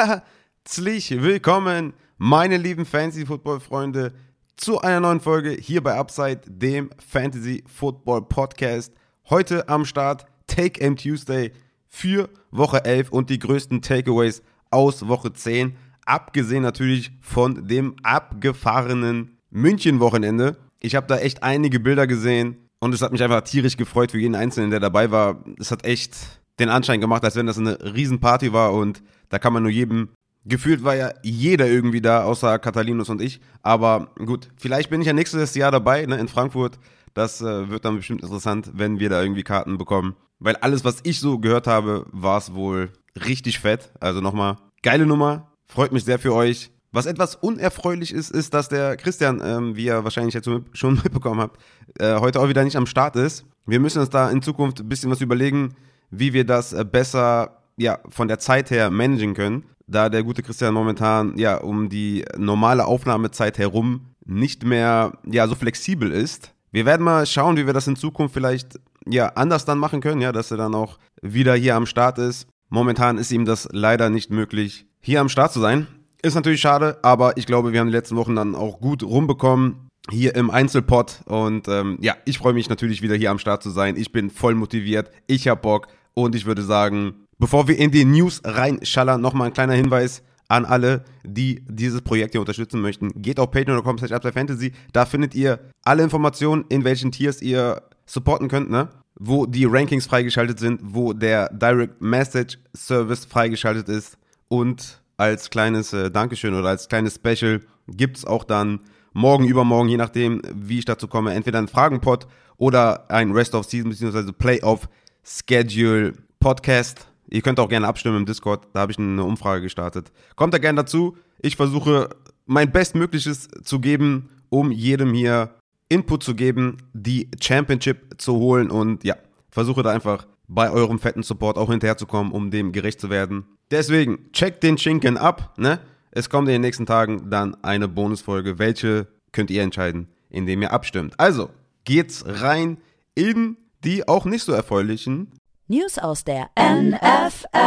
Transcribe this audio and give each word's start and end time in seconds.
Herzlich 0.00 1.10
willkommen, 1.10 1.92
meine 2.16 2.56
lieben 2.56 2.86
Fantasy-Football-Freunde, 2.86 4.14
zu 4.56 4.80
einer 4.80 5.00
neuen 5.00 5.20
Folge 5.20 5.50
hier 5.50 5.82
bei 5.82 5.94
Upside, 5.94 6.40
dem 6.46 6.88
Fantasy-Football-Podcast. 7.06 8.94
Heute 9.28 9.68
am 9.68 9.84
Start 9.84 10.24
Take 10.46 10.82
Aim 10.82 10.96
Tuesday 10.96 11.52
für 11.86 12.30
Woche 12.50 12.82
11 12.86 13.10
und 13.10 13.28
die 13.28 13.38
größten 13.38 13.82
Takeaways 13.82 14.42
aus 14.70 15.06
Woche 15.06 15.34
10. 15.34 15.76
Abgesehen 16.06 16.62
natürlich 16.62 17.12
von 17.20 17.68
dem 17.68 17.96
abgefahrenen 18.02 19.36
München-Wochenende. 19.50 20.56
Ich 20.78 20.94
habe 20.94 21.08
da 21.08 21.18
echt 21.18 21.42
einige 21.42 21.78
Bilder 21.78 22.06
gesehen 22.06 22.56
und 22.78 22.94
es 22.94 23.02
hat 23.02 23.12
mich 23.12 23.22
einfach 23.22 23.42
tierisch 23.42 23.76
gefreut 23.76 24.12
für 24.12 24.18
jeden 24.18 24.34
Einzelnen, 24.34 24.70
der 24.70 24.80
dabei 24.80 25.10
war. 25.10 25.44
Es 25.58 25.70
hat 25.70 25.84
echt 25.84 26.39
den 26.60 26.68
Anschein 26.68 27.00
gemacht, 27.00 27.24
als 27.24 27.36
wenn 27.36 27.46
das 27.46 27.58
eine 27.58 27.78
Riesenparty 27.94 28.52
war 28.52 28.72
und 28.72 29.02
da 29.28 29.38
kann 29.38 29.52
man 29.52 29.62
nur 29.62 29.72
jedem 29.72 30.10
Gefühlt 30.46 30.82
war 30.82 30.94
ja 30.96 31.12
jeder 31.22 31.68
irgendwie 31.68 32.00
da, 32.00 32.24
außer 32.24 32.58
Catalinus 32.58 33.10
und 33.10 33.20
ich. 33.20 33.40
Aber 33.62 34.08
gut, 34.24 34.48
vielleicht 34.56 34.88
bin 34.88 35.02
ich 35.02 35.06
ja 35.06 35.12
nächstes 35.12 35.54
Jahr 35.54 35.70
dabei 35.70 36.06
ne, 36.06 36.16
in 36.16 36.28
Frankfurt. 36.28 36.78
Das 37.12 37.42
äh, 37.42 37.68
wird 37.68 37.84
dann 37.84 37.96
bestimmt 37.96 38.22
interessant, 38.22 38.70
wenn 38.72 38.98
wir 38.98 39.10
da 39.10 39.20
irgendwie 39.20 39.42
Karten 39.42 39.76
bekommen. 39.76 40.16
Weil 40.38 40.56
alles, 40.56 40.82
was 40.84 41.00
ich 41.02 41.20
so 41.20 41.38
gehört 41.38 41.66
habe, 41.66 42.06
war 42.10 42.38
es 42.38 42.54
wohl 42.54 42.90
richtig 43.26 43.58
fett. 43.58 43.92
Also 44.00 44.22
nochmal, 44.22 44.56
geile 44.82 45.04
Nummer. 45.04 45.52
Freut 45.66 45.92
mich 45.92 46.04
sehr 46.04 46.18
für 46.18 46.34
euch. 46.34 46.70
Was 46.90 47.06
etwas 47.06 47.36
unerfreulich 47.36 48.12
ist, 48.12 48.30
ist, 48.30 48.54
dass 48.54 48.68
der 48.68 48.96
Christian, 48.96 49.42
ähm, 49.44 49.76
wie 49.76 49.84
ihr 49.84 50.04
wahrscheinlich 50.04 50.34
jetzt 50.34 50.48
schon 50.72 50.94
mitbekommen 51.04 51.40
habt, 51.40 51.60
äh, 51.98 52.18
heute 52.18 52.40
auch 52.40 52.48
wieder 52.48 52.64
nicht 52.64 52.76
am 52.76 52.86
Start 52.86 53.14
ist. 53.16 53.44
Wir 53.66 53.78
müssen 53.78 54.00
uns 54.00 54.10
da 54.10 54.30
in 54.30 54.40
Zukunft 54.40 54.80
ein 54.80 54.88
bisschen 54.88 55.10
was 55.10 55.20
überlegen, 55.20 55.74
wie 56.10 56.32
wir 56.32 56.44
das 56.44 56.72
äh, 56.72 56.84
besser 56.84 57.62
ja, 57.76 57.98
von 58.08 58.28
der 58.28 58.38
Zeit 58.38 58.70
her 58.70 58.90
managen 58.90 59.34
können, 59.34 59.64
da 59.86 60.08
der 60.08 60.22
gute 60.22 60.42
Christian 60.42 60.74
momentan 60.74 61.36
ja 61.36 61.56
um 61.56 61.88
die 61.88 62.24
normale 62.36 62.84
Aufnahmezeit 62.84 63.58
herum 63.58 64.06
nicht 64.24 64.64
mehr 64.64 65.12
ja 65.26 65.48
so 65.48 65.54
flexibel 65.54 66.12
ist. 66.12 66.52
Wir 66.72 66.86
werden 66.86 67.02
mal 67.02 67.26
schauen, 67.26 67.56
wie 67.56 67.66
wir 67.66 67.72
das 67.72 67.88
in 67.88 67.96
Zukunft 67.96 68.34
vielleicht 68.34 68.78
ja 69.06 69.28
anders 69.28 69.64
dann 69.64 69.78
machen 69.78 70.00
können, 70.00 70.20
ja, 70.20 70.30
dass 70.30 70.50
er 70.50 70.56
dann 70.56 70.74
auch 70.74 70.98
wieder 71.20 71.54
hier 71.54 71.74
am 71.74 71.86
Start 71.86 72.18
ist. 72.18 72.46
Momentan 72.68 73.18
ist 73.18 73.32
ihm 73.32 73.44
das 73.44 73.68
leider 73.72 74.10
nicht 74.10 74.30
möglich, 74.30 74.86
hier 75.00 75.20
am 75.20 75.28
Start 75.28 75.52
zu 75.52 75.60
sein. 75.60 75.88
Ist 76.22 76.34
natürlich 76.34 76.60
schade, 76.60 76.98
aber 77.02 77.36
ich 77.36 77.46
glaube, 77.46 77.72
wir 77.72 77.80
haben 77.80 77.88
die 77.88 77.96
letzten 77.96 78.16
Wochen 78.16 78.36
dann 78.36 78.54
auch 78.54 78.78
gut 78.80 79.02
rumbekommen 79.02 79.88
hier 80.10 80.34
im 80.34 80.50
Einzelpot 80.50 81.20
und 81.26 81.68
ähm, 81.68 81.98
ja, 82.00 82.14
ich 82.24 82.38
freue 82.38 82.52
mich 82.52 82.68
natürlich 82.68 83.02
wieder 83.02 83.14
hier 83.16 83.30
am 83.30 83.38
Start 83.38 83.62
zu 83.62 83.70
sein. 83.70 83.96
Ich 83.96 84.12
bin 84.12 84.30
voll 84.30 84.54
motiviert, 84.54 85.10
ich 85.26 85.48
habe 85.48 85.60
Bock 85.60 85.88
und 86.14 86.34
ich 86.34 86.46
würde 86.46 86.62
sagen, 86.62 87.26
Bevor 87.40 87.68
wir 87.68 87.78
in 87.78 87.90
die 87.90 88.04
News 88.04 88.42
reinschallern, 88.44 89.18
nochmal 89.18 89.46
ein 89.46 89.54
kleiner 89.54 89.72
Hinweis 89.72 90.22
an 90.48 90.66
alle, 90.66 91.04
die 91.24 91.64
dieses 91.66 92.02
Projekt 92.02 92.32
hier 92.32 92.40
unterstützen 92.40 92.82
möchten. 92.82 93.10
Geht 93.22 93.40
auf 93.40 93.50
patreon.com 93.50 93.96
slash 93.96 94.20
fantasy. 94.34 94.72
Da 94.92 95.06
findet 95.06 95.34
ihr 95.34 95.58
alle 95.82 96.02
Informationen, 96.02 96.66
in 96.68 96.84
welchen 96.84 97.12
Tiers 97.12 97.40
ihr 97.40 97.80
supporten 98.04 98.48
könnt, 98.48 98.70
ne? 98.70 98.90
Wo 99.18 99.46
die 99.46 99.64
Rankings 99.64 100.06
freigeschaltet 100.06 100.58
sind, 100.58 100.80
wo 100.82 101.14
der 101.14 101.48
Direct 101.48 102.02
Message 102.02 102.58
Service 102.76 103.24
freigeschaltet 103.24 103.88
ist. 103.88 104.18
Und 104.48 105.00
als 105.16 105.48
kleines 105.48 105.94
äh, 105.94 106.10
Dankeschön 106.10 106.52
oder 106.52 106.68
als 106.68 106.88
kleines 106.88 107.14
Special 107.14 107.62
gibt 107.88 108.18
es 108.18 108.26
auch 108.26 108.44
dann 108.44 108.80
morgen, 109.14 109.46
übermorgen, 109.46 109.88
je 109.88 109.96
nachdem, 109.96 110.42
wie 110.54 110.80
ich 110.80 110.84
dazu 110.84 111.08
komme, 111.08 111.32
entweder 111.32 111.58
ein 111.58 111.68
Fragenpod 111.68 112.26
oder 112.58 113.10
ein 113.10 113.32
Rest 113.32 113.54
of 113.54 113.64
Season 113.64 113.88
bzw. 113.88 114.32
Playoff 114.32 114.90
Schedule 115.22 116.14
Podcast 116.38 117.10
Ihr 117.30 117.42
könnt 117.42 117.60
auch 117.60 117.68
gerne 117.68 117.86
abstimmen 117.86 118.18
im 118.18 118.26
Discord, 118.26 118.66
da 118.72 118.80
habe 118.80 118.92
ich 118.92 118.98
eine 118.98 119.24
Umfrage 119.24 119.62
gestartet. 119.62 120.10
Kommt 120.34 120.52
da 120.52 120.58
gerne 120.58 120.82
dazu. 120.82 121.16
Ich 121.40 121.56
versuche 121.56 122.10
mein 122.44 122.72
Bestmögliches 122.72 123.48
zu 123.62 123.78
geben, 123.78 124.28
um 124.48 124.72
jedem 124.72 125.14
hier 125.14 125.54
Input 125.88 126.24
zu 126.24 126.34
geben, 126.34 126.78
die 126.92 127.30
Championship 127.40 128.20
zu 128.20 128.34
holen 128.34 128.68
und 128.70 129.04
ja, 129.04 129.14
versuche 129.48 129.84
da 129.84 129.90
einfach 129.90 130.26
bei 130.48 130.70
eurem 130.70 130.98
fetten 130.98 131.22
Support 131.22 131.56
auch 131.56 131.70
hinterherzukommen, 131.70 132.32
um 132.32 132.50
dem 132.50 132.72
gerecht 132.72 133.00
zu 133.00 133.10
werden. 133.10 133.44
Deswegen, 133.70 134.32
checkt 134.32 134.64
den 134.64 134.76
Schinken 134.76 135.16
ab, 135.16 135.54
ne? 135.56 135.78
Es 136.10 136.28
kommt 136.28 136.48
in 136.48 136.54
den 136.54 136.62
nächsten 136.62 136.86
Tagen 136.86 137.30
dann 137.30 137.56
eine 137.62 137.86
Bonusfolge. 137.86 138.58
Welche 138.58 139.06
könnt 139.30 139.52
ihr 139.52 139.62
entscheiden, 139.62 140.08
indem 140.28 140.62
ihr 140.62 140.72
abstimmt. 140.72 141.14
Also, 141.20 141.50
geht's 141.84 142.24
rein 142.26 142.78
in 143.14 143.56
die 143.84 144.06
auch 144.06 144.24
nicht 144.24 144.44
so 144.44 144.52
erfreulichen 144.52 145.32
News 145.68 145.98
aus 145.98 146.24
der 146.24 146.50
NFL. 146.58 147.58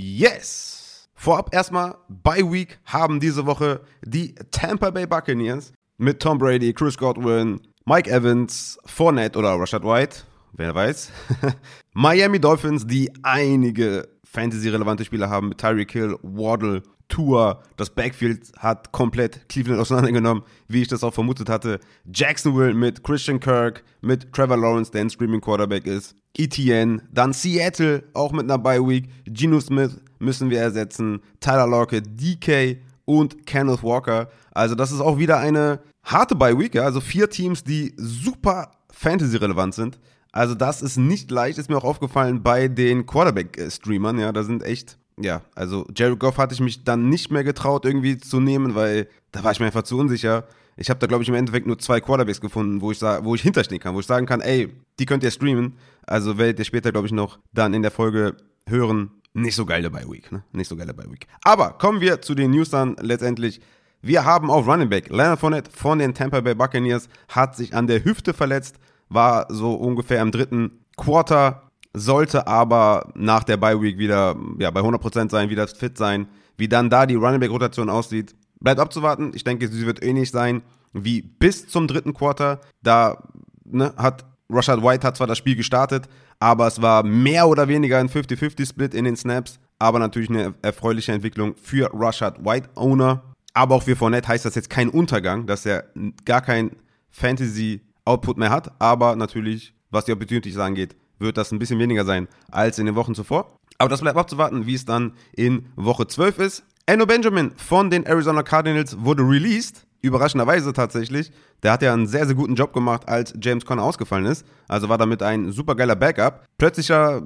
Yes! 0.00 1.08
Vorab 1.14 1.52
erstmal, 1.52 1.96
by 2.08 2.50
Week 2.50 2.78
haben 2.86 3.20
diese 3.20 3.44
Woche 3.44 3.82
die 4.04 4.34
Tampa 4.50 4.90
Bay 4.90 5.06
Buccaneers 5.06 5.72
mit 5.98 6.20
Tom 6.20 6.38
Brady, 6.38 6.72
Chris 6.72 6.96
Godwin, 6.96 7.60
Mike 7.84 8.10
Evans, 8.10 8.78
Fournette 8.86 9.38
oder 9.38 9.60
Rashad 9.60 9.82
White, 9.84 10.20
wer 10.52 10.74
weiß. 10.74 11.10
Miami 11.92 12.40
Dolphins, 12.40 12.86
die 12.86 13.12
einige 13.22 14.08
Fantasy-relevante 14.24 15.04
Spieler 15.04 15.28
haben 15.28 15.48
mit 15.50 15.58
Tyreek 15.58 15.92
Hill, 15.92 16.16
Waddle, 16.22 16.82
Tour. 17.08 17.62
Das 17.76 17.90
Backfield 17.90 18.52
hat 18.58 18.92
komplett 18.92 19.48
Cleveland 19.48 19.80
auseinandergenommen, 19.80 20.44
wie 20.68 20.82
ich 20.82 20.88
das 20.88 21.02
auch 21.02 21.14
vermutet 21.14 21.48
hatte. 21.48 21.80
Jacksonville 22.12 22.74
mit 22.74 23.02
Christian 23.02 23.40
Kirk, 23.40 23.82
mit 24.00 24.32
Trevor 24.32 24.56
Lawrence, 24.56 24.90
der 24.92 25.02
ein 25.02 25.10
Streaming 25.10 25.40
Quarterback 25.40 25.86
ist. 25.86 26.14
ETN, 26.36 27.02
dann 27.12 27.32
Seattle, 27.32 28.04
auch 28.14 28.32
mit 28.32 28.44
einer 28.44 28.58
Bye 28.58 28.86
Week. 28.86 29.08
Geno 29.24 29.60
Smith 29.60 29.98
müssen 30.18 30.50
wir 30.50 30.60
ersetzen. 30.60 31.20
Tyler 31.40 31.66
Lockett, 31.66 32.04
DK 32.20 32.80
und 33.04 33.46
Kenneth 33.46 33.82
Walker. 33.82 34.28
Also 34.52 34.74
das 34.74 34.92
ist 34.92 35.00
auch 35.00 35.18
wieder 35.18 35.38
eine 35.38 35.80
harte 36.04 36.34
Bye 36.34 36.58
Week, 36.58 36.74
ja? 36.74 36.82
also 36.82 37.00
vier 37.00 37.30
Teams, 37.30 37.64
die 37.64 37.94
super 37.96 38.72
Fantasy-relevant 38.92 39.74
sind. 39.74 39.98
Also 40.32 40.54
das 40.54 40.82
ist 40.82 40.98
nicht 40.98 41.30
leicht, 41.30 41.58
ist 41.58 41.70
mir 41.70 41.78
auch 41.78 41.84
aufgefallen 41.84 42.42
bei 42.42 42.68
den 42.68 43.06
Quarterback-Streamern, 43.06 44.18
ja, 44.18 44.30
da 44.32 44.44
sind 44.44 44.62
echt 44.62 44.98
ja, 45.20 45.42
also 45.54 45.86
Jared 45.94 46.18
Goff 46.18 46.38
hatte 46.38 46.54
ich 46.54 46.60
mich 46.60 46.84
dann 46.84 47.08
nicht 47.08 47.30
mehr 47.30 47.44
getraut, 47.44 47.84
irgendwie 47.84 48.18
zu 48.18 48.40
nehmen, 48.40 48.74
weil 48.74 49.08
da 49.32 49.44
war 49.44 49.52
ich 49.52 49.60
mir 49.60 49.66
einfach 49.66 49.82
zu 49.82 49.98
unsicher. 49.98 50.44
Ich 50.76 50.90
habe 50.90 51.00
da, 51.00 51.06
glaube 51.06 51.22
ich, 51.22 51.28
im 51.28 51.34
Endeffekt 51.34 51.66
nur 51.66 51.78
zwei 51.78 52.00
Quarterbacks 52.00 52.40
gefunden, 52.40 52.80
wo 52.80 52.92
ich, 52.92 53.02
wo 53.02 53.34
ich 53.34 53.42
hinterstehen 53.42 53.80
kann, 53.80 53.94
wo 53.94 54.00
ich 54.00 54.06
sagen 54.06 54.26
kann, 54.26 54.40
ey, 54.40 54.72
die 54.98 55.06
könnt 55.06 55.24
ihr 55.24 55.30
streamen. 55.30 55.74
Also 56.06 56.38
werdet 56.38 56.60
ihr 56.60 56.64
später, 56.64 56.92
glaube 56.92 57.06
ich, 57.06 57.12
noch 57.12 57.38
dann 57.52 57.74
in 57.74 57.82
der 57.82 57.90
Folge 57.90 58.36
hören. 58.66 59.10
Nicht 59.34 59.56
so 59.56 59.66
geil 59.66 59.82
dabei 59.82 60.04
Week, 60.08 60.30
ne? 60.32 60.42
Nicht 60.52 60.68
so 60.68 60.76
geil 60.76 60.86
dabei 60.86 61.04
Week. 61.10 61.26
Aber 61.42 61.72
kommen 61.72 62.00
wir 62.00 62.22
zu 62.22 62.34
den 62.34 62.52
News 62.52 62.70
dann 62.70 62.96
letztendlich. 63.00 63.60
Wir 64.00 64.24
haben 64.24 64.50
auf 64.50 64.66
Running 64.66 64.88
Back 64.88 65.10
Leonard 65.10 65.40
Fournette 65.40 65.70
von 65.72 65.98
den 65.98 66.14
Tampa 66.14 66.40
Bay 66.40 66.54
Buccaneers 66.54 67.08
hat 67.28 67.56
sich 67.56 67.74
an 67.74 67.88
der 67.88 68.04
Hüfte 68.04 68.32
verletzt, 68.32 68.76
war 69.08 69.46
so 69.48 69.74
ungefähr 69.74 70.22
im 70.22 70.30
dritten 70.30 70.84
Quarter 70.96 71.67
sollte 71.92 72.46
aber 72.46 73.12
nach 73.14 73.44
der 73.44 73.56
Bye 73.56 73.80
Week 73.80 73.98
wieder 73.98 74.36
ja, 74.58 74.70
bei 74.70 74.80
100% 74.80 75.30
sein, 75.30 75.50
wieder 75.50 75.66
fit 75.68 75.98
sein. 75.98 76.28
Wie 76.56 76.68
dann 76.68 76.90
da 76.90 77.06
die 77.06 77.14
Running 77.14 77.40
Back 77.40 77.50
Rotation 77.50 77.88
aussieht, 77.88 78.34
bleibt 78.60 78.80
abzuwarten. 78.80 79.32
Ich 79.34 79.44
denke, 79.44 79.68
sie 79.68 79.86
wird 79.86 80.02
ähnlich 80.02 80.30
sein 80.30 80.62
wie 80.92 81.22
bis 81.22 81.68
zum 81.68 81.86
dritten 81.86 82.14
Quarter. 82.14 82.60
Da 82.82 83.22
ne, 83.64 83.92
hat 83.96 84.24
Rashad 84.50 84.82
White 84.82 85.06
hat 85.06 85.16
zwar 85.16 85.26
das 85.26 85.38
Spiel 85.38 85.56
gestartet, 85.56 86.08
aber 86.40 86.66
es 86.66 86.80
war 86.80 87.02
mehr 87.02 87.48
oder 87.48 87.68
weniger 87.68 87.98
ein 87.98 88.08
50-50-Split 88.08 88.94
in 88.94 89.04
den 89.04 89.16
Snaps. 89.16 89.58
Aber 89.78 89.98
natürlich 89.98 90.30
eine 90.30 90.54
erfreuliche 90.62 91.12
Entwicklung 91.12 91.54
für 91.56 91.90
Rashad 91.92 92.44
White 92.44 92.70
Owner. 92.74 93.22
Aber 93.54 93.76
auch 93.76 93.82
für 93.82 93.96
Fournette 93.96 94.28
heißt 94.28 94.44
das 94.44 94.54
jetzt 94.54 94.70
kein 94.70 94.88
Untergang, 94.88 95.46
dass 95.46 95.66
er 95.66 95.84
gar 96.24 96.40
kein 96.40 96.72
Fantasy-Output 97.10 98.38
mehr 98.38 98.50
hat. 98.50 98.72
Aber 98.80 99.14
natürlich, 99.16 99.74
was 99.90 100.04
die 100.04 100.12
Opportunities 100.12 100.58
angeht, 100.58 100.96
wird 101.18 101.36
das 101.36 101.52
ein 101.52 101.58
bisschen 101.58 101.78
weniger 101.78 102.04
sein 102.04 102.28
als 102.50 102.78
in 102.78 102.86
den 102.86 102.94
Wochen 102.94 103.14
zuvor. 103.14 103.56
Aber 103.78 103.88
das 103.88 104.00
bleibt 104.00 104.18
abzuwarten, 104.18 104.66
wie 104.66 104.74
es 104.74 104.84
dann 104.84 105.12
in 105.36 105.66
Woche 105.76 106.06
12 106.06 106.38
ist. 106.40 106.64
Enno 106.86 107.06
Benjamin 107.06 107.52
von 107.56 107.90
den 107.90 108.04
Arizona 108.06 108.42
Cardinals 108.42 108.96
wurde 108.98 109.22
released. 109.22 109.86
Überraschenderweise 110.00 110.72
tatsächlich. 110.72 111.32
Der 111.62 111.72
hat 111.72 111.82
ja 111.82 111.92
einen 111.92 112.06
sehr, 112.06 112.24
sehr 112.26 112.36
guten 112.36 112.54
Job 112.54 112.72
gemacht, 112.72 113.08
als 113.08 113.34
James 113.40 113.64
Conner 113.64 113.82
ausgefallen 113.82 114.26
ist. 114.26 114.46
Also 114.68 114.88
war 114.88 114.98
damit 114.98 115.22
ein 115.22 115.50
supergeiler 115.50 115.96
Backup. 115.96 116.46
Plötzlicher 116.56 117.22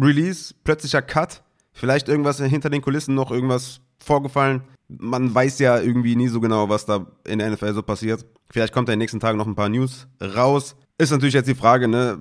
Release, 0.00 0.54
plötzlicher 0.64 1.02
Cut. 1.02 1.42
Vielleicht 1.72 2.08
irgendwas 2.08 2.38
hinter 2.38 2.68
den 2.68 2.82
Kulissen 2.82 3.14
noch 3.14 3.30
irgendwas 3.30 3.80
vorgefallen. 4.02 4.62
Man 4.88 5.34
weiß 5.34 5.60
ja 5.60 5.80
irgendwie 5.80 6.16
nie 6.16 6.28
so 6.28 6.40
genau, 6.40 6.68
was 6.68 6.84
da 6.84 7.06
in 7.26 7.38
der 7.38 7.50
NFL 7.50 7.74
so 7.74 7.82
passiert. 7.82 8.26
Vielleicht 8.50 8.74
kommt 8.74 8.88
da 8.88 8.92
in 8.92 8.98
den 8.98 9.04
nächsten 9.04 9.20
Tagen 9.20 9.38
noch 9.38 9.46
ein 9.46 9.54
paar 9.54 9.68
News 9.68 10.08
raus. 10.20 10.76
Ist 10.98 11.12
natürlich 11.12 11.34
jetzt 11.34 11.48
die 11.48 11.54
Frage, 11.54 11.88
ne? 11.88 12.18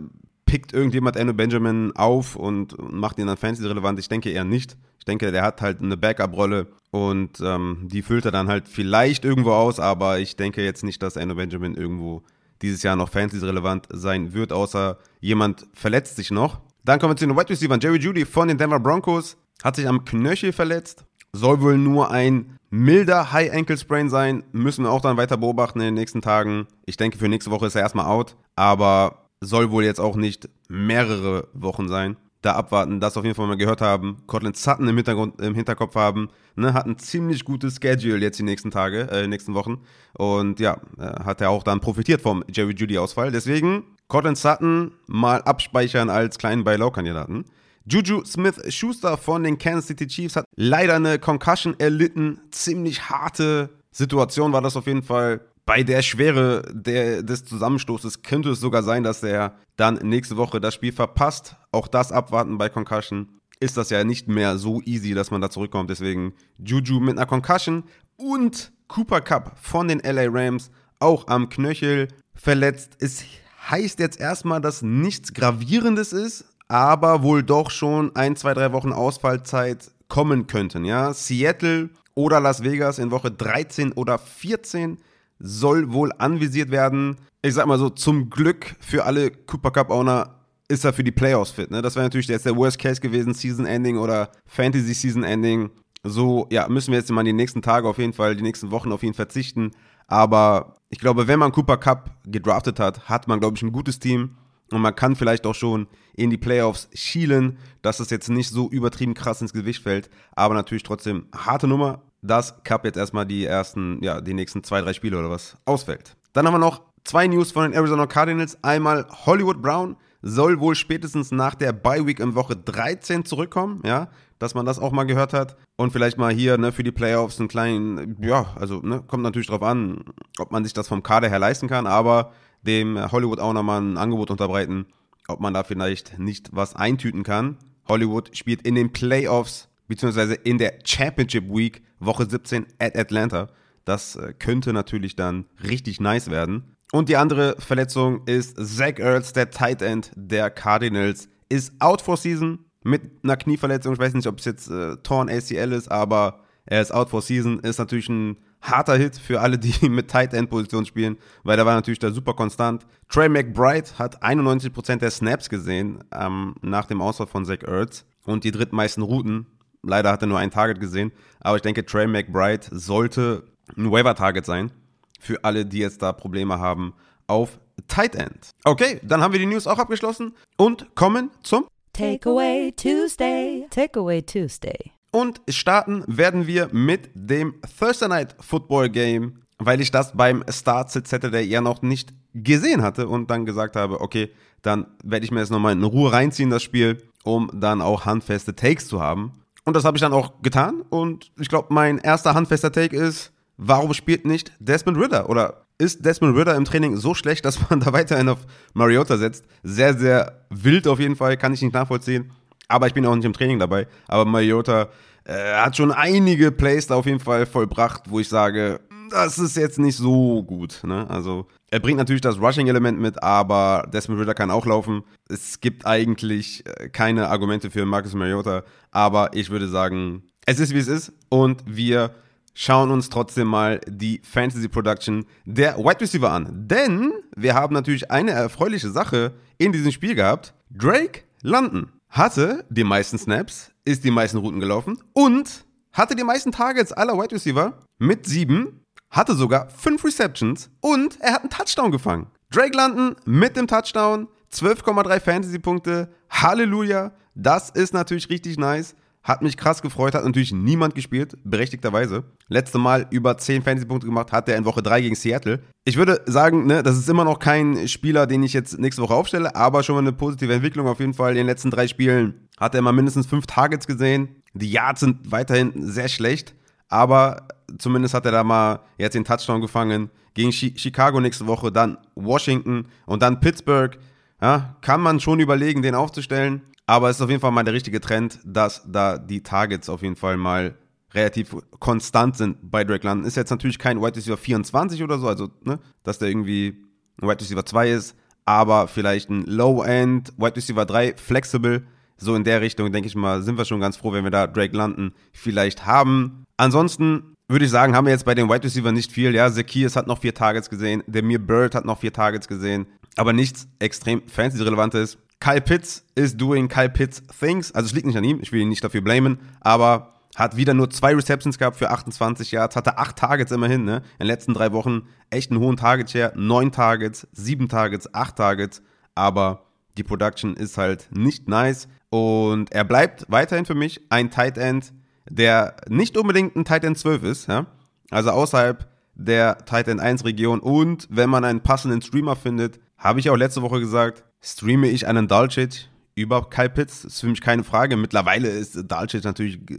Pickt 0.50 0.74
irgendjemand 0.74 1.16
Eno 1.16 1.32
Benjamin 1.32 1.92
auf 1.96 2.36
und 2.36 2.76
macht 2.92 3.20
ihn 3.20 3.28
dann 3.28 3.38
Fantasy 3.38 3.68
relevant? 3.68 4.00
Ich 4.00 4.10
denke 4.10 4.32
eher 4.32 4.44
nicht. 4.44 4.78
Ich 4.98 5.06
denke, 5.06 5.32
der 5.32 5.44
hat 5.44 5.62
halt 5.62 5.80
eine 5.80 5.96
Backup-Rolle 5.96 6.68
und 6.90 7.40
ähm, 7.40 7.88
die 7.92 8.02
füllt 8.02 8.26
er 8.26 8.32
dann 8.32 8.48
halt 8.48 8.68
vielleicht 8.68 9.26
irgendwo 9.26 9.52
aus, 9.52 9.80
aber 9.80 10.20
ich 10.20 10.38
denke 10.38 10.64
jetzt 10.64 10.84
nicht, 10.84 11.04
dass 11.04 11.18
Eno 11.18 11.36
Benjamin 11.36 11.76
irgendwo 11.76 12.24
dieses 12.64 12.82
Jahr 12.82 12.96
noch 12.96 13.10
Fantasy 13.10 13.46
relevant 13.46 13.88
sein 13.92 14.34
wird, 14.34 14.52
außer 14.52 14.98
jemand 15.22 15.68
verletzt 15.74 16.16
sich 16.16 16.32
noch. 16.32 16.62
Dann 16.84 17.00
kommen 17.00 17.14
wir 17.14 17.18
zu 17.18 17.28
den 17.28 17.38
Wide 17.38 17.50
Receivers. 17.50 17.80
Jerry 17.82 18.00
Judy 18.00 18.26
von 18.26 18.48
den 18.48 18.58
Denver 18.58 18.80
Broncos 18.80 19.38
hat 19.64 19.76
sich 19.76 19.88
am 19.88 20.04
Knöchel 20.04 20.52
verletzt. 20.52 21.06
Soll 21.32 21.62
wohl 21.62 21.78
nur 21.78 22.10
ein 22.10 22.58
milder 22.72 23.32
High 23.32 23.54
Ankle 23.54 23.78
Sprain 23.78 24.10
sein. 24.10 24.44
Müssen 24.52 24.86
wir 24.86 24.92
auch 24.92 25.02
dann 25.02 25.18
weiter 25.18 25.38
beobachten 25.38 25.80
in 25.80 25.86
den 25.86 25.94
nächsten 25.94 26.24
Tagen. 26.24 26.66
Ich 26.88 26.98
denke, 26.98 27.20
für 27.20 27.30
nächste 27.30 27.52
Woche 27.52 27.68
ist 27.68 27.76
er 27.76 27.82
erstmal 27.82 28.08
out. 28.08 28.36
Aber 28.56 29.29
soll 29.42 29.72
wohl 29.72 29.84
jetzt 29.84 30.00
auch 30.00 30.16
nicht 30.16 30.50
mehrere 30.68 31.48
Wochen 31.54 31.88
sein. 31.88 32.18
Da 32.42 32.54
abwarten, 32.54 33.02
das 33.02 33.18
auf 33.18 33.26
jeden 33.26 33.36
Fall 33.36 33.48
mal 33.48 33.58
gehört 33.58 33.82
haben. 33.82 34.24
Cortland 34.26 34.56
Sutton 34.56 34.88
im, 34.88 34.96
Hintergrund, 34.96 35.42
im 35.42 35.56
Hinterkopf 35.56 35.96
haben. 35.96 36.30
Ne, 36.56 36.74
hat 36.74 36.86
ein 36.86 36.98
ziemlich 36.98 37.44
gutes 37.44 37.80
Schedule 37.82 38.18
jetzt 38.18 38.40
die 38.40 38.44
nächsten 38.44 38.72
Tage, 38.72 39.10
äh, 39.12 39.28
nächsten 39.28 39.54
Wochen. 39.54 39.82
Und 40.14 40.60
ja, 40.62 40.80
äh, 40.98 41.24
hat 41.24 41.42
er 41.42 41.50
auch 41.50 41.64
dann 41.64 41.82
profitiert 41.82 42.22
vom 42.22 42.46
Jerry 42.50 42.74
Judy-Ausfall. 42.74 43.32
Deswegen 43.32 43.84
Cortland 44.08 44.38
Sutton 44.38 44.94
mal 45.08 45.42
abspeichern 45.42 46.10
als 46.10 46.38
kleinen 46.38 46.64
Buy-Low-Kandidaten. 46.64 47.44
Juju 47.86 48.24
Smith-Schuster 48.24 49.18
von 49.18 49.44
den 49.44 49.58
Kansas 49.58 49.88
City 49.88 50.08
Chiefs 50.08 50.36
hat 50.36 50.46
leider 50.56 50.96
eine 50.96 51.20
Concussion 51.20 51.76
erlitten. 51.78 52.40
Ziemlich 52.52 53.10
harte 53.10 53.70
Situation 53.92 54.54
war 54.54 54.62
das 54.62 54.78
auf 54.78 54.88
jeden 54.88 55.04
Fall. 55.04 55.42
Bei 55.70 55.84
der 55.84 56.02
Schwere 56.02 56.64
der, 56.74 57.22
des 57.22 57.46
Zusammenstoßes 57.46 58.24
könnte 58.24 58.50
es 58.50 58.60
sogar 58.60 58.82
sein, 58.82 59.04
dass 59.04 59.22
er 59.22 59.54
dann 59.78 60.00
nächste 60.02 60.36
Woche 60.36 60.60
das 60.60 60.74
Spiel 60.74 60.92
verpasst. 60.92 61.58
Auch 61.72 61.88
das 61.88 62.12
abwarten 62.12 62.58
bei 62.58 62.70
Concussion 62.70 63.40
ist 63.60 63.78
das 63.78 63.92
ja 63.92 64.04
nicht 64.04 64.28
mehr 64.28 64.58
so 64.58 64.82
easy, 64.86 65.14
dass 65.14 65.30
man 65.30 65.42
da 65.42 65.52
zurückkommt. 65.52 65.92
Deswegen 65.92 66.34
Juju 66.58 67.00
mit 67.00 67.18
einer 67.18 67.28
Concussion 67.28 67.84
und 68.18 68.72
Cooper 68.88 69.22
Cup 69.22 69.60
von 69.62 69.88
den 69.88 70.00
LA 70.00 70.26
Rams 70.30 70.72
auch 70.98 71.28
am 71.28 71.50
Knöchel 71.50 72.08
verletzt. 72.34 72.94
Es 72.98 73.24
heißt 73.70 74.00
jetzt 74.00 74.20
erstmal, 74.20 74.62
dass 74.62 74.82
nichts 74.82 75.36
Gravierendes 75.36 76.14
ist, 76.14 76.46
aber 76.68 77.22
wohl 77.22 77.44
doch 77.44 77.70
schon 77.70 78.16
ein, 78.16 78.36
zwei, 78.36 78.56
drei 78.56 78.72
Wochen 78.72 78.92
Ausfallzeit 78.92 79.92
kommen 80.08 80.48
könnten. 80.48 80.84
Ja, 80.84 81.14
Seattle 81.14 81.92
oder 82.16 82.40
Las 82.40 82.64
Vegas 82.64 82.98
in 82.98 83.12
Woche 83.12 83.30
13 83.30 83.92
oder 83.92 84.18
14 84.18 84.98
soll 85.40 85.92
wohl 85.92 86.12
anvisiert 86.18 86.72
werden. 86.72 87.16
Ich 87.42 87.54
sag 87.54 87.66
mal 87.66 87.80
so, 87.80 87.90
zum 87.90 88.30
Glück 88.30 88.76
für 88.80 89.06
alle 89.06 89.32
Cooper 89.32 89.72
Cup 89.72 89.90
Owner 89.90 90.36
ist 90.68 90.86
er 90.86 90.94
für 90.94 91.04
die 91.04 91.12
Playoffs 91.12 91.52
fit. 91.52 91.72
Ne? 91.72 91.82
Das 91.82 91.96
wäre 91.96 92.06
natürlich 92.06 92.28
jetzt 92.28 92.46
der 92.46 92.56
Worst 92.56 92.78
Case 92.78 93.02
gewesen, 93.02 93.34
Season 93.34 93.66
Ending 93.66 93.98
oder 93.98 94.32
Fantasy 94.46 94.94
Season 94.94 95.24
Ending. 95.24 95.72
So, 96.04 96.48
ja, 96.52 96.68
müssen 96.70 96.92
wir 96.92 97.00
jetzt 97.00 97.12
mal 97.12 97.24
die 97.24 97.34
nächsten 97.34 97.62
Tage 97.62 97.88
auf 97.88 97.98
jeden 97.98 98.14
Fall, 98.14 98.36
die 98.36 98.44
nächsten 98.44 98.72
Wochen 98.72 98.92
auf 98.92 99.04
ihn 99.04 99.14
verzichten. 99.14 99.72
Aber 100.08 100.76
ich 100.90 101.00
glaube, 101.00 101.28
wenn 101.28 101.40
man 101.40 101.52
Cooper 101.52 101.78
Cup 101.78 102.12
gedraftet 102.26 102.80
hat, 102.80 103.10
hat 103.10 103.28
man, 103.28 103.40
glaube 103.40 103.58
ich, 103.58 103.64
ein 103.64 103.72
gutes 103.72 104.00
Team. 104.00 104.38
Und 104.72 104.82
man 104.82 104.96
kann 104.96 105.16
vielleicht 105.16 105.46
auch 105.48 105.56
schon 105.56 105.88
in 106.14 106.30
die 106.30 106.38
Playoffs 106.38 106.90
schielen, 106.94 107.58
dass 107.82 108.00
es 108.00 108.12
jetzt 108.12 108.30
nicht 108.30 108.50
so 108.50 108.70
übertrieben 108.70 109.16
krass 109.16 109.42
ins 109.42 109.54
Gewicht 109.54 109.82
fällt. 109.82 110.10
Aber 110.36 110.54
natürlich 110.54 110.84
trotzdem 110.84 111.26
harte 111.36 111.68
Nummer, 111.68 112.04
dass 112.22 112.64
Cup 112.64 112.86
jetzt 112.86 112.98
erstmal 112.98 113.26
die 113.26 113.46
ersten, 113.46 114.02
ja, 114.04 114.22
die 114.22 114.34
nächsten 114.34 114.64
zwei, 114.64 114.82
drei 114.82 114.94
Spiele 114.94 115.18
oder 115.18 115.30
was 115.30 115.58
ausfällt. 115.66 116.16
Dann 116.34 116.46
haben 116.46 116.54
wir 116.54 116.60
noch 116.60 116.82
zwei 117.04 117.28
News 117.28 117.52
von 117.52 117.64
den 117.64 117.74
Arizona 117.74 118.08
Cardinals. 118.08 118.58
Einmal 118.64 119.08
Hollywood 119.26 119.62
Brown 119.62 119.96
soll 120.22 120.60
wohl 120.60 120.76
spätestens 120.76 121.32
nach 121.32 121.56
der 121.56 121.72
Bye 121.72 122.06
Week 122.06 122.20
in 122.20 122.36
Woche 122.36 122.56
13 122.56 123.26
zurückkommen, 123.26 123.82
ja, 123.86 124.10
dass 124.38 124.54
man 124.54 124.66
das 124.66 124.80
auch 124.80 124.92
mal 124.92 125.06
gehört 125.06 125.34
hat 125.34 125.58
und 125.78 125.92
vielleicht 125.92 126.18
mal 126.18 126.34
hier 126.34 126.58
ne, 126.58 126.72
für 126.72 126.84
die 126.84 126.92
Playoffs 126.92 127.40
einen 127.40 127.48
kleinen, 127.48 128.18
ja, 128.22 128.54
also 128.56 128.82
ne, 128.82 129.02
kommt 129.02 129.24
natürlich 129.24 129.48
drauf 129.48 129.64
an, 129.64 130.04
ob 130.38 130.52
man 130.52 130.64
sich 130.64 130.74
das 130.74 130.88
vom 130.88 131.04
Kader 131.04 131.30
her 131.30 131.40
leisten 131.40 131.68
kann, 131.68 131.88
aber 131.88 132.34
dem 132.64 133.00
Hollywood 133.12 133.40
auch 133.40 133.54
nochmal 133.54 133.82
ein 133.82 133.98
Angebot 133.98 134.32
unterbreiten, 134.32 134.88
ob 135.28 135.40
man 135.40 135.54
da 135.54 135.64
vielleicht 135.64 136.20
nicht 136.20 136.50
was 136.52 136.76
eintüten 136.76 137.24
kann. 137.24 137.58
Hollywood 137.88 138.36
spielt 138.36 138.64
in 138.64 138.76
den 138.76 138.92
Playoffs, 138.92 139.70
beziehungsweise 139.88 140.34
in 140.36 140.58
der 140.58 140.80
Championship 140.84 141.46
Week, 141.50 141.82
Woche 142.00 142.30
17 142.30 142.66
at 142.80 142.98
Atlanta. 142.98 143.50
Das 143.86 144.16
äh, 144.16 144.34
könnte 144.38 144.74
natürlich 144.74 145.16
dann 145.16 145.46
richtig 145.64 146.00
nice 146.00 146.30
werden. 146.30 146.76
Und 146.92 147.10
die 147.10 147.18
andere 147.18 147.56
Verletzung 147.60 148.22
ist 148.26 148.58
Zach 148.58 148.98
Ertz, 148.98 149.34
der 149.34 149.52
Tight 149.52 149.82
End 149.82 150.12
der 150.16 150.50
Cardinals, 150.50 151.30
ist 151.50 151.74
out 151.80 152.02
for 152.02 152.18
season 152.18 152.66
mit 152.84 153.02
einer 153.24 153.38
Knieverletzung. 153.38 153.94
Ich 153.94 154.00
weiß 154.00 154.14
nicht, 154.14 154.28
ob 154.28 154.40
es 154.40 154.46
jetzt 154.46 154.70
äh, 154.70 154.98
Torn 154.98 155.30
ACL 155.30 155.74
ist, 155.74 155.90
aber 155.90 156.42
er 156.66 156.82
ist 156.82 156.92
out 156.92 157.10
for 157.10 157.22
season. 157.22 157.60
Ist 157.60 157.80
natürlich 157.80 158.10
ein 158.10 158.38
harter 158.62 158.96
Hit 158.98 159.18
für 159.18 159.42
alle, 159.42 159.58
die 159.58 159.90
mit 159.90 160.10
Tight 160.10 160.34
End 160.34 160.50
Position 160.50 160.86
spielen, 160.86 161.18
weil 161.44 161.58
der 161.58 161.66
war 161.66 161.76
natürlich 161.76 162.00
da 162.00 162.12
super 162.12 162.34
konstant. 162.34 162.86
Trey 163.08 163.30
McBride 163.30 163.88
hat 163.98 164.24
91% 164.24 164.98
der 164.98 165.12
Snaps 165.12 165.50
gesehen 165.50 166.04
ähm, 166.12 166.56
nach 166.62 166.86
dem 166.86 167.02
Ausfall 167.02 167.28
von 167.28 167.46
Zach 167.46 167.64
Ertz 167.64 168.06
und 168.26 168.44
die 168.44 168.52
drittmeisten 168.52 169.04
Routen. 169.04 169.48
Leider 169.84 170.12
hat 170.12 170.22
er 170.22 170.28
nur 170.28 170.40
ein 170.40 170.52
Target 170.52 170.80
gesehen, 170.80 171.12
aber 171.40 171.56
ich 171.56 171.62
denke, 171.62 171.86
Trey 171.86 172.08
McBride 172.08 172.68
sollte 172.72 173.44
ein 173.78 173.92
Waiver-Target 173.92 174.46
sein 174.46 174.72
für 175.20 175.44
alle, 175.44 175.66
die 175.66 175.80
jetzt 175.80 176.02
da 176.02 176.12
Probleme 176.12 176.60
haben 176.60 176.94
auf 177.28 177.60
Tight 177.88 178.16
End. 178.16 178.52
Okay, 178.66 179.00
dann 179.04 179.22
haben 179.22 179.32
wir 179.32 179.40
die 179.40 179.46
News 179.46 179.68
auch 179.68 179.80
abgeschlossen 179.80 180.34
und 180.58 180.96
kommen 180.96 181.32
zum 181.44 181.66
Takeaway 181.94 182.74
Tuesday. 182.76 183.68
Takeaway 183.70 184.22
Tuesday. 184.22 184.92
Und 185.12 185.42
starten 185.50 186.04
werden 186.08 186.46
wir 186.46 186.70
mit 186.72 187.10
dem 187.14 187.56
Thursday 187.80 188.10
Night 188.10 188.36
Football 188.40 188.90
Game, 188.90 189.42
weil 189.58 189.82
ich 189.82 189.92
das 189.92 190.14
beim 190.16 190.44
Start 190.50 190.92
Saturday 190.92 191.44
ja 191.44 191.62
noch 191.62 191.82
nicht 191.82 192.14
gesehen 192.34 192.84
hatte 192.84 193.08
und 193.08 193.32
dann 193.32 193.46
gesagt 193.46 193.76
habe, 193.76 194.02
okay, 194.02 194.32
dann 194.62 194.86
werde 195.04 195.26
ich 195.26 195.32
mir 195.32 195.40
jetzt 195.40 195.52
nochmal 195.52 195.74
in 195.74 195.84
Ruhe 195.84 196.12
reinziehen, 196.12 196.50
das 196.50 196.64
Spiel, 196.64 197.02
um 197.24 197.50
dann 197.54 197.82
auch 197.82 198.06
handfeste 198.06 198.56
Takes 198.56 198.88
zu 198.88 199.02
haben. 199.02 199.34
Und 199.66 199.76
das 199.76 199.86
habe 199.86 199.98
ich 199.98 200.02
dann 200.02 200.14
auch 200.14 200.42
getan 200.42 200.82
und 200.90 201.32
ich 201.38 201.50
glaube, 201.50 201.74
mein 201.74 201.98
erster 201.98 202.34
handfester 202.34 202.72
Take 202.72 202.96
ist, 202.96 203.32
warum 203.58 203.94
spielt 203.94 204.26
nicht 204.26 204.54
Desmond 204.60 204.98
Ritter? 204.98 205.30
Oder 205.30 205.66
ist 205.78 206.06
Desmond 206.06 206.36
Ritter 206.38 206.56
im 206.56 206.66
Training 206.66 206.96
so 206.98 207.14
schlecht, 207.14 207.46
dass 207.46 207.70
man 207.70 207.80
da 207.82 207.94
weiterhin 207.94 208.30
auf 208.30 208.40
Mariota 208.74 209.18
setzt? 209.18 209.46
Sehr, 209.64 209.98
sehr 209.98 210.46
wild 210.50 210.88
auf 210.88 211.00
jeden 211.00 211.16
Fall, 211.16 211.38
kann 211.38 211.54
ich 211.54 211.62
nicht 211.62 211.74
nachvollziehen. 211.74 212.32
Aber 212.68 212.88
ich 212.88 212.94
bin 212.94 213.06
auch 213.06 213.16
nicht 213.16 213.26
im 213.26 213.34
Training 213.34 213.60
dabei. 213.60 213.88
Aber 214.08 214.26
Mariota 214.26 214.90
äh, 215.26 215.54
hat 215.54 215.76
schon 215.76 215.92
einige 215.92 216.52
Plays 216.52 216.88
da 216.88 216.96
auf 216.96 217.06
jeden 217.06 217.20
Fall 217.20 217.46
vollbracht, 217.46 218.04
wo 218.10 218.20
ich 218.20 218.30
sage, 218.30 218.80
das 219.10 219.40
ist 219.40 219.58
jetzt 219.58 219.80
nicht 219.80 219.98
so 219.98 220.44
gut. 220.44 220.82
Ne? 220.84 221.10
Also 221.10 221.48
er 221.72 221.80
bringt 221.80 221.98
natürlich 221.98 222.22
das 222.22 222.40
Rushing-Element 222.40 223.00
mit, 223.00 223.22
aber 223.22 223.88
Desmond 223.94 224.20
Ritter 224.22 224.34
kann 224.34 224.52
auch 224.52 224.66
laufen. 224.66 225.04
Es 225.28 225.60
gibt 225.60 225.86
eigentlich 225.86 226.66
äh, 226.66 226.90
keine 226.90 227.30
Argumente 227.30 227.72
für 227.72 227.86
Marcus 227.86 228.14
Mariota, 228.14 228.64
aber 228.92 229.32
ich 229.34 229.50
würde 229.50 229.68
sagen, 229.68 230.24
es 230.46 230.60
ist 230.60 230.74
wie 230.74 230.80
es 230.80 230.88
ist 230.88 231.14
und 231.30 231.64
wir 231.66 232.12
schauen 232.54 232.92
uns 232.92 233.10
trotzdem 233.10 233.48
mal 233.48 233.80
die 233.88 234.22
Fantasy 234.24 234.68
Production 234.68 235.26
der 235.46 235.78
Wide 235.78 236.02
Receiver 236.02 236.32
an. 236.32 236.50
Denn 236.52 237.14
wir 237.36 237.54
haben 237.54 237.74
natürlich 237.74 238.12
eine 238.12 238.32
erfreuliche 238.32 238.90
Sache 238.90 239.34
in 239.58 239.72
diesem 239.72 239.92
Spiel 239.92 240.16
gehabt. 240.16 240.54
Drake 240.70 241.22
London 241.42 241.92
hatte 242.10 242.66
die 242.70 242.84
meisten 242.84 243.18
Snaps, 243.18 243.72
ist 243.86 244.04
die 244.04 244.12
meisten 244.12 244.38
Routen 244.38 244.60
gelaufen 244.60 245.00
und 245.14 245.66
hatte 245.94 246.16
die 246.16 246.24
meisten 246.24 246.52
Targets 246.52 246.92
aller 246.92 247.18
Wide 247.18 247.36
Receiver 247.36 247.74
mit 247.98 248.26
sieben, 248.26 248.82
hatte 249.10 249.36
sogar 249.36 249.70
fünf 249.70 250.04
Receptions 250.04 250.70
und 250.82 251.20
er 251.22 251.34
hat 251.34 251.42
einen 251.42 251.50
Touchdown 251.50 251.92
gefangen. 251.92 252.28
Drake 252.52 252.76
London 252.76 253.16
mit 253.26 253.56
dem 253.56 253.68
Touchdown, 253.68 254.28
12,3 254.52 255.20
Fantasy-Punkte, 255.20 256.10
Halleluja, 256.30 257.12
das 257.36 257.70
ist 257.70 257.94
natürlich 257.94 258.30
richtig 258.30 258.58
nice. 258.58 258.96
Hat 259.22 259.42
mich 259.42 259.58
krass 259.58 259.82
gefreut, 259.82 260.16
hat 260.16 260.24
natürlich 260.24 260.54
niemand 260.54 260.96
gespielt, 260.96 261.38
berechtigterweise. 261.44 262.24
Letzte 262.48 262.78
Mal 262.78 263.06
über 263.12 263.38
10 263.38 263.64
Fantasy-Punkte 263.64 264.08
gemacht, 264.08 264.32
hat 264.32 264.48
er 264.48 264.56
in 264.56 264.66
Woche 264.66 264.82
3 264.82 265.02
gegen 265.02 265.16
Seattle. 265.16 265.60
Ich 265.84 265.98
würde 265.98 266.22
sagen, 266.26 266.66
ne, 266.66 266.82
das 266.84 266.98
ist 266.98 267.10
immer 267.10 267.26
noch 267.26 267.38
kein 267.38 267.88
Spieler, 267.88 268.28
den 268.28 268.44
ich 268.44 268.54
jetzt 268.54 268.80
nächste 268.80 269.02
Woche 269.02 269.14
aufstelle, 269.14 269.56
aber 269.56 269.84
schon 269.84 269.96
mal 269.96 270.02
eine 270.02 270.14
positive 270.14 270.54
Entwicklung 270.54 270.88
auf 270.88 271.00
jeden 271.00 271.14
Fall. 271.14 271.32
In 271.32 271.38
den 271.38 271.48
letzten 271.48 271.70
drei 271.70 271.88
Spielen 271.88 272.48
hat 272.58 272.76
er 272.76 272.82
mal 272.82 272.94
mindestens 272.94 273.28
5 273.28 273.46
Targets 273.46 273.88
gesehen. 273.88 274.42
Die 274.54 274.72
Yards 274.72 275.02
sind 275.02 275.32
weiterhin 275.32 275.74
sehr 275.76 276.08
schlecht, 276.08 276.56
aber 276.88 277.48
zumindest 277.78 278.14
hat 278.14 278.26
er 278.26 278.32
da 278.32 278.44
mal 278.44 278.80
jetzt 278.98 279.14
den 279.14 279.26
Touchdown 279.26 279.62
gefangen. 279.62 280.10
Gegen 280.34 280.52
Chicago 280.52 281.20
nächste 281.20 281.48
Woche, 281.48 281.72
dann 281.72 281.98
Washington 282.16 282.86
und 283.06 283.22
dann 283.22 283.40
Pittsburgh. 283.40 283.98
Ja, 284.42 284.78
kann 284.82 285.02
man 285.02 285.20
schon 285.20 285.40
überlegen, 285.40 285.82
den 285.82 285.96
aufzustellen. 285.96 286.62
Aber 286.86 287.10
es 287.10 287.18
ist 287.18 287.22
auf 287.22 287.30
jeden 287.30 287.42
Fall 287.42 287.52
mal 287.52 287.64
der 287.64 287.74
richtige 287.74 288.02
Trend, 288.02 288.40
dass 288.44 288.84
da 288.88 289.18
die 289.18 289.44
Targets 289.44 289.90
auf 289.90 290.02
jeden 290.02 290.16
Fall 290.16 290.38
mal 290.38 290.76
relativ 291.14 291.56
konstant 291.80 292.38
sind 292.38 292.58
bei 292.62 292.84
Drake 292.84 293.06
London. 293.06 293.28
Ist 293.28 293.36
jetzt 293.36 293.50
natürlich 293.50 293.80
kein 293.80 294.02
Wide 294.02 294.16
Receiver 294.16 294.38
24 294.38 295.04
oder 295.04 295.20
so, 295.20 295.28
also, 295.28 295.50
ne, 295.64 295.80
dass 296.04 296.20
der 296.20 296.30
irgendwie 296.30 296.84
ein 297.22 297.28
Wide 297.28 297.42
Receiver 297.42 297.66
2 297.66 297.92
ist, 297.92 298.16
aber 298.46 298.88
vielleicht 298.88 299.30
ein 299.30 299.44
Low-End, 299.46 300.34
Wide 300.38 300.56
Receiver 300.56 300.86
3, 300.86 301.16
flexible. 301.18 301.84
So 302.18 302.36
in 302.36 302.44
der 302.44 302.62
Richtung, 302.62 302.92
denke 302.92 303.08
ich 303.08 303.16
mal, 303.16 303.44
sind 303.44 303.58
wir 303.58 303.66
schon 303.66 303.80
ganz 303.80 303.96
froh, 303.96 304.12
wenn 304.12 304.24
wir 304.24 304.32
da 304.32 304.46
Drake 304.46 304.76
London 304.76 305.14
vielleicht 305.32 305.86
haben. 305.86 306.44
Ansonsten 306.58 307.36
würde 307.50 307.66
ich 307.66 307.72
sagen, 307.72 307.96
haben 307.96 308.06
wir 308.06 308.14
jetzt 308.14 308.26
bei 308.26 308.36
den 308.36 308.48
Wide 308.48 308.64
Receiver 308.64 308.92
nicht 308.92 309.12
viel. 309.12 309.34
Ja, 309.34 309.52
Zacchaeus 309.52 309.96
hat 309.96 310.08
noch 310.08 310.20
vier 310.20 310.34
Targets 310.34 310.70
gesehen, 310.70 311.04
der 311.08 311.24
Mir 311.24 311.40
Bird 311.40 311.76
hat 311.76 311.84
noch 311.84 312.00
vier 312.00 312.14
Targets 312.14 312.48
gesehen, 312.48 312.86
aber 313.18 313.34
nichts 313.34 313.68
extrem 313.80 314.22
fancy-relevantes. 314.28 315.18
Kyle 315.40 315.62
Pitts 315.62 316.06
is 316.16 316.38
doing 316.38 316.68
Kyle 316.68 316.90
Pitts 316.90 317.24
things. 317.40 317.72
Also 317.72 317.88
es 317.88 317.94
liegt 317.94 318.06
nicht 318.06 318.18
an 318.18 318.24
ihm, 318.24 318.40
ich 318.42 318.52
will 318.52 318.62
ihn 318.62 318.70
nicht 318.70 318.84
dafür 318.84 319.02
blamen, 319.02 319.40
aber 319.62 320.14
hat 320.36 320.58
wieder 320.58 320.74
nur 320.74 320.90
zwei 320.90 321.16
Receptions 321.16 321.58
gehabt 321.58 321.78
für 321.78 321.90
28 321.90 322.52
Yards, 322.52 322.76
hatte 322.76 322.98
acht 322.98 323.16
Targets 323.16 323.52
immerhin, 323.52 323.84
ne? 323.84 323.98
In 324.20 324.26
den 324.26 324.28
letzten 324.28 324.54
drei 324.54 324.72
Wochen 324.72 325.04
echt 325.30 325.50
einen 325.50 325.60
hohen 325.60 325.76
Target 325.76 326.12
Share, 326.12 326.34
neun 326.36 326.72
Targets, 326.72 327.28
sieben 327.32 327.68
Targets, 327.68 328.14
acht 328.14 328.36
Targets, 328.36 328.82
aber 329.16 329.66
die 329.98 330.04
Production 330.04 330.56
ist 330.56 330.78
halt 330.78 331.08
nicht 331.12 331.48
nice 331.50 331.88
und 332.10 332.72
er 332.72 332.84
bleibt 332.84 333.26
weiterhin 333.28 333.66
für 333.66 333.76
mich 333.76 334.02
ein 334.10 334.30
Tight 334.30 334.58
End, 334.58 334.94
der 335.30 335.76
nicht 335.88 336.18
unbedingt 336.18 336.56
ein 336.56 336.66
Tight 336.66 336.84
End 336.84 336.98
12 336.98 337.24
ist, 337.24 337.48
ja? 337.48 337.66
Also 338.12 338.32
außerhalb 338.32 338.88
der 339.16 339.58
Tight 339.66 339.88
End 339.88 340.02
1 340.02 340.26
Region 340.26 340.60
und 340.60 341.08
wenn 341.10 341.30
man 341.30 341.44
einen 341.44 341.62
passenden 341.62 342.02
Streamer 342.02 342.36
findet, 342.36 342.80
habe 342.98 343.20
ich 343.20 343.30
auch 343.30 343.36
letzte 343.36 343.62
Woche 343.62 343.80
gesagt, 343.80 344.24
streame 344.42 344.88
ich 344.88 345.08
einen 345.08 345.28
Dalcic 345.28 345.90
über 346.16 346.50
Kyle 346.50 346.70
Pitts, 346.70 347.06
ist 347.06 347.22
für 347.22 347.28
mich 347.28 347.42
keine 347.42 347.64
Frage. 347.64 347.96
Mittlerweile 347.98 348.50
ist 348.50 348.78
Dalcic 348.88 349.24
natürlich 349.24 349.60
äh, 349.70 349.78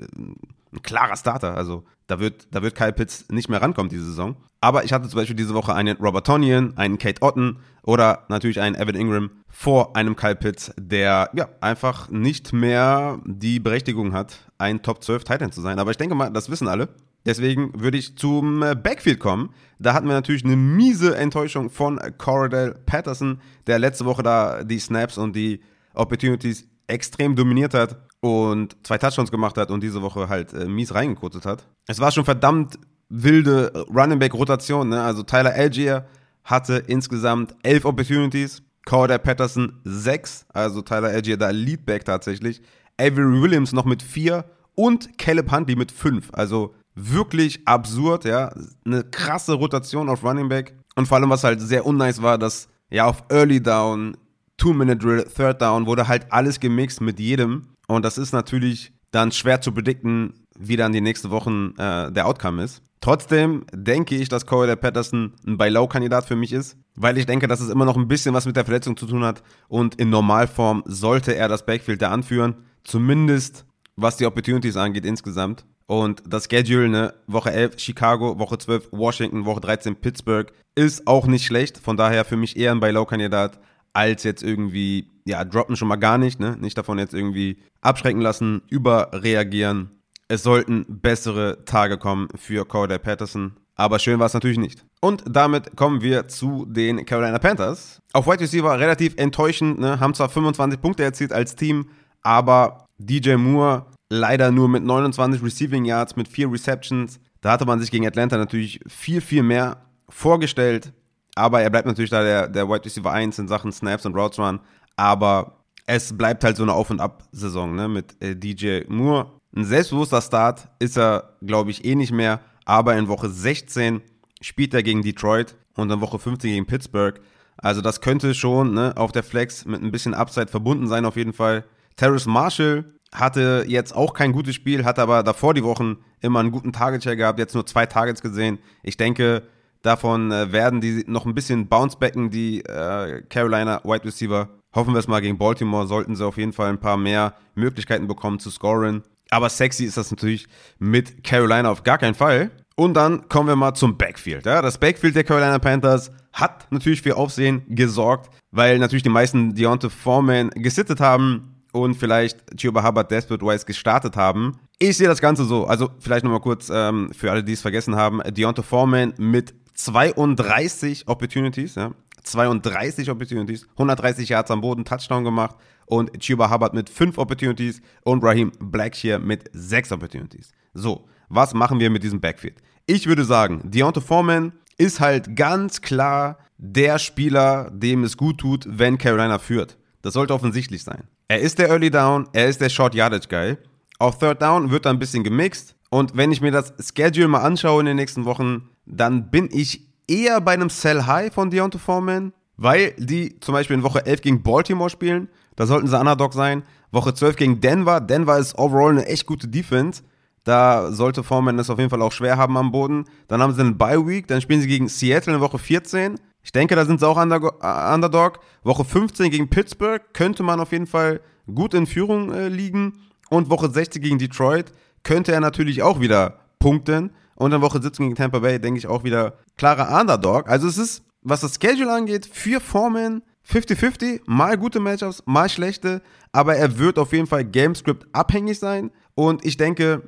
ein 0.73 0.83
klarer 0.83 1.17
Starter, 1.17 1.57
also 1.57 1.85
da 2.07 2.19
wird, 2.19 2.49
da 2.51 2.63
wird 2.63 2.75
Kyle 2.75 2.93
Pitts 2.93 3.27
nicht 3.31 3.49
mehr 3.49 3.63
rankommen 3.63 3.89
diese 3.89 4.05
Saison. 4.05 4.37
Aber 4.61 4.85
ich 4.85 4.93
hatte 4.93 5.09
zum 5.09 5.19
Beispiel 5.19 5.37
diese 5.37 5.55
Woche 5.55 5.75
einen 5.75 5.97
Robert 5.97 6.27
Tonyan, 6.27 6.77
einen 6.77 6.99
Kate 6.99 7.23
Otten 7.23 7.59
oder 7.83 8.25
natürlich 8.29 8.61
einen 8.61 8.75
Evan 8.75 8.95
Ingram 8.95 9.31
vor 9.49 9.97
einem 9.97 10.17
Kyle 10.17 10.35
Pitts, 10.35 10.73
der 10.79 11.31
ja 11.35 11.49
einfach 11.61 12.11
nicht 12.11 12.53
mehr 12.53 13.21
die 13.25 13.59
Berechtigung 13.59 14.13
hat, 14.13 14.51
ein 14.59 14.83
Top 14.83 15.03
12 15.03 15.25
Titan 15.25 15.53
zu 15.53 15.61
sein. 15.61 15.79
Aber 15.79 15.93
ich 15.93 15.97
denke 15.97 16.15
mal, 16.15 16.31
das 16.31 16.51
wissen 16.51 16.69
alle. 16.69 16.89
Deswegen 17.27 17.79
würde 17.81 17.99
ich 17.99 18.17
zum 18.17 18.63
äh, 18.63 18.75
Backfield 18.75 19.21
kommen. 19.21 19.51
Da 19.79 19.95
hatten 19.95 20.07
wir 20.07 20.15
natürlich 20.15 20.45
eine 20.45 20.57
miese 20.57 21.17
Enttäuschung 21.17 21.71
von 21.71 22.01
Coradell 22.19 22.75
Patterson, 22.87 23.41
der 23.67 23.79
letzte 23.79 24.05
Woche 24.05 24.23
da 24.23 24.65
die 24.65 24.79
Snaps 24.79 25.17
und 25.17 25.37
die 25.37 25.61
Opportunities 25.95 26.67
extrem 26.87 27.37
dominiert 27.37 27.75
hat 27.75 28.10
und 28.21 28.77
zwei 28.83 28.99
Touchdowns 28.99 29.31
gemacht 29.31 29.57
hat 29.57 29.71
und 29.71 29.83
diese 29.83 30.03
Woche 30.03 30.29
halt 30.29 30.53
äh, 30.53 30.67
mies 30.67 30.95
reingekurzelt 30.95 31.47
hat. 31.47 31.67
Es 31.87 32.01
war 32.01 32.13
schon 32.13 32.25
verdammt 32.25 32.79
wilde 33.09 33.87
Running 33.95 34.19
Back 34.19 34.35
Rotation. 34.35 34.91
Ne? 34.91 35.03
Also 35.03 35.23
Tyler 35.23 35.55
Algier 35.55 36.07
hatte 36.45 36.77
insgesamt 36.87 37.55
elf 37.63 37.85
Opportunities, 37.85 38.63
Corday 38.87 39.19
Patterson 39.19 39.81
sechs, 39.85 40.47
also 40.53 40.83
Tyler 40.83 41.09
Algier 41.09 41.37
da 41.37 41.51
Leadback 41.51 42.05
tatsächlich, 42.05 42.63
Avery 42.99 43.43
Williams 43.43 43.73
noch 43.73 43.85
mit 43.85 44.03
vier 44.03 44.45
und 44.75 45.19
Caleb 45.19 45.51
Huntley 45.51 45.77
mit 45.77 45.93
fünf. 45.93 46.29
Also 46.33 46.75
wirklich 46.95 47.67
absurd, 47.67 48.25
ja. 48.25 48.53
Eine 48.85 49.05
krasse 49.05 49.55
Rotation 49.55 50.09
auf 50.09 50.25
Running 50.25 50.49
Back. 50.49 50.75
Und 50.97 51.07
vor 51.07 51.19
allem, 51.19 51.31
was 51.31 51.45
halt 51.45 51.61
sehr 51.61 51.87
unnice 51.87 52.23
war, 52.23 52.37
dass 52.37 52.69
ja 52.91 53.07
auf 53.07 53.23
Early 53.31 53.63
Down, 53.63 54.17
Two-Minute-Drill, 54.57 55.25
Third 55.25 55.63
Down 55.63 55.87
wurde 55.87 56.09
halt 56.09 56.31
alles 56.31 56.61
gemixt 56.61 57.01
mit 57.01 57.19
jedem. 57.19 57.69
Und 57.91 58.05
das 58.05 58.19
ist 58.19 58.33
natürlich 58.33 58.93
dann 59.11 59.33
schwer 59.33 59.61
zu 59.61 59.73
predikten, 59.73 60.47
wie 60.57 60.77
dann 60.77 60.93
die 60.93 61.01
nächsten 61.01 61.31
Wochen 61.31 61.75
äh, 61.77 62.13
der 62.13 62.29
Outcome 62.29 62.63
ist. 62.63 62.83
Trotzdem 63.01 63.65
denke 63.73 64.15
ich, 64.15 64.29
dass 64.29 64.47
Corey 64.47 64.77
Patterson 64.77 65.33
ein 65.45 65.57
Buy-Low-Kandidat 65.57 66.27
für 66.27 66.37
mich 66.37 66.53
ist, 66.53 66.77
weil 66.95 67.19
ich 67.19 67.27
denke, 67.27 67.49
dass 67.49 67.61
es 67.61 67.69
immer 67.69 67.87
noch 67.87 67.97
ein 67.97 68.07
bisschen 68.07 68.33
was 68.33 68.47
mit 68.47 68.57
der 68.57 68.65
Verletzung 68.65 68.97
zu 68.97 69.07
tun 69.07 69.25
hat 69.25 69.43
und 69.69 69.97
in 69.97 70.09
Normalform 70.11 70.85
sollte 70.87 71.35
er 71.35 71.49
das 71.49 71.67
Backfield 71.67 72.01
da 72.01 72.11
anführen, 72.11 72.57
zumindest 72.85 73.65
was 73.97 74.19
die 74.19 74.27
Opportunities 74.27 74.77
angeht 74.77 75.05
insgesamt. 75.05 75.65
Und 75.87 76.23
das 76.25 76.45
Schedule, 76.45 76.89
ne, 76.89 77.15
Woche 77.27 77.51
11 77.51 77.81
Chicago, 77.81 78.39
Woche 78.39 78.59
12 78.59 78.93
Washington, 78.93 79.47
Woche 79.47 79.63
13 79.63 79.97
Pittsburgh, 79.97 80.53
ist 80.77 81.09
auch 81.09 81.27
nicht 81.27 81.45
schlecht. 81.45 81.79
Von 81.79 81.97
daher 81.97 82.25
für 82.25 82.37
mich 82.37 82.57
eher 82.57 82.71
ein 82.71 82.79
Buy-Low-Kandidat 82.79 83.59
als 83.93 84.23
jetzt 84.23 84.43
irgendwie, 84.43 85.11
ja, 85.25 85.45
droppen 85.45 85.77
schon 85.77 85.89
mal 85.89 85.97
gar 85.97 86.19
nicht, 86.19 86.41
ne? 86.41 86.57
Nicht 86.61 86.79
davon 86.79 86.99
jetzt 86.99 87.15
irgendwie 87.15 87.59
abschrecken 87.81 88.21
lassen, 88.21 88.63
überreagieren. 88.69 89.91
Es 90.29 90.43
sollten 90.43 90.87
bessere 90.89 91.65
Tage 91.65 91.99
kommen 91.99 92.29
für 92.37 92.65
Corday 92.65 92.99
Patterson. 92.99 93.57
Aber 93.75 93.99
schön 93.99 94.19
war 94.19 94.27
es 94.27 94.35
natürlich 94.35 94.59
nicht. 94.59 94.85
Und 95.01 95.25
damit 95.27 95.75
kommen 95.75 96.03
wir 96.03 96.29
zu 96.29 96.67
den 96.67 97.07
Carolina 97.07 97.39
Panthers. 97.39 97.99
Auf 98.13 98.27
White 98.27 98.43
Receiver 98.43 98.79
relativ 98.79 99.15
enttäuschend, 99.17 99.81
ne? 99.81 99.99
haben 99.99 100.13
zwar 100.13 100.29
25 100.29 100.81
Punkte 100.81 101.03
erzielt 101.03 101.33
als 101.33 101.57
Team, 101.57 101.89
aber 102.21 102.85
DJ 102.99 103.37
Moore 103.37 103.87
leider 104.11 104.51
nur 104.51 104.69
mit 104.69 104.83
29 104.83 105.43
Receiving 105.43 105.87
Yards, 105.87 106.17
mit 106.17 106.29
4 106.29 106.53
Receptions. 106.53 107.19
Da 107.41 107.53
hatte 107.53 107.65
man 107.65 107.81
sich 107.81 107.91
gegen 107.91 108.07
Atlanta 108.07 108.37
natürlich 108.37 108.81
viel, 108.87 109.23
viel 109.23 109.43
mehr 109.43 109.87
vorgestellt. 110.11 110.93
Aber 111.35 111.63
er 111.63 111.71
bleibt 111.71 111.87
natürlich 111.87 112.11
da 112.11 112.23
der, 112.23 112.49
der 112.49 112.69
Wide 112.69 112.85
Receiver 112.85 113.11
1 113.11 113.39
in 113.39 113.49
Sachen 113.49 113.73
Snaps 113.73 114.07
und 114.07 114.15
Routes 114.15 114.39
Run. 114.39 114.61
Aber 114.97 115.65
es 115.87 116.17
bleibt 116.17 116.45
halt 116.45 116.57
so 116.57 116.63
eine 116.63 116.73
Auf- 116.73 116.91
und 116.91 117.01
Ab-Saison 117.01 117.75
ne, 117.75 117.89
mit 117.89 118.21
äh, 118.23 118.37
DJ 118.37 118.83
Moore. 118.89 119.33
Ein 119.55 119.65
selbstbewusster 119.65 120.23
Start 120.23 120.69
ist 120.79 120.97
er, 120.97 121.37
glaube 121.43 121.71
ich, 121.71 121.85
eh 121.85 121.95
nicht 121.95 122.13
mehr. 122.13 122.41
Aber 122.65 122.97
in 122.97 123.09
Woche 123.09 123.29
16 123.29 124.01
spielt 124.41 124.75
er 124.75 124.83
gegen 124.83 125.03
Detroit 125.03 125.57
und 125.75 125.91
in 125.91 126.01
Woche 126.01 126.19
15 126.19 126.51
gegen 126.51 126.67
Pittsburgh. 126.67 127.21
Also 127.57 127.81
das 127.81 128.01
könnte 128.01 128.35
schon 128.35 128.75
ne, 128.75 128.93
auf 128.97 129.13
der 129.13 129.23
Flex 129.23 129.65
mit 129.65 129.83
ein 129.83 129.91
bisschen 129.91 130.15
Upside 130.15 130.49
verbunden 130.49 130.87
sein 130.87 131.05
auf 131.05 131.17
jeden 131.17 131.33
Fall. 131.33 131.65
Terrace 131.97 132.27
Marshall 132.27 132.85
hatte 133.13 133.65
jetzt 133.67 133.95
auch 133.95 134.15
kein 134.15 134.33
gutes 134.33 134.55
Spiel, 134.55 134.85
hat 134.85 134.99
aber 134.99 135.23
davor 135.23 135.53
die 135.53 135.65
Wochen 135.65 135.99
immer 136.21 136.41
einen 136.41 136.53
guten 136.53 136.73
Target-Share 136.73 137.17
gehabt, 137.17 137.39
jetzt 137.39 137.55
nur 137.55 137.67
zwei 137.67 137.87
Targets 137.87 138.23
gesehen. 138.23 138.59
Ich 138.83 138.97
denke, 138.97 139.43
davon 139.83 140.31
äh, 140.33 140.53
werden 140.53 140.81
die 140.81 141.05
noch 141.07 141.27
ein 141.27 141.35
bisschen 141.35 141.69
bouncebacken, 141.69 142.31
die 142.31 142.61
äh, 142.65 143.23
Carolina 143.29 143.81
Wide 143.85 144.05
Receiver. 144.05 144.49
Hoffen 144.75 144.95
wir 144.95 144.99
es 144.99 145.09
mal 145.09 145.21
gegen 145.21 145.39
Baltimore, 145.39 145.87
sollten 145.87 146.15
sie 146.15 146.25
auf 146.25 146.37
jeden 146.37 146.53
Fall 146.53 146.69
ein 146.69 146.79
paar 146.79 146.97
mehr 146.97 147.35
Möglichkeiten 147.55 148.07
bekommen 148.07 148.39
zu 148.39 148.51
scoren. 148.51 149.03
Aber 149.31 149.49
sexy 149.49 149.85
ist 149.85 149.97
das 149.97 150.11
natürlich 150.11 150.47
mit 150.79 151.25
Carolina 151.25 151.71
auf 151.71 151.83
gar 151.83 151.99
keinen 151.99 152.15
Fall. 152.15 152.51
Und 152.77 152.95
dann 152.95 153.29
kommen 153.29 153.49
wir 153.49 153.57
mal 153.57 153.75
zum 153.75 153.97
Backfield. 153.97 154.47
Ja, 154.47 154.63
das 154.63 154.79
Backfield 154.79 155.15
der 155.15 155.25
Carolina 155.25 155.59
Panthers 155.59 156.11
hat 156.33 156.67
natürlich 156.71 157.03
für 157.03 157.17
Aufsehen 157.17 157.63
gesorgt, 157.69 158.31
weil 158.53 158.79
natürlich 158.79 159.03
die 159.03 159.11
meisten 159.11 159.55
Deontay 159.55 159.91
Foreman 159.91 160.51
gesittet 160.51 161.01
haben 161.01 161.63
und 161.73 161.95
vielleicht 161.95 162.57
Chuba 162.57 162.83
Hubbard 162.83 163.11
Desperate 163.11 163.45
Wise 163.45 163.67
gestartet 163.67 164.17
haben. 164.17 164.59
Ich 164.79 164.97
sehe 164.97 165.09
das 165.09 165.21
Ganze 165.21 165.45
so. 165.45 165.67
Also 165.67 165.91
vielleicht 165.99 166.25
nochmal 166.25 166.41
kurz 166.41 166.71
ähm, 166.73 167.13
für 167.13 167.31
alle, 167.31 167.45
die 167.45 167.53
es 167.53 167.61
vergessen 167.61 167.97
haben. 167.97 168.21
Deontay 168.33 168.63
Foreman 168.63 169.15
mit 169.19 169.55
32 169.85 171.09
Opportunities, 171.09 171.75
ja. 171.75 171.93
32 172.23 173.11
Opportunities, 173.11 173.67
130 173.73 174.29
Yards 174.29 174.51
am 174.51 174.61
Boden, 174.61 174.85
Touchdown 174.85 175.25
gemacht 175.25 175.57
und 175.87 176.13
Chuba 176.21 176.51
Hubbard 176.51 176.75
mit 176.75 176.91
5 176.91 177.17
Opportunities 177.17 177.81
und 178.05 178.23
Raheem 178.23 178.53
Blackshear 178.61 179.19
mit 179.19 179.51
6 179.53 179.93
Opportunities. 179.93 180.53
So, 180.75 181.09
was 181.29 181.55
machen 181.55 181.81
wir 181.81 181.89
mit 181.89 182.03
diesem 182.03 182.21
Backfield? 182.21 182.57
Ich 182.87 183.07
würde 183.07 183.25
sagen, 183.25 183.63
Deontay 183.65 184.03
Foreman 184.03 184.53
ist 184.77 185.01
halt 185.01 185.35
ganz 185.35 185.81
klar 185.81 186.39
der 186.59 186.99
Spieler, 186.99 187.71
dem 187.73 188.05
es 188.05 188.17
gut 188.17 188.39
tut, 188.39 188.67
wenn 188.69 188.99
Carolina 188.99 189.39
führt. 189.39 189.79
Das 190.03 190.15
sollte 190.15 190.35
offensichtlich 190.35 190.85
sein. 190.85 191.05
Er 191.29 191.41
ist 191.41 191.59
der 191.59 191.69
Early 191.69 191.91
Down, 191.91 192.29
er 192.33 192.49
ist 192.49 192.61
der 192.61 192.69
Short 192.69 192.95
Yardage 192.95 193.29
Guy. 193.29 193.57
Auf 193.99 194.19
Third 194.19 194.43
Down 194.43 194.71
wird 194.71 194.85
da 194.85 194.91
ein 194.91 194.99
bisschen 194.99 195.25
gemixt. 195.25 195.75
Und 195.91 196.17
wenn 196.17 196.33
ich 196.33 196.41
mir 196.41 196.53
das 196.53 196.73
Schedule 196.79 197.29
mal 197.29 197.41
anschaue 197.41 197.81
in 197.81 197.87
den 197.87 197.97
nächsten 197.97 198.25
Wochen, 198.25 198.71
dann 198.87 199.31
bin 199.31 199.49
ich 199.53 199.89
eher 200.09 200.41
bei 200.41 200.53
einem 200.53 200.71
Sell 200.71 201.05
High 201.07 201.35
von 201.35 201.51
Deontay 201.51 201.79
Foreman, 201.79 202.33
weil 202.57 202.95
die 202.97 203.39
zum 203.41 203.53
Beispiel 203.55 203.75
in 203.75 203.83
Woche 203.83 204.07
11 204.07 204.23
gegen 204.23 204.43
Baltimore 204.43 204.91
spielen. 204.91 205.29
Da 205.57 205.67
sollten 205.67 205.89
sie 205.89 205.99
Underdog 205.99 206.33
sein. 206.33 206.63
Woche 206.93 207.13
12 207.13 207.37
gegen 207.37 207.61
Denver. 207.61 208.01
Denver 208.01 208.39
ist 208.39 208.57
overall 208.57 208.93
eine 208.93 209.07
echt 209.07 209.27
gute 209.27 209.49
Defense. 209.49 210.03
Da 210.45 210.91
sollte 210.93 211.23
Foreman 211.23 211.59
es 211.59 211.71
auf 211.71 211.79
jeden 211.79 211.91
Fall 211.91 212.03
auch 212.03 212.13
schwer 212.13 212.37
haben 212.37 212.57
am 212.57 212.73
Boden. 212.73 213.05
Dann 213.29 213.43
haben 213.43 213.53
sie 213.53 213.61
einen 213.61 213.77
Bye 213.77 214.07
Week. 214.07 214.27
Dann 214.27 214.41
spielen 214.41 214.61
sie 214.61 214.69
gegen 214.69 214.89
Seattle 214.89 215.35
in 215.35 215.41
Woche 215.41 215.59
14. 215.59 216.19
Ich 216.43 216.53
denke, 216.53 216.75
da 216.77 216.87
sind 216.87 217.01
sie 217.01 217.07
auch 217.07 217.19
äh, 217.19 217.95
Underdog. 217.95 218.41
Woche 218.63 218.85
15 218.85 219.31
gegen 219.31 219.49
Pittsburgh 219.51 220.03
könnte 220.15 220.43
man 220.43 220.61
auf 220.61 220.73
jeden 220.73 220.87
Fall 220.87 221.21
gut 221.53 221.75
in 221.75 221.87
Führung 221.87 222.33
äh, 222.33 222.49
liegen. 222.49 222.95
Und 223.29 223.51
Woche 223.51 223.71
16 223.71 224.03
gegen 224.03 224.19
Detroit 224.19 224.73
könnte 225.03 225.33
er 225.33 225.41
natürlich 225.41 225.83
auch 225.83 226.01
wieder 226.01 226.41
punkten. 226.59 227.11
Und 227.35 227.53
dann 227.53 227.63
Woche 227.63 227.81
17 227.81 228.07
gegen 228.07 228.17
Tampa 228.17 228.41
Bay 228.41 228.59
denke 228.59 228.79
ich 228.79 228.87
auch 228.87 229.05
wieder 229.05 229.39
klarer 229.57 229.99
Underdog. 229.99 230.49
Also 230.49 230.69
es 230.69 230.79
ist, 230.79 231.03
was 231.23 231.41
das 231.41 231.59
Schedule 231.61 231.93
angeht, 231.93 232.29
für 232.31 232.61
Foreman 232.61 233.23
50-50, 233.49 234.21
mal 234.27 234.57
gute 234.57 234.81
Matchups, 234.81 235.23
mal 235.27 235.49
schlechte, 235.49 236.03
aber 236.33 236.57
er 236.57 236.79
wird 236.79 236.99
auf 236.99 237.13
jeden 237.13 237.27
Fall 237.27 237.45
Gamescript 237.45 238.07
abhängig 238.13 238.59
sein. 238.59 238.91
Und 239.15 239.45
ich 239.45 239.57
denke, 239.57 240.03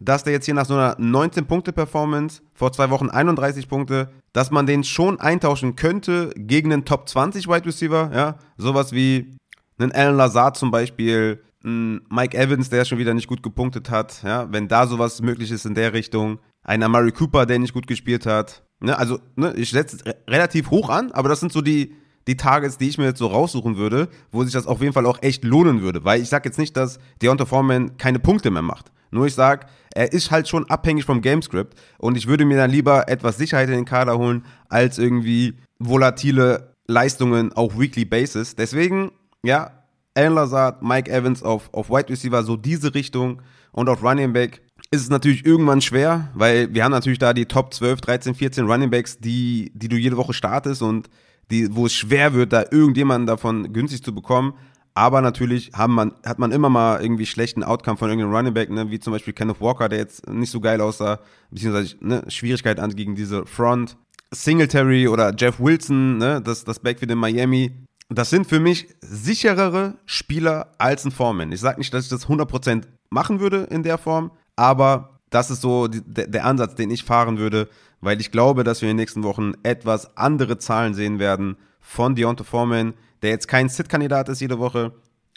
dass 0.00 0.24
der 0.24 0.32
jetzt 0.32 0.46
hier 0.46 0.54
nach 0.54 0.66
so 0.66 0.74
einer 0.74 0.96
19-Punkte-Performance, 0.98 2.42
vor 2.54 2.72
zwei 2.72 2.90
Wochen 2.90 3.10
31 3.10 3.68
Punkte, 3.68 4.10
dass 4.32 4.50
man 4.50 4.66
den 4.66 4.84
schon 4.84 5.20
eintauschen 5.20 5.76
könnte 5.76 6.30
gegen 6.36 6.72
einen 6.72 6.84
Top 6.84 7.08
20 7.08 7.48
Wide 7.48 7.66
Receiver, 7.66 8.10
ja, 8.14 8.38
sowas 8.56 8.92
wie 8.92 9.36
einen 9.78 9.92
Alan 9.92 10.16
Lazard 10.16 10.56
zum 10.56 10.70
Beispiel, 10.70 11.42
ein 11.68 12.00
Mike 12.10 12.36
Evans, 12.36 12.70
der 12.70 12.84
schon 12.84 12.98
wieder 12.98 13.14
nicht 13.14 13.28
gut 13.28 13.42
gepunktet 13.42 13.90
hat, 13.90 14.22
ja, 14.22 14.50
wenn 14.52 14.68
da 14.68 14.86
sowas 14.86 15.20
möglich 15.22 15.50
ist 15.50 15.66
in 15.66 15.74
der 15.74 15.92
Richtung, 15.92 16.38
ein 16.64 16.82
Amari 16.82 17.12
Cooper, 17.12 17.46
der 17.46 17.58
nicht 17.58 17.74
gut 17.74 17.86
gespielt 17.86 18.26
hat, 18.26 18.62
ne, 18.80 18.98
also, 18.98 19.18
ne, 19.36 19.54
ich 19.56 19.70
setze 19.70 19.98
relativ 20.28 20.70
hoch 20.70 20.88
an, 20.88 21.12
aber 21.12 21.28
das 21.28 21.40
sind 21.40 21.52
so 21.52 21.60
die, 21.60 21.94
die 22.26 22.36
Targets, 22.36 22.78
die 22.78 22.88
ich 22.88 22.98
mir 22.98 23.06
jetzt 23.06 23.18
so 23.18 23.26
raussuchen 23.26 23.76
würde, 23.76 24.08
wo 24.30 24.44
sich 24.44 24.52
das 24.52 24.66
auf 24.66 24.80
jeden 24.80 24.92
Fall 24.92 25.06
auch 25.06 25.22
echt 25.22 25.44
lohnen 25.44 25.80
würde. 25.80 26.04
Weil 26.04 26.20
ich 26.20 26.28
sage 26.28 26.46
jetzt 26.46 26.58
nicht, 26.58 26.76
dass 26.76 26.98
Deontay 27.22 27.46
Foreman 27.46 27.96
keine 27.96 28.18
Punkte 28.18 28.50
mehr 28.50 28.62
macht. 28.62 28.92
Nur 29.10 29.26
ich 29.26 29.34
sage, 29.34 29.66
er 29.94 30.12
ist 30.12 30.30
halt 30.30 30.46
schon 30.46 30.68
abhängig 30.68 31.06
vom 31.06 31.22
Gamescript 31.22 31.78
und 31.96 32.18
ich 32.18 32.26
würde 32.26 32.44
mir 32.44 32.58
dann 32.58 32.70
lieber 32.70 33.08
etwas 33.08 33.38
Sicherheit 33.38 33.68
in 33.68 33.76
den 33.76 33.84
Kader 33.86 34.18
holen, 34.18 34.44
als 34.68 34.98
irgendwie 34.98 35.54
volatile 35.78 36.74
Leistungen 36.86 37.52
auf 37.54 37.78
Weekly 37.78 38.04
Basis. 38.04 38.54
Deswegen, 38.54 39.12
ja, 39.42 39.77
Alan 40.18 40.34
Lazard, 40.34 40.82
Mike 40.82 41.08
Evans 41.08 41.44
auf, 41.44 41.72
auf 41.72 41.90
Wide 41.90 42.08
Receiver, 42.08 42.42
so 42.42 42.56
diese 42.56 42.92
Richtung 42.92 43.40
und 43.70 43.88
auf 43.88 44.02
Running 44.02 44.32
Back 44.32 44.60
ist 44.90 45.02
es 45.02 45.10
natürlich 45.10 45.46
irgendwann 45.46 45.80
schwer, 45.80 46.28
weil 46.34 46.74
wir 46.74 46.82
haben 46.82 46.90
natürlich 46.90 47.20
da 47.20 47.32
die 47.32 47.46
Top 47.46 47.72
12, 47.72 48.00
13, 48.00 48.34
14 48.34 48.66
Running 48.66 48.90
Backs, 48.90 49.18
die, 49.18 49.70
die 49.74 49.86
du 49.86 49.96
jede 49.96 50.16
Woche 50.16 50.32
startest 50.32 50.82
und 50.82 51.08
die, 51.52 51.74
wo 51.74 51.86
es 51.86 51.94
schwer 51.94 52.34
wird, 52.34 52.52
da 52.52 52.64
irgendjemanden 52.68 53.28
davon 53.28 53.72
günstig 53.72 54.02
zu 54.02 54.12
bekommen. 54.12 54.54
Aber 54.94 55.20
natürlich 55.20 55.70
haben 55.74 55.94
man, 55.94 56.12
hat 56.26 56.40
man 56.40 56.50
immer 56.50 56.68
mal 56.68 57.00
irgendwie 57.00 57.26
schlechten 57.26 57.62
Outcome 57.62 57.96
von 57.96 58.08
irgendeinem 58.08 58.34
Running 58.34 58.54
Back, 58.54 58.70
ne, 58.70 58.90
wie 58.90 58.98
zum 58.98 59.12
Beispiel 59.12 59.34
Kenneth 59.34 59.60
Walker, 59.60 59.88
der 59.88 60.00
jetzt 60.00 60.28
nicht 60.28 60.50
so 60.50 60.58
geil 60.58 60.80
aussah, 60.80 61.20
beziehungsweise 61.52 61.94
ne, 62.00 62.24
Schwierigkeit 62.26 62.80
an 62.80 62.96
gegen 62.96 63.14
diese 63.14 63.46
Front. 63.46 63.96
Singletary 64.32 65.06
oder 65.06 65.32
Jeff 65.38 65.60
Wilson, 65.60 66.18
ne, 66.18 66.42
das, 66.42 66.64
das 66.64 66.80
Backfield 66.80 67.12
in 67.12 67.18
Miami, 67.18 67.70
das 68.08 68.30
sind 68.30 68.46
für 68.46 68.60
mich 68.60 68.88
sicherere 69.00 69.94
Spieler 70.06 70.72
als 70.78 71.04
ein 71.04 71.10
Foreman. 71.10 71.52
Ich 71.52 71.60
sage 71.60 71.78
nicht, 71.78 71.92
dass 71.92 72.04
ich 72.04 72.10
das 72.10 72.26
100% 72.26 72.84
machen 73.10 73.40
würde 73.40 73.64
in 73.70 73.82
der 73.82 73.98
Form, 73.98 74.30
aber 74.56 75.20
das 75.30 75.50
ist 75.50 75.60
so 75.60 75.88
die, 75.88 76.02
der, 76.04 76.44
Ansatz, 76.44 76.74
den 76.74 76.90
ich 76.90 77.04
fahren 77.04 77.38
würde, 77.38 77.68
weil 78.00 78.20
ich 78.20 78.30
glaube, 78.30 78.64
dass 78.64 78.80
wir 78.80 78.88
in 78.88 78.96
den 78.96 79.02
nächsten 79.02 79.24
Wochen 79.24 79.52
etwas 79.62 80.16
andere 80.16 80.58
Zahlen 80.58 80.94
sehen 80.94 81.18
werden 81.18 81.56
von 81.80 82.14
Deontay 82.14 82.44
Foreman, 82.44 82.94
der 83.22 83.30
jetzt 83.30 83.48
kein 83.48 83.68
Sit-Kandidat 83.68 84.28
ist 84.28 84.40
jede 84.40 84.58
Woche, 84.58 84.92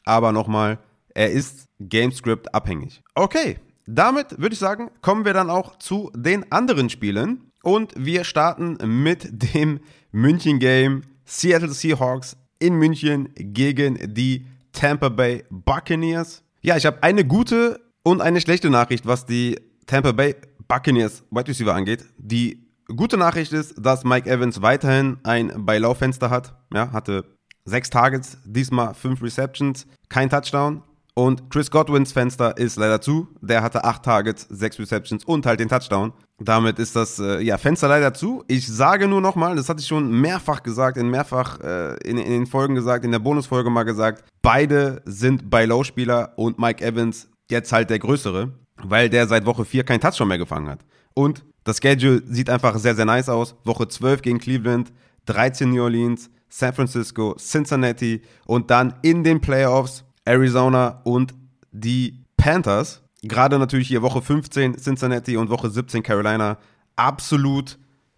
aber 0.06 0.32
nochmal, 0.32 0.80
er 1.14 1.32
ist 1.32 1.66
GameScript 1.80 2.54
abhängig. 2.54 3.02
Okay, 3.16 3.58
damit 3.86 4.40
würde 4.40 4.54
ich 4.54 4.60
sagen, 4.60 4.92
kommen 5.02 5.26
wir 5.26 5.34
dann 5.34 5.50
auch 5.50 5.78
zu 5.78 6.12
den 6.16 6.50
anderen 6.52 6.90
Spielen. 6.90 7.52
Und 7.64 7.94
wir 7.96 8.24
starten 8.24 8.78
mit 9.04 9.28
dem 9.54 9.82
München 10.12 10.60
Game 10.60 11.04
Seattle 11.26 11.70
Seahawks 11.70 12.38
in 12.62 12.76
München 12.76 13.30
gegen 13.36 14.14
die 14.14 14.46
Tampa 14.72 15.10
Bay 15.10 15.44
Buccaneers. 15.50 16.44
Ja, 16.62 16.78
ich 16.78 16.86
habe 16.86 17.04
eine 17.04 17.26
gute 17.26 17.82
und 18.04 18.22
eine 18.22 18.40
schlechte 18.40 18.70
Nachricht, 18.70 19.06
was 19.06 19.26
die 19.26 19.60
Tampa 19.86 20.12
Bay 20.12 20.36
Buccaneers 20.68 21.24
Wide 21.32 21.50
Receiver 21.50 21.74
angeht. 21.74 22.06
Die 22.18 22.66
gute 22.96 23.18
Nachricht 23.18 23.52
ist, 23.54 23.76
dass 23.78 24.04
Mike 24.04 24.30
Evans 24.30 24.62
weiterhin 24.62 25.18
ein 25.24 25.66
Beilaufenster 25.66 26.30
hat. 26.30 26.56
Ja, 26.74 26.92
hatte 26.92 27.26
sechs 27.66 27.90
Targets, 27.90 28.38
diesmal 28.46 28.94
fünf 28.94 29.22
Receptions, 29.22 29.88
kein 30.10 30.30
Touchdown. 30.30 30.84
Und 31.14 31.50
Chris 31.50 31.70
Godwins 31.70 32.14
Fenster 32.14 32.58
ist 32.58 32.78
leider 32.78 33.02
zu. 33.02 33.28
Der 33.42 33.62
hatte 33.62 33.84
acht 33.84 34.04
Targets, 34.04 34.48
sechs 34.50 34.80
Receptions 34.80 35.26
und 35.26 35.46
halt 35.46 35.60
den 35.60 35.68
Touchdown. 35.68 36.14
Damit 36.40 36.80
ist 36.80 36.96
das 36.96 37.20
äh, 37.20 37.42
ja, 37.42 37.58
Fenster 37.58 37.90
leider 37.90 38.14
zu. 38.14 38.44
Ich 38.48 38.66
sage 38.68 39.08
nur 39.08 39.20
nochmal, 39.20 39.56
das 39.56 39.68
hatte 39.68 39.82
ich 39.82 39.88
schon 39.88 40.10
mehrfach 40.22 40.64
gesagt, 40.64 40.98
in 40.98 41.10
mehrfach 41.10 41.60
äh, 41.60 41.98
in, 42.08 42.18
in, 42.18 42.32
den 42.32 42.48
Folgen 42.48 42.76
gesagt, 42.76 43.04
in 43.04 43.12
der 43.12 43.20
Bonusfolge 43.20 43.70
mal 43.70 43.84
gesagt. 43.84 44.24
Beide 44.42 45.02
sind 45.06 45.50
bei 45.50 45.66
Low-Spieler 45.66 46.34
und 46.38 46.58
Mike 46.60 46.84
Evans 46.84 47.28
jetzt 47.50 47.74
halt 47.74 47.90
der 47.90 48.00
Größere, 48.00 48.54
weil 48.82 49.10
der 49.10 49.28
seit 49.28 49.46
Woche 49.46 49.66
4 49.66 49.84
kein 49.84 50.00
Touchdown 50.00 50.30
mehr 50.30 50.38
gefangen 50.38 50.70
hat. 50.70 50.80
Und 51.14 51.44
das 51.66 51.78
Schedule 51.78 52.24
sieht 52.26 52.50
einfach 52.50 52.78
sehr, 52.78 52.96
sehr 52.96 53.06
nice 53.06 53.28
aus. 53.28 53.56
Woche 53.66 53.88
12 53.88 54.22
gegen 54.22 54.40
Cleveland, 54.40 54.92
13 55.26 55.70
New 55.70 55.84
Orleans, 55.84 56.30
San 56.50 56.74
Francisco, 56.74 57.36
Cincinnati 57.38 58.22
und 58.46 58.72
dann 58.72 58.96
in 59.02 59.24
den 59.24 59.42
Playoffs 59.42 60.06
Arizona 60.26 61.02
und 61.04 61.34
die 61.72 62.24
Panthers. 62.38 63.02
Gerade 63.24 63.60
natürlich 63.60 63.88
hier 63.88 64.02
Woche 64.02 64.22
15 64.22 64.78
Cincinnati 64.78 65.38
und 65.38 65.50
Woche 65.50 65.70
17 65.70 66.04
Carolina. 66.04 66.58
Absolut 66.96 67.78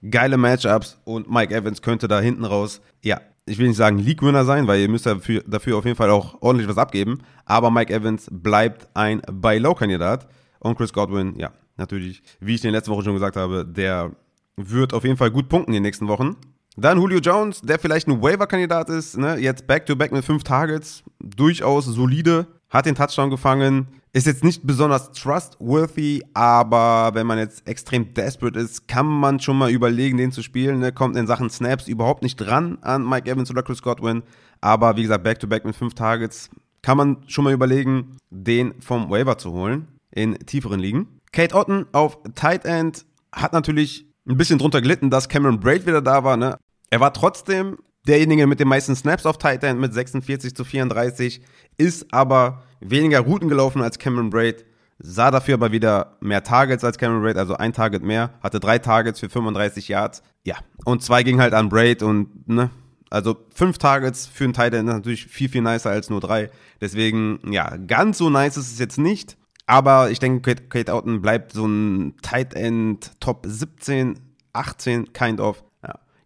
geile 0.09 0.37
Matchups 0.37 0.99
und 1.05 1.29
Mike 1.29 1.53
Evans 1.53 1.81
könnte 1.81 2.07
da 2.07 2.19
hinten 2.19 2.45
raus, 2.45 2.81
ja, 3.01 3.21
ich 3.45 3.57
will 3.57 3.67
nicht 3.67 3.77
sagen 3.77 3.99
League-Winner 3.99 4.45
sein, 4.45 4.67
weil 4.67 4.79
ihr 4.79 4.89
müsst 4.89 5.05
dafür, 5.05 5.43
dafür 5.45 5.77
auf 5.77 5.85
jeden 5.85 5.97
Fall 5.97 6.09
auch 6.09 6.41
ordentlich 6.41 6.69
was 6.69 6.77
abgeben. 6.77 7.19
Aber 7.45 7.71
Mike 7.71 7.93
Evans 7.93 8.27
bleibt 8.31 8.87
ein 8.93 9.21
Buy-Low-Kandidat. 9.29 10.27
Und 10.59 10.77
Chris 10.77 10.93
Godwin, 10.93 11.37
ja, 11.37 11.51
natürlich, 11.75 12.23
wie 12.39 12.55
ich 12.55 12.63
in 12.63 12.71
der 12.71 12.79
letzten 12.79 12.91
Woche 12.91 13.03
schon 13.03 13.13
gesagt 13.13 13.35
habe, 13.35 13.65
der 13.65 14.11
wird 14.55 14.93
auf 14.93 15.03
jeden 15.03 15.17
Fall 15.17 15.31
gut 15.31 15.49
punkten 15.49 15.71
in 15.71 15.75
den 15.75 15.83
nächsten 15.83 16.07
Wochen. 16.07 16.37
Dann 16.77 16.97
Julio 16.97 17.19
Jones, 17.19 17.61
der 17.61 17.79
vielleicht 17.79 18.07
ein 18.07 18.21
Waiver-Kandidat 18.21 18.89
ist, 18.89 19.17
ne? 19.17 19.37
jetzt 19.37 19.67
Back-to-Back 19.67 20.11
-back 20.11 20.15
mit 20.15 20.25
fünf 20.25 20.43
Targets, 20.43 21.03
durchaus 21.23 21.86
solide, 21.86 22.47
hat 22.69 22.86
den 22.86 22.95
Touchdown 22.95 23.29
gefangen, 23.29 23.88
ist 24.13 24.27
jetzt 24.27 24.43
nicht 24.43 24.65
besonders 24.65 25.12
trustworthy, 25.12 26.21
aber 26.33 27.12
wenn 27.13 27.25
man 27.25 27.39
jetzt 27.39 27.67
extrem 27.67 28.13
desperate 28.13 28.59
ist, 28.59 28.88
kann 28.88 29.07
man 29.07 29.39
schon 29.39 29.57
mal 29.57 29.71
überlegen, 29.71 30.17
den 30.17 30.31
zu 30.31 30.43
spielen. 30.43 30.79
Ne? 30.79 30.91
Kommt 30.91 31.17
in 31.17 31.25
Sachen 31.25 31.49
Snaps 31.49 31.88
überhaupt 31.88 32.21
nicht 32.21 32.36
dran 32.36 32.77
an 32.81 33.07
Mike 33.07 33.29
Evans 33.29 33.49
oder 33.49 33.63
Chris 33.63 33.81
Godwin, 33.81 34.21
aber 34.62 34.95
wie 34.97 35.01
gesagt, 35.01 35.23
Back-to-Back 35.23 35.63
-back 35.63 35.67
mit 35.67 35.75
fünf 35.75 35.95
Targets, 35.95 36.49
kann 36.83 36.97
man 36.97 37.17
schon 37.27 37.45
mal 37.45 37.53
überlegen, 37.53 38.17
den 38.29 38.79
vom 38.81 39.09
Waiver 39.09 39.38
zu 39.38 39.51
holen 39.51 39.88
in 40.12 40.38
tieferen 40.45 40.79
Ligen. 40.79 41.07
Kate 41.31 41.55
Otten 41.55 41.88
auf 41.91 42.19
Tight 42.36 42.65
End 42.65 43.05
hat 43.31 43.53
natürlich 43.53 44.05
ein 44.27 44.38
bisschen 44.38 44.59
drunter 44.59 44.81
gelitten, 44.81 45.09
dass 45.09 45.29
Cameron 45.29 45.59
Braid 45.59 45.88
wieder 45.88 46.01
da 46.01 46.23
war. 46.23 46.38
Ne? 46.38 46.57
Er 46.91 46.99
war 46.99 47.13
trotzdem 47.13 47.77
derjenige 48.07 48.47
mit 48.47 48.59
den 48.59 48.67
meisten 48.67 48.95
Snaps 48.95 49.25
auf 49.25 49.37
Tight 49.37 49.63
End 49.63 49.79
mit 49.79 49.93
46 49.93 50.55
zu 50.55 50.63
34, 50.63 51.41
ist 51.77 52.13
aber 52.13 52.63
weniger 52.79 53.21
Routen 53.21 53.49
gelaufen 53.49 53.81
als 53.81 53.99
Cameron 53.99 54.29
Braid, 54.29 54.65
sah 54.99 55.31
dafür 55.31 55.55
aber 55.55 55.71
wieder 55.71 56.17
mehr 56.19 56.43
Targets 56.43 56.83
als 56.83 56.97
Cameron 56.97 57.23
Braid, 57.23 57.37
also 57.37 57.55
ein 57.55 57.73
Target 57.73 58.03
mehr, 58.03 58.31
hatte 58.41 58.59
drei 58.59 58.79
Targets 58.79 59.19
für 59.19 59.29
35 59.29 59.87
Yards. 59.87 60.23
Ja, 60.43 60.57
und 60.85 61.01
zwei 61.01 61.23
ging 61.23 61.39
halt 61.39 61.53
an 61.53 61.69
Braid 61.69 62.03
und, 62.03 62.47
ne, 62.47 62.69
also 63.13 63.37
fünf 63.53 63.77
Targets 63.77 64.25
für 64.25 64.45
einen 64.45 64.53
Tight 64.53 64.73
End 64.73 64.89
ist 64.89 64.95
natürlich 64.95 65.27
viel, 65.27 65.47
viel 65.47 65.61
nicer 65.61 65.91
als 65.91 66.09
nur 66.09 66.19
drei. 66.19 66.49
Deswegen, 66.81 67.39
ja, 67.47 67.77
ganz 67.77 68.17
so 68.17 68.31
nice 68.31 68.57
ist 68.57 68.71
es 68.71 68.79
jetzt 68.79 68.97
nicht. 68.97 69.37
Aber 69.67 70.09
ich 70.09 70.17
denke, 70.17 70.41
Kate, 70.41 70.67
Kate 70.67 70.91
Outen 70.91 71.21
bleibt 71.21 71.53
so 71.53 71.65
ein 71.65 72.15
Tight 72.23 72.55
End 72.55 73.11
Top 73.19 73.45
17, 73.47 74.19
18, 74.53 75.13
kind 75.13 75.39
of. 75.39 75.63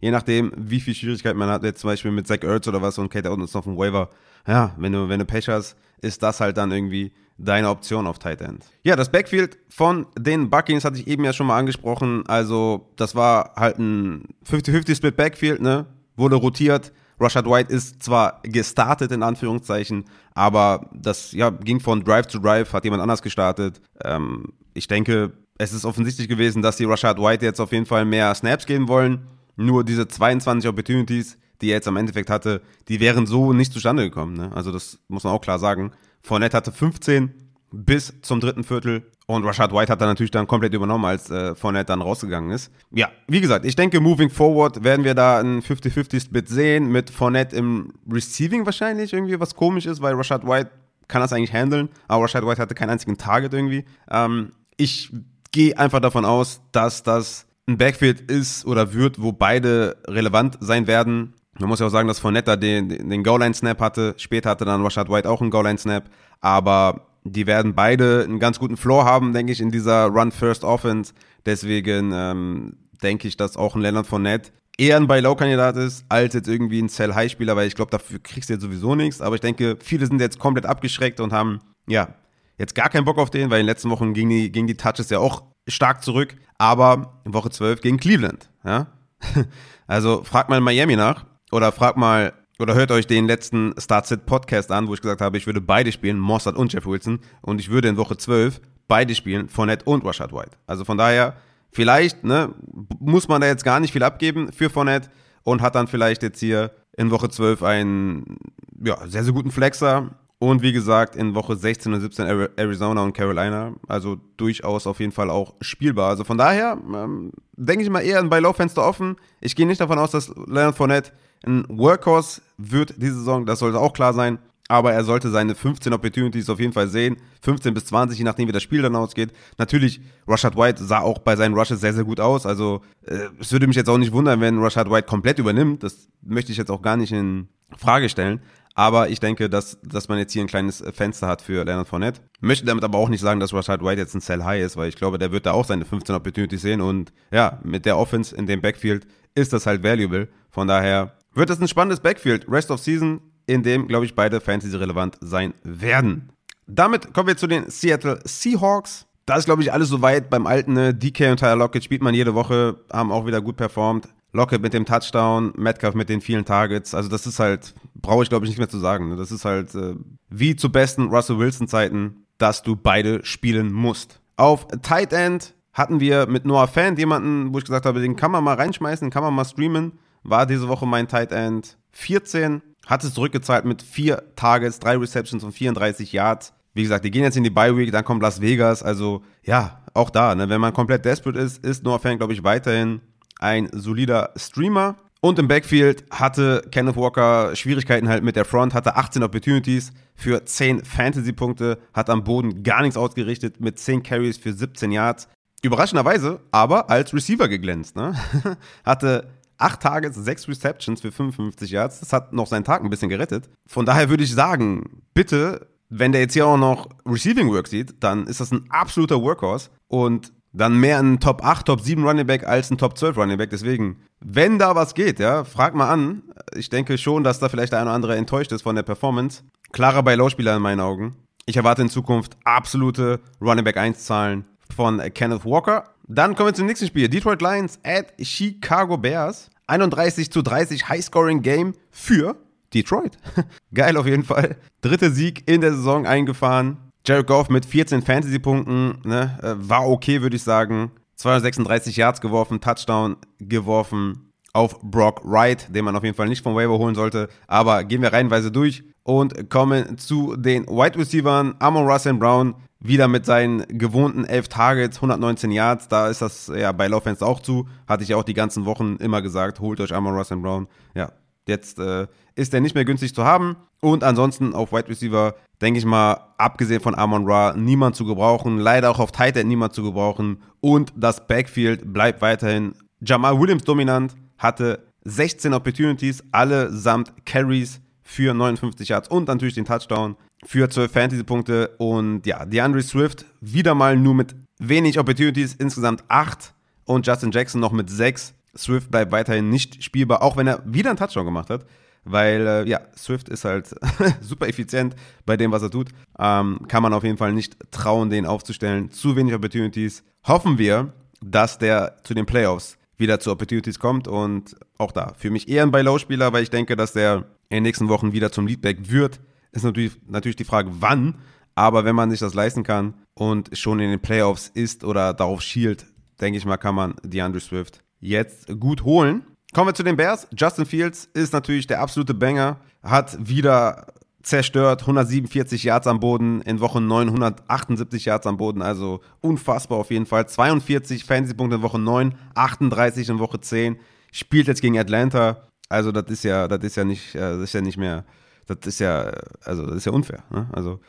Je 0.00 0.10
nachdem, 0.10 0.52
wie 0.56 0.80
viel 0.80 0.94
Schwierigkeit 0.94 1.36
man 1.36 1.48
hat, 1.48 1.62
jetzt 1.64 1.80
zum 1.80 1.90
Beispiel 1.90 2.10
mit 2.10 2.26
Zach 2.26 2.42
Ertz 2.42 2.68
oder 2.68 2.82
was 2.82 2.98
und 2.98 3.10
Kate 3.10 3.30
Outen 3.30 3.44
ist 3.44 3.54
noch 3.54 3.66
ein 3.66 3.76
Waiver. 3.76 4.10
Ja, 4.46 4.74
wenn 4.78 4.92
du, 4.92 5.08
wenn 5.08 5.18
du 5.18 5.24
Pech 5.24 5.48
hast, 5.48 5.76
ist 6.00 6.22
das 6.22 6.40
halt 6.40 6.56
dann 6.56 6.70
irgendwie 6.70 7.12
deine 7.38 7.68
Option 7.68 8.06
auf 8.06 8.18
Tight 8.18 8.40
End. 8.40 8.64
Ja, 8.82 8.96
das 8.96 9.10
Backfield 9.10 9.58
von 9.68 10.06
den 10.18 10.50
Buckings 10.50 10.84
hatte 10.84 10.98
ich 10.98 11.06
eben 11.06 11.24
ja 11.24 11.32
schon 11.32 11.46
mal 11.46 11.58
angesprochen. 11.58 12.24
Also, 12.26 12.90
das 12.96 13.14
war 13.14 13.52
halt 13.56 13.78
ein 13.78 14.24
50-50 14.48 14.96
Split 14.96 15.16
Backfield, 15.16 15.60
ne? 15.60 15.86
Wurde 16.16 16.36
rotiert. 16.36 16.92
Rashad 17.20 17.46
White 17.46 17.72
ist 17.72 18.02
zwar 18.02 18.40
gestartet 18.44 19.10
in 19.10 19.22
Anführungszeichen, 19.22 20.04
aber 20.34 20.88
das 20.92 21.32
ja, 21.32 21.50
ging 21.50 21.80
von 21.80 22.04
Drive 22.04 22.26
zu 22.26 22.38
Drive, 22.38 22.72
hat 22.72 22.84
jemand 22.84 23.02
anders 23.02 23.22
gestartet. 23.22 23.80
Ähm, 24.04 24.52
ich 24.74 24.86
denke, 24.86 25.32
es 25.58 25.72
ist 25.72 25.84
offensichtlich 25.84 26.28
gewesen, 26.28 26.62
dass 26.62 26.76
die 26.76 26.84
Rashad 26.84 27.18
White 27.18 27.44
jetzt 27.44 27.60
auf 27.60 27.72
jeden 27.72 27.86
Fall 27.86 28.04
mehr 28.04 28.32
Snaps 28.34 28.66
geben 28.66 28.86
wollen. 28.86 29.26
Nur 29.58 29.82
diese 29.82 30.06
22 30.06 30.70
Opportunities, 30.70 31.36
die 31.60 31.70
er 31.70 31.76
jetzt 31.76 31.88
am 31.88 31.96
Endeffekt 31.96 32.30
hatte, 32.30 32.62
die 32.86 33.00
wären 33.00 33.26
so 33.26 33.52
nicht 33.52 33.72
zustande 33.72 34.04
gekommen. 34.04 34.34
Ne? 34.34 34.52
Also 34.54 34.70
das 34.70 35.00
muss 35.08 35.24
man 35.24 35.32
auch 35.32 35.40
klar 35.40 35.58
sagen. 35.58 35.90
Fournette 36.22 36.56
hatte 36.56 36.70
15 36.70 37.34
bis 37.72 38.14
zum 38.22 38.38
dritten 38.38 38.62
Viertel 38.62 39.02
und 39.26 39.44
Rashad 39.44 39.72
White 39.72 39.92
hat 39.92 40.00
dann 40.00 40.08
natürlich 40.08 40.30
dann 40.30 40.46
komplett 40.46 40.72
übernommen, 40.74 41.04
als 41.04 41.28
äh, 41.28 41.56
Fournette 41.56 41.86
dann 41.86 42.00
rausgegangen 42.00 42.50
ist. 42.50 42.70
Ja, 42.92 43.10
wie 43.26 43.40
gesagt, 43.40 43.64
ich 43.66 43.74
denke, 43.74 44.00
moving 44.00 44.30
forward 44.30 44.84
werden 44.84 45.04
wir 45.04 45.14
da 45.14 45.40
einen 45.40 45.60
50-50-Split 45.60 46.48
sehen, 46.48 46.92
mit 46.92 47.10
Fournette 47.10 47.56
im 47.56 47.92
Receiving 48.10 48.64
wahrscheinlich 48.64 49.12
irgendwie, 49.12 49.38
was 49.40 49.56
komisch 49.56 49.86
ist, 49.86 50.00
weil 50.00 50.14
Rashad 50.14 50.46
White 50.46 50.70
kann 51.08 51.20
das 51.20 51.32
eigentlich 51.32 51.52
handeln, 51.52 51.88
aber 52.06 52.24
Rashad 52.24 52.46
White 52.46 52.62
hatte 52.62 52.76
keinen 52.76 52.90
einzigen 52.90 53.18
Target 53.18 53.52
irgendwie. 53.52 53.84
Ähm, 54.08 54.52
ich 54.76 55.10
gehe 55.50 55.76
einfach 55.76 56.00
davon 56.00 56.24
aus, 56.24 56.60
dass 56.70 57.02
das 57.02 57.47
ein 57.68 57.78
Backfield 57.78 58.22
ist 58.30 58.64
oder 58.64 58.94
wird, 58.94 59.20
wo 59.20 59.32
beide 59.32 59.96
relevant 60.08 60.56
sein 60.60 60.86
werden. 60.86 61.34
Man 61.58 61.68
muss 61.68 61.80
ja 61.80 61.86
auch 61.86 61.90
sagen, 61.90 62.08
dass 62.08 62.18
Fournette 62.18 62.56
den, 62.56 62.88
den 62.88 63.22
Goal-Line-Snap 63.22 63.80
hatte. 63.80 64.14
Später 64.16 64.50
hatte 64.50 64.64
dann 64.64 64.82
Rashad 64.82 65.10
White 65.10 65.28
auch 65.28 65.42
einen 65.42 65.50
Goal-Line-Snap. 65.50 66.08
Aber 66.40 67.08
die 67.24 67.46
werden 67.46 67.74
beide 67.74 68.24
einen 68.24 68.38
ganz 68.38 68.58
guten 68.58 68.76
Floor 68.76 69.04
haben, 69.04 69.32
denke 69.32 69.52
ich, 69.52 69.60
in 69.60 69.70
dieser 69.70 70.06
Run-First-Offense. 70.06 71.12
Deswegen 71.44 72.12
ähm, 72.14 72.76
denke 73.02 73.28
ich, 73.28 73.36
dass 73.36 73.56
auch 73.56 73.74
ein 73.74 73.82
Leonard 73.82 74.06
Fournette 74.06 74.50
eher 74.78 74.96
ein 74.96 75.08
Buy-Low-Kandidat 75.08 75.76
ist, 75.76 76.04
als 76.08 76.34
jetzt 76.34 76.48
irgendwie 76.48 76.80
ein 76.80 76.88
Sell-High-Spieler, 76.88 77.56
weil 77.56 77.66
ich 77.66 77.74
glaube, 77.74 77.90
dafür 77.90 78.20
kriegst 78.20 78.48
du 78.48 78.54
jetzt 78.54 78.62
sowieso 78.62 78.94
nichts. 78.94 79.20
Aber 79.20 79.34
ich 79.34 79.40
denke, 79.40 79.76
viele 79.82 80.06
sind 80.06 80.20
jetzt 80.20 80.38
komplett 80.38 80.64
abgeschreckt 80.64 81.20
und 81.20 81.32
haben, 81.32 81.58
ja, 81.86 82.14
jetzt 82.56 82.74
gar 82.74 82.88
keinen 82.88 83.04
Bock 83.04 83.18
auf 83.18 83.30
den, 83.30 83.50
weil 83.50 83.60
in 83.60 83.66
den 83.66 83.70
letzten 83.70 83.90
Wochen 83.90 84.14
gingen 84.14 84.30
die, 84.30 84.52
gingen 84.52 84.68
die 84.68 84.76
Touches 84.76 85.10
ja 85.10 85.18
auch 85.18 85.42
stark 85.68 86.02
zurück. 86.02 86.36
Aber 86.58 87.20
in 87.24 87.34
Woche 87.34 87.50
12 87.50 87.80
gegen 87.80 87.98
Cleveland, 87.98 88.50
ja. 88.64 88.86
Also 89.86 90.22
frag 90.22 90.50
mal 90.50 90.60
Miami 90.60 90.96
nach 90.96 91.24
oder 91.50 91.72
frag 91.72 91.96
mal 91.96 92.34
oder 92.58 92.74
hört 92.74 92.90
euch 92.90 93.06
den 93.06 93.26
letzten 93.26 93.72
Start-Sit 93.78 94.26
Podcast 94.26 94.70
an, 94.72 94.88
wo 94.88 94.94
ich 94.94 95.00
gesagt 95.00 95.20
habe, 95.20 95.38
ich 95.38 95.46
würde 95.46 95.60
beide 95.60 95.92
spielen, 95.92 96.18
Mossad 96.18 96.56
und 96.56 96.72
Jeff 96.72 96.86
Wilson. 96.86 97.20
Und 97.40 97.60
ich 97.60 97.70
würde 97.70 97.88
in 97.88 97.96
Woche 97.96 98.16
12 98.16 98.60
beide 98.88 99.14
spielen, 99.14 99.48
Fournette 99.48 99.84
und 99.84 100.04
Rashad 100.04 100.32
White. 100.32 100.56
Also 100.66 100.84
von 100.84 100.98
daher, 100.98 101.34
vielleicht 101.70 102.24
ne, 102.24 102.52
muss 102.98 103.28
man 103.28 103.40
da 103.40 103.46
jetzt 103.46 103.64
gar 103.64 103.78
nicht 103.78 103.92
viel 103.92 104.02
abgeben 104.02 104.50
für 104.52 104.70
Fournette 104.70 105.08
und 105.44 105.62
hat 105.62 105.74
dann 105.74 105.86
vielleicht 105.86 106.22
jetzt 106.22 106.40
hier 106.40 106.72
in 106.96 107.10
Woche 107.10 107.28
12 107.28 107.62
einen 107.62 108.38
ja, 108.82 109.06
sehr, 109.06 109.22
sehr 109.22 109.32
guten 109.32 109.52
Flexer. 109.52 110.10
Und 110.40 110.62
wie 110.62 110.72
gesagt, 110.72 111.16
in 111.16 111.34
Woche 111.34 111.56
16 111.56 111.92
und 111.92 112.00
17 112.00 112.48
Arizona 112.56 113.02
und 113.02 113.12
Carolina. 113.12 113.72
Also 113.88 114.20
durchaus 114.36 114.86
auf 114.86 115.00
jeden 115.00 115.10
Fall 115.12 115.30
auch 115.30 115.54
spielbar. 115.60 116.10
Also 116.10 116.22
von 116.22 116.38
daher 116.38 116.78
ähm, 116.94 117.32
denke 117.56 117.82
ich 117.82 117.90
mal 117.90 118.00
eher 118.00 118.22
bei 118.22 118.38
Low-Fenster 118.38 118.86
offen. 118.86 119.16
Ich 119.40 119.56
gehe 119.56 119.66
nicht 119.66 119.80
davon 119.80 119.98
aus, 119.98 120.12
dass 120.12 120.28
Leonard 120.46 120.76
Fournette 120.76 121.12
ein 121.44 121.64
Workhorse 121.68 122.40
wird 122.56 122.94
diese 122.98 123.14
Saison. 123.14 123.46
Das 123.46 123.58
sollte 123.58 123.80
auch 123.80 123.92
klar 123.92 124.12
sein 124.12 124.38
aber 124.68 124.92
er 124.92 125.02
sollte 125.02 125.30
seine 125.30 125.54
15 125.54 125.92
Opportunities 125.94 126.48
auf 126.50 126.60
jeden 126.60 126.74
Fall 126.74 126.88
sehen. 126.88 127.16
15 127.40 127.72
bis 127.72 127.86
20, 127.86 128.18
je 128.18 128.24
nachdem, 128.24 128.48
wie 128.48 128.52
das 128.52 128.62
Spiel 128.62 128.82
dann 128.82 128.94
ausgeht. 128.94 129.32
Natürlich, 129.56 130.00
Rashad 130.26 130.56
White 130.56 130.84
sah 130.84 131.00
auch 131.00 131.18
bei 131.18 131.36
seinen 131.36 131.54
Rushes 131.54 131.80
sehr, 131.80 131.94
sehr 131.94 132.04
gut 132.04 132.20
aus. 132.20 132.44
Also, 132.44 132.82
äh, 133.06 133.28
es 133.40 133.50
würde 133.50 133.66
mich 133.66 133.76
jetzt 133.76 133.88
auch 133.88 133.96
nicht 133.96 134.12
wundern, 134.12 134.42
wenn 134.42 134.58
Rashad 134.58 134.90
White 134.90 135.06
komplett 135.08 135.38
übernimmt. 135.38 135.82
Das 135.82 136.08
möchte 136.20 136.52
ich 136.52 136.58
jetzt 136.58 136.70
auch 136.70 136.82
gar 136.82 136.98
nicht 136.98 137.12
in 137.12 137.48
Frage 137.78 138.10
stellen. 138.10 138.42
Aber 138.78 139.08
ich 139.08 139.18
denke, 139.18 139.50
dass, 139.50 139.76
dass 139.82 140.08
man 140.08 140.18
jetzt 140.18 140.32
hier 140.32 140.40
ein 140.40 140.46
kleines 140.46 140.84
Fenster 140.92 141.26
hat 141.26 141.42
für 141.42 141.64
Leonard 141.64 141.88
Fournette. 141.88 142.20
Möchte 142.40 142.64
damit 142.64 142.84
aber 142.84 142.96
auch 142.96 143.08
nicht 143.08 143.20
sagen, 143.20 143.40
dass 143.40 143.52
Rashad 143.52 143.82
White 143.82 144.00
jetzt 144.00 144.14
ein 144.14 144.20
Sell 144.20 144.44
High 144.44 144.62
ist, 144.62 144.76
weil 144.76 144.88
ich 144.88 144.94
glaube, 144.94 145.18
der 145.18 145.32
wird 145.32 145.46
da 145.46 145.52
auch 145.52 145.64
seine 145.64 145.84
15 145.84 146.14
Opportunities 146.14 146.62
sehen. 146.62 146.80
Und 146.80 147.12
ja, 147.32 147.58
mit 147.64 147.86
der 147.86 147.98
Offense 147.98 148.36
in 148.36 148.46
dem 148.46 148.60
Backfield 148.60 149.04
ist 149.34 149.52
das 149.52 149.66
halt 149.66 149.82
valuable. 149.82 150.28
Von 150.48 150.68
daher 150.68 151.16
wird 151.34 151.50
es 151.50 151.60
ein 151.60 151.66
spannendes 151.66 151.98
Backfield. 151.98 152.46
Rest 152.48 152.70
of 152.70 152.78
Season 152.78 153.20
in 153.46 153.64
dem, 153.64 153.88
glaube 153.88 154.04
ich, 154.04 154.14
beide 154.14 154.40
Fantasy 154.40 154.76
relevant 154.76 155.18
sein 155.20 155.54
werden. 155.64 156.30
Damit 156.68 157.12
kommen 157.12 157.26
wir 157.26 157.36
zu 157.36 157.48
den 157.48 157.68
Seattle 157.68 158.20
Seahawks. 158.22 159.06
Da 159.26 159.38
ist, 159.38 159.46
glaube 159.46 159.62
ich, 159.62 159.72
alles 159.72 159.88
soweit 159.88 160.30
beim 160.30 160.46
alten 160.46 160.74
ne? 160.74 160.94
DK 160.94 161.32
und 161.32 161.40
Tyler 161.40 161.56
Lockett 161.56 161.82
spielt 161.82 162.02
man 162.02 162.14
jede 162.14 162.36
Woche, 162.36 162.76
haben 162.92 163.10
auch 163.10 163.26
wieder 163.26 163.40
gut 163.40 163.56
performt. 163.56 164.08
Lockett 164.32 164.62
mit 164.62 164.74
dem 164.74 164.84
Touchdown, 164.84 165.52
Metcalf 165.56 165.94
mit 165.94 166.08
den 166.08 166.20
vielen 166.20 166.44
Targets. 166.44 166.94
Also 166.94 167.08
das 167.08 167.26
ist 167.26 167.38
halt, 167.38 167.74
brauche 167.94 168.22
ich 168.22 168.28
glaube 168.28 168.44
ich 168.44 168.50
nicht 168.50 168.58
mehr 168.58 168.68
zu 168.68 168.78
sagen. 168.78 169.10
Ne? 169.10 169.16
Das 169.16 169.32
ist 169.32 169.44
halt 169.44 169.74
äh, 169.74 169.94
wie 170.28 170.56
zu 170.56 170.70
besten 170.70 171.08
Russell 171.08 171.38
Wilson 171.38 171.68
Zeiten, 171.68 172.26
dass 172.36 172.62
du 172.62 172.76
beide 172.76 173.24
spielen 173.24 173.72
musst. 173.72 174.20
Auf 174.36 174.66
Tight 174.82 175.12
End 175.12 175.54
hatten 175.72 176.00
wir 176.00 176.26
mit 176.26 176.44
Noah 176.44 176.68
Fan 176.68 176.96
jemanden, 176.96 177.52
wo 177.52 177.58
ich 177.58 177.64
gesagt 177.64 177.86
habe, 177.86 178.00
den 178.00 178.16
kann 178.16 178.30
man 178.30 178.44
mal 178.44 178.54
reinschmeißen, 178.54 179.10
kann 179.10 179.22
man 179.22 179.34
mal 179.34 179.44
streamen. 179.44 179.92
War 180.22 180.46
diese 180.46 180.68
Woche 180.68 180.86
mein 180.86 181.08
Tight 181.08 181.32
End 181.32 181.78
14 181.92 182.62
hat 182.88 183.04
es 183.04 183.12
zurückgezahlt 183.12 183.66
mit 183.66 183.82
vier 183.82 184.22
Targets, 184.34 184.78
drei 184.78 184.96
Receptions 184.96 185.44
und 185.44 185.52
34 185.52 186.10
Yards. 186.12 186.54
Wie 186.72 186.82
gesagt, 186.82 187.04
die 187.04 187.10
gehen 187.10 187.22
jetzt 187.22 187.36
in 187.36 187.44
die 187.44 187.50
Bye 187.50 187.76
Week, 187.76 187.92
dann 187.92 188.04
kommt 188.04 188.22
Las 188.22 188.40
Vegas. 188.40 188.82
Also 188.82 189.22
ja, 189.42 189.82
auch 189.92 190.10
da, 190.10 190.34
ne, 190.34 190.48
wenn 190.48 190.60
man 190.60 190.72
komplett 190.72 191.04
desperate 191.04 191.38
ist, 191.38 191.62
ist 191.64 191.84
Noah 191.84 191.98
Fan, 191.98 192.16
glaube 192.16 192.32
ich, 192.32 192.44
weiterhin 192.44 193.02
ein 193.38 193.68
solider 193.72 194.32
Streamer. 194.36 194.96
Und 195.20 195.38
im 195.38 195.48
Backfield 195.48 196.04
hatte 196.10 196.62
Kenneth 196.70 196.96
Walker 196.96 197.56
Schwierigkeiten 197.56 198.08
halt 198.08 198.22
mit 198.22 198.36
der 198.36 198.44
Front, 198.44 198.72
hatte 198.72 198.96
18 198.96 199.24
Opportunities 199.24 199.92
für 200.14 200.44
10 200.44 200.84
Fantasy-Punkte, 200.84 201.78
hat 201.92 202.08
am 202.08 202.22
Boden 202.22 202.62
gar 202.62 202.82
nichts 202.82 202.96
ausgerichtet 202.96 203.60
mit 203.60 203.78
10 203.80 204.04
Carries 204.04 204.38
für 204.38 204.52
17 204.52 204.92
Yards. 204.92 205.28
Überraschenderweise 205.62 206.40
aber 206.52 206.88
als 206.88 207.12
Receiver 207.12 207.48
geglänzt. 207.48 207.96
Ne? 207.96 208.14
hatte 208.84 209.28
Acht 209.58 209.80
Targets, 209.82 210.16
sechs 210.16 210.46
Receptions 210.48 211.00
für 211.00 211.10
55 211.10 211.72
Yards. 211.72 211.98
Das 211.98 212.12
hat 212.12 212.32
noch 212.32 212.46
seinen 212.46 212.62
Tag 212.62 212.82
ein 212.82 212.90
bisschen 212.90 213.08
gerettet. 213.08 213.50
Von 213.66 213.84
daher 213.84 214.08
würde 214.08 214.22
ich 214.22 214.32
sagen, 214.32 215.02
bitte, 215.14 215.66
wenn 215.88 216.12
der 216.12 216.20
jetzt 216.20 216.34
hier 216.34 216.46
auch 216.46 216.56
noch 216.56 216.88
Receiving 217.04 217.50
Work 217.50 217.66
sieht, 217.66 217.96
dann 218.00 218.28
ist 218.28 218.38
das 218.38 218.52
ein 218.52 218.70
absoluter 218.70 219.20
Workhorse 219.20 219.70
und 219.88 220.32
dann 220.52 220.78
mehr 220.78 220.98
ein 220.98 221.20
Top 221.20 221.44
8, 221.44 221.66
Top 221.66 221.80
7 221.80 222.04
Running 222.04 222.26
Back 222.26 222.46
als 222.46 222.70
ein 222.70 222.78
Top 222.78 222.96
12 222.96 223.16
Running 223.16 223.38
Back. 223.38 223.50
Deswegen, 223.50 224.00
wenn 224.20 224.58
da 224.58 224.74
was 224.74 224.94
geht, 224.94 225.18
ja, 225.18 225.44
frag 225.44 225.74
mal 225.74 225.90
an. 225.90 226.22
Ich 226.56 226.70
denke 226.70 226.98
schon, 226.98 227.24
dass 227.24 227.38
da 227.38 227.48
vielleicht 227.48 227.72
der 227.72 227.80
eine 227.80 227.90
oder 227.90 227.94
andere 227.94 228.16
enttäuscht 228.16 228.52
ist 228.52 228.62
von 228.62 228.74
der 228.76 228.82
Performance. 228.82 229.42
Klarer 229.72 230.02
bei 230.02 230.14
Low-Spieler 230.14 230.56
in 230.56 230.62
meinen 230.62 230.80
Augen. 230.80 231.16
Ich 231.46 231.56
erwarte 231.56 231.82
in 231.82 231.88
Zukunft 231.88 232.36
absolute 232.44 233.20
Running 233.40 233.64
Back 233.64 233.76
1 233.76 234.04
Zahlen 234.04 234.44
von 234.74 235.00
Kenneth 235.14 235.44
Walker. 235.44 235.84
Dann 236.06 236.34
kommen 236.34 236.48
wir 236.50 236.54
zum 236.54 236.66
nächsten 236.66 236.86
Spiel. 236.86 237.08
Detroit 237.08 237.42
Lions 237.42 237.78
at 237.84 238.12
Chicago 238.20 238.96
Bears. 238.96 239.50
31 239.66 240.32
zu 240.32 240.42
30 240.42 240.88
High-Scoring 240.88 241.42
Game 241.42 241.74
für 241.90 242.36
Detroit. 242.72 243.18
Geil 243.74 243.96
auf 243.96 244.06
jeden 244.06 244.24
Fall. 244.24 244.56
Dritte 244.80 245.10
Sieg 245.10 245.48
in 245.48 245.60
der 245.60 245.72
Saison 245.72 246.06
eingefahren. 246.06 246.78
Jared 247.08 247.26
Goff 247.26 247.48
mit 247.48 247.64
14 247.64 248.02
Fantasy-Punkten. 248.02 248.98
Ne? 249.02 249.38
Äh, 249.42 249.54
war 249.56 249.88
okay, 249.88 250.20
würde 250.20 250.36
ich 250.36 250.42
sagen. 250.42 250.90
236 251.16 251.96
Yards 251.96 252.20
geworfen, 252.20 252.60
Touchdown 252.60 253.16
geworfen 253.38 254.30
auf 254.52 254.78
Brock 254.82 255.22
Wright, 255.24 255.74
den 255.74 255.86
man 255.86 255.96
auf 255.96 256.04
jeden 256.04 256.14
Fall 256.14 256.28
nicht 256.28 256.42
vom 256.42 256.54
Waiver 256.54 256.76
holen 256.76 256.94
sollte. 256.94 257.30
Aber 257.46 257.82
gehen 257.84 258.02
wir 258.02 258.12
reihenweise 258.12 258.52
durch 258.52 258.84
und 259.04 259.48
kommen 259.48 259.96
zu 259.96 260.36
den 260.36 260.66
Wide 260.66 260.98
Receivers. 260.98 261.54
Amon 261.60 261.86
Russell 261.86 262.12
Brown 262.12 262.54
wieder 262.78 263.08
mit 263.08 263.24
seinen 263.24 263.66
gewohnten 263.78 264.26
11 264.26 264.48
Targets, 264.48 264.98
119 264.98 265.50
Yards. 265.50 265.88
Da 265.88 266.08
ist 266.08 266.20
das 266.20 266.52
ja 266.54 266.72
bei 266.72 266.88
Laufens 266.88 267.22
auch 267.22 267.40
zu. 267.40 267.66
Hatte 267.86 268.02
ich 268.02 268.10
ja 268.10 268.18
auch 268.18 268.22
die 268.22 268.34
ganzen 268.34 268.66
Wochen 268.66 268.96
immer 268.96 269.22
gesagt, 269.22 269.60
holt 269.60 269.80
euch 269.80 269.94
Amon 269.94 270.14
Russell 270.14 270.36
Brown. 270.36 270.68
Ja, 270.94 271.12
jetzt 271.46 271.78
äh, 271.78 272.06
ist 272.38 272.54
er 272.54 272.60
nicht 272.60 272.74
mehr 272.74 272.84
günstig 272.84 273.14
zu 273.14 273.24
haben. 273.24 273.56
Und 273.80 274.04
ansonsten 274.04 274.54
auf 274.54 274.72
Wide 274.72 274.88
Receiver, 274.88 275.34
denke 275.60 275.78
ich 275.78 275.84
mal, 275.84 276.32
abgesehen 276.38 276.80
von 276.80 276.94
Amon 276.94 277.26
Ra, 277.26 277.54
niemand 277.56 277.96
zu 277.96 278.04
gebrauchen. 278.04 278.58
Leider 278.58 278.90
auch 278.90 279.00
auf 279.00 279.12
Tight 279.12 279.36
End 279.36 279.48
niemand 279.48 279.74
zu 279.74 279.82
gebrauchen. 279.82 280.42
Und 280.60 280.92
das 280.96 281.26
Backfield 281.26 281.92
bleibt 281.92 282.22
weiterhin 282.22 282.74
Jamal 283.00 283.38
Williams 283.38 283.64
dominant, 283.64 284.14
hatte 284.38 284.86
16 285.04 285.52
Opportunities, 285.52 286.22
allesamt 286.32 287.12
Carries 287.26 287.80
für 288.02 288.32
59 288.34 288.88
Yards 288.88 289.08
und 289.08 289.28
natürlich 289.28 289.54
den 289.54 289.64
Touchdown 289.64 290.16
für 290.46 290.70
12 290.70 290.90
Fantasy-Punkte. 290.90 291.74
Und 291.78 292.24
ja, 292.26 292.46
DeAndre 292.46 292.82
Swift 292.82 293.26
wieder 293.40 293.74
mal 293.74 293.96
nur 293.96 294.14
mit 294.14 294.34
wenig 294.58 294.98
Opportunities, 294.98 295.54
insgesamt 295.54 296.04
8 296.08 296.54
und 296.84 297.06
Justin 297.06 297.32
Jackson 297.32 297.60
noch 297.60 297.72
mit 297.72 297.90
6. 297.90 298.34
Swift 298.56 298.90
bleibt 298.90 299.12
weiterhin 299.12 299.50
nicht 299.50 299.82
spielbar, 299.84 300.22
auch 300.22 300.36
wenn 300.36 300.46
er 300.46 300.62
wieder 300.64 300.90
einen 300.90 300.98
Touchdown 300.98 301.26
gemacht 301.26 301.50
hat. 301.50 301.64
Weil, 302.10 302.46
äh, 302.46 302.68
ja, 302.68 302.80
Swift 302.96 303.28
ist 303.28 303.44
halt 303.44 303.74
super 304.20 304.48
effizient 304.48 304.96
bei 305.26 305.36
dem, 305.36 305.52
was 305.52 305.62
er 305.62 305.70
tut. 305.70 305.88
Ähm, 306.18 306.60
kann 306.68 306.82
man 306.82 306.92
auf 306.94 307.04
jeden 307.04 307.18
Fall 307.18 307.32
nicht 307.32 307.56
trauen, 307.70 308.10
den 308.10 308.26
aufzustellen. 308.26 308.90
Zu 308.90 309.16
wenig 309.16 309.34
Opportunities. 309.34 310.04
Hoffen 310.26 310.58
wir, 310.58 310.92
dass 311.20 311.58
der 311.58 311.96
zu 312.04 312.14
den 312.14 312.26
Playoffs 312.26 312.78
wieder 312.96 313.20
zu 313.20 313.30
Opportunities 313.30 313.78
kommt. 313.78 314.08
Und 314.08 314.56
auch 314.78 314.92
da, 314.92 315.12
für 315.18 315.30
mich 315.30 315.48
eher 315.48 315.62
ein 315.62 315.70
Buy-Low-Spieler, 315.70 316.32
weil 316.32 316.42
ich 316.42 316.50
denke, 316.50 316.76
dass 316.76 316.92
der 316.92 317.26
in 317.50 317.56
den 317.56 317.62
nächsten 317.64 317.88
Wochen 317.88 318.12
wieder 318.12 318.32
zum 318.32 318.46
Leadback 318.46 318.90
wird. 318.90 319.20
Ist 319.52 319.64
natürlich, 319.64 319.92
natürlich 320.06 320.36
die 320.36 320.44
Frage, 320.44 320.70
wann. 320.80 321.16
Aber 321.54 321.84
wenn 321.84 321.96
man 321.96 322.10
sich 322.10 322.20
das 322.20 322.34
leisten 322.34 322.62
kann 322.62 322.94
und 323.14 323.50
schon 323.56 323.80
in 323.80 323.90
den 323.90 324.00
Playoffs 324.00 324.48
ist 324.48 324.84
oder 324.84 325.12
darauf 325.12 325.42
schielt, 325.42 325.86
denke 326.20 326.38
ich 326.38 326.46
mal, 326.46 326.56
kann 326.56 326.74
man 326.74 326.94
DeAndre 327.02 327.40
Swift 327.40 327.82
jetzt 328.00 328.60
gut 328.60 328.84
holen. 328.84 329.24
Kommen 329.54 329.68
wir 329.68 329.74
zu 329.74 329.82
den 329.82 329.96
Bears. 329.96 330.26
Justin 330.36 330.66
Fields 330.66 331.08
ist 331.14 331.32
natürlich 331.32 331.66
der 331.66 331.80
absolute 331.80 332.14
Banger, 332.14 332.58
hat 332.82 333.16
wieder 333.18 333.86
zerstört, 334.22 334.82
147 334.82 335.64
Yards 335.64 335.86
am 335.86 336.00
Boden, 336.00 336.42
in 336.42 336.60
Woche 336.60 336.80
9 336.80 337.08
178 337.08 338.04
Yards 338.04 338.26
am 338.26 338.36
Boden, 338.36 338.60
also 338.60 339.00
unfassbar 339.20 339.78
auf 339.78 339.90
jeden 339.90 340.06
Fall. 340.06 340.28
42 340.28 341.04
Fantasy-Punkte 341.04 341.56
in 341.56 341.62
Woche 341.62 341.78
9, 341.78 342.14
38 342.34 343.08
in 343.08 343.18
Woche 343.18 343.40
10, 343.40 343.78
spielt 344.12 344.46
jetzt 344.46 344.60
gegen 344.60 344.78
Atlanta, 344.78 345.48
also 345.68 345.92
das 345.92 346.04
ist 346.10 346.24
ja, 346.24 346.46
das 346.46 346.62
ist 346.62 346.76
ja 346.76 346.84
nicht, 346.84 347.14
äh, 347.14 347.18
das 347.20 347.40
ist 347.40 347.52
ja 347.54 347.60
nicht 347.60 347.78
mehr, 347.78 348.04
das 348.46 348.58
ist 348.66 348.80
ja, 348.80 349.12
also 349.44 349.66
das 349.66 349.76
ist 349.76 349.84
ja 349.84 349.92
unfair. 349.92 350.24
Ne? 350.30 350.48
Also 350.52 350.80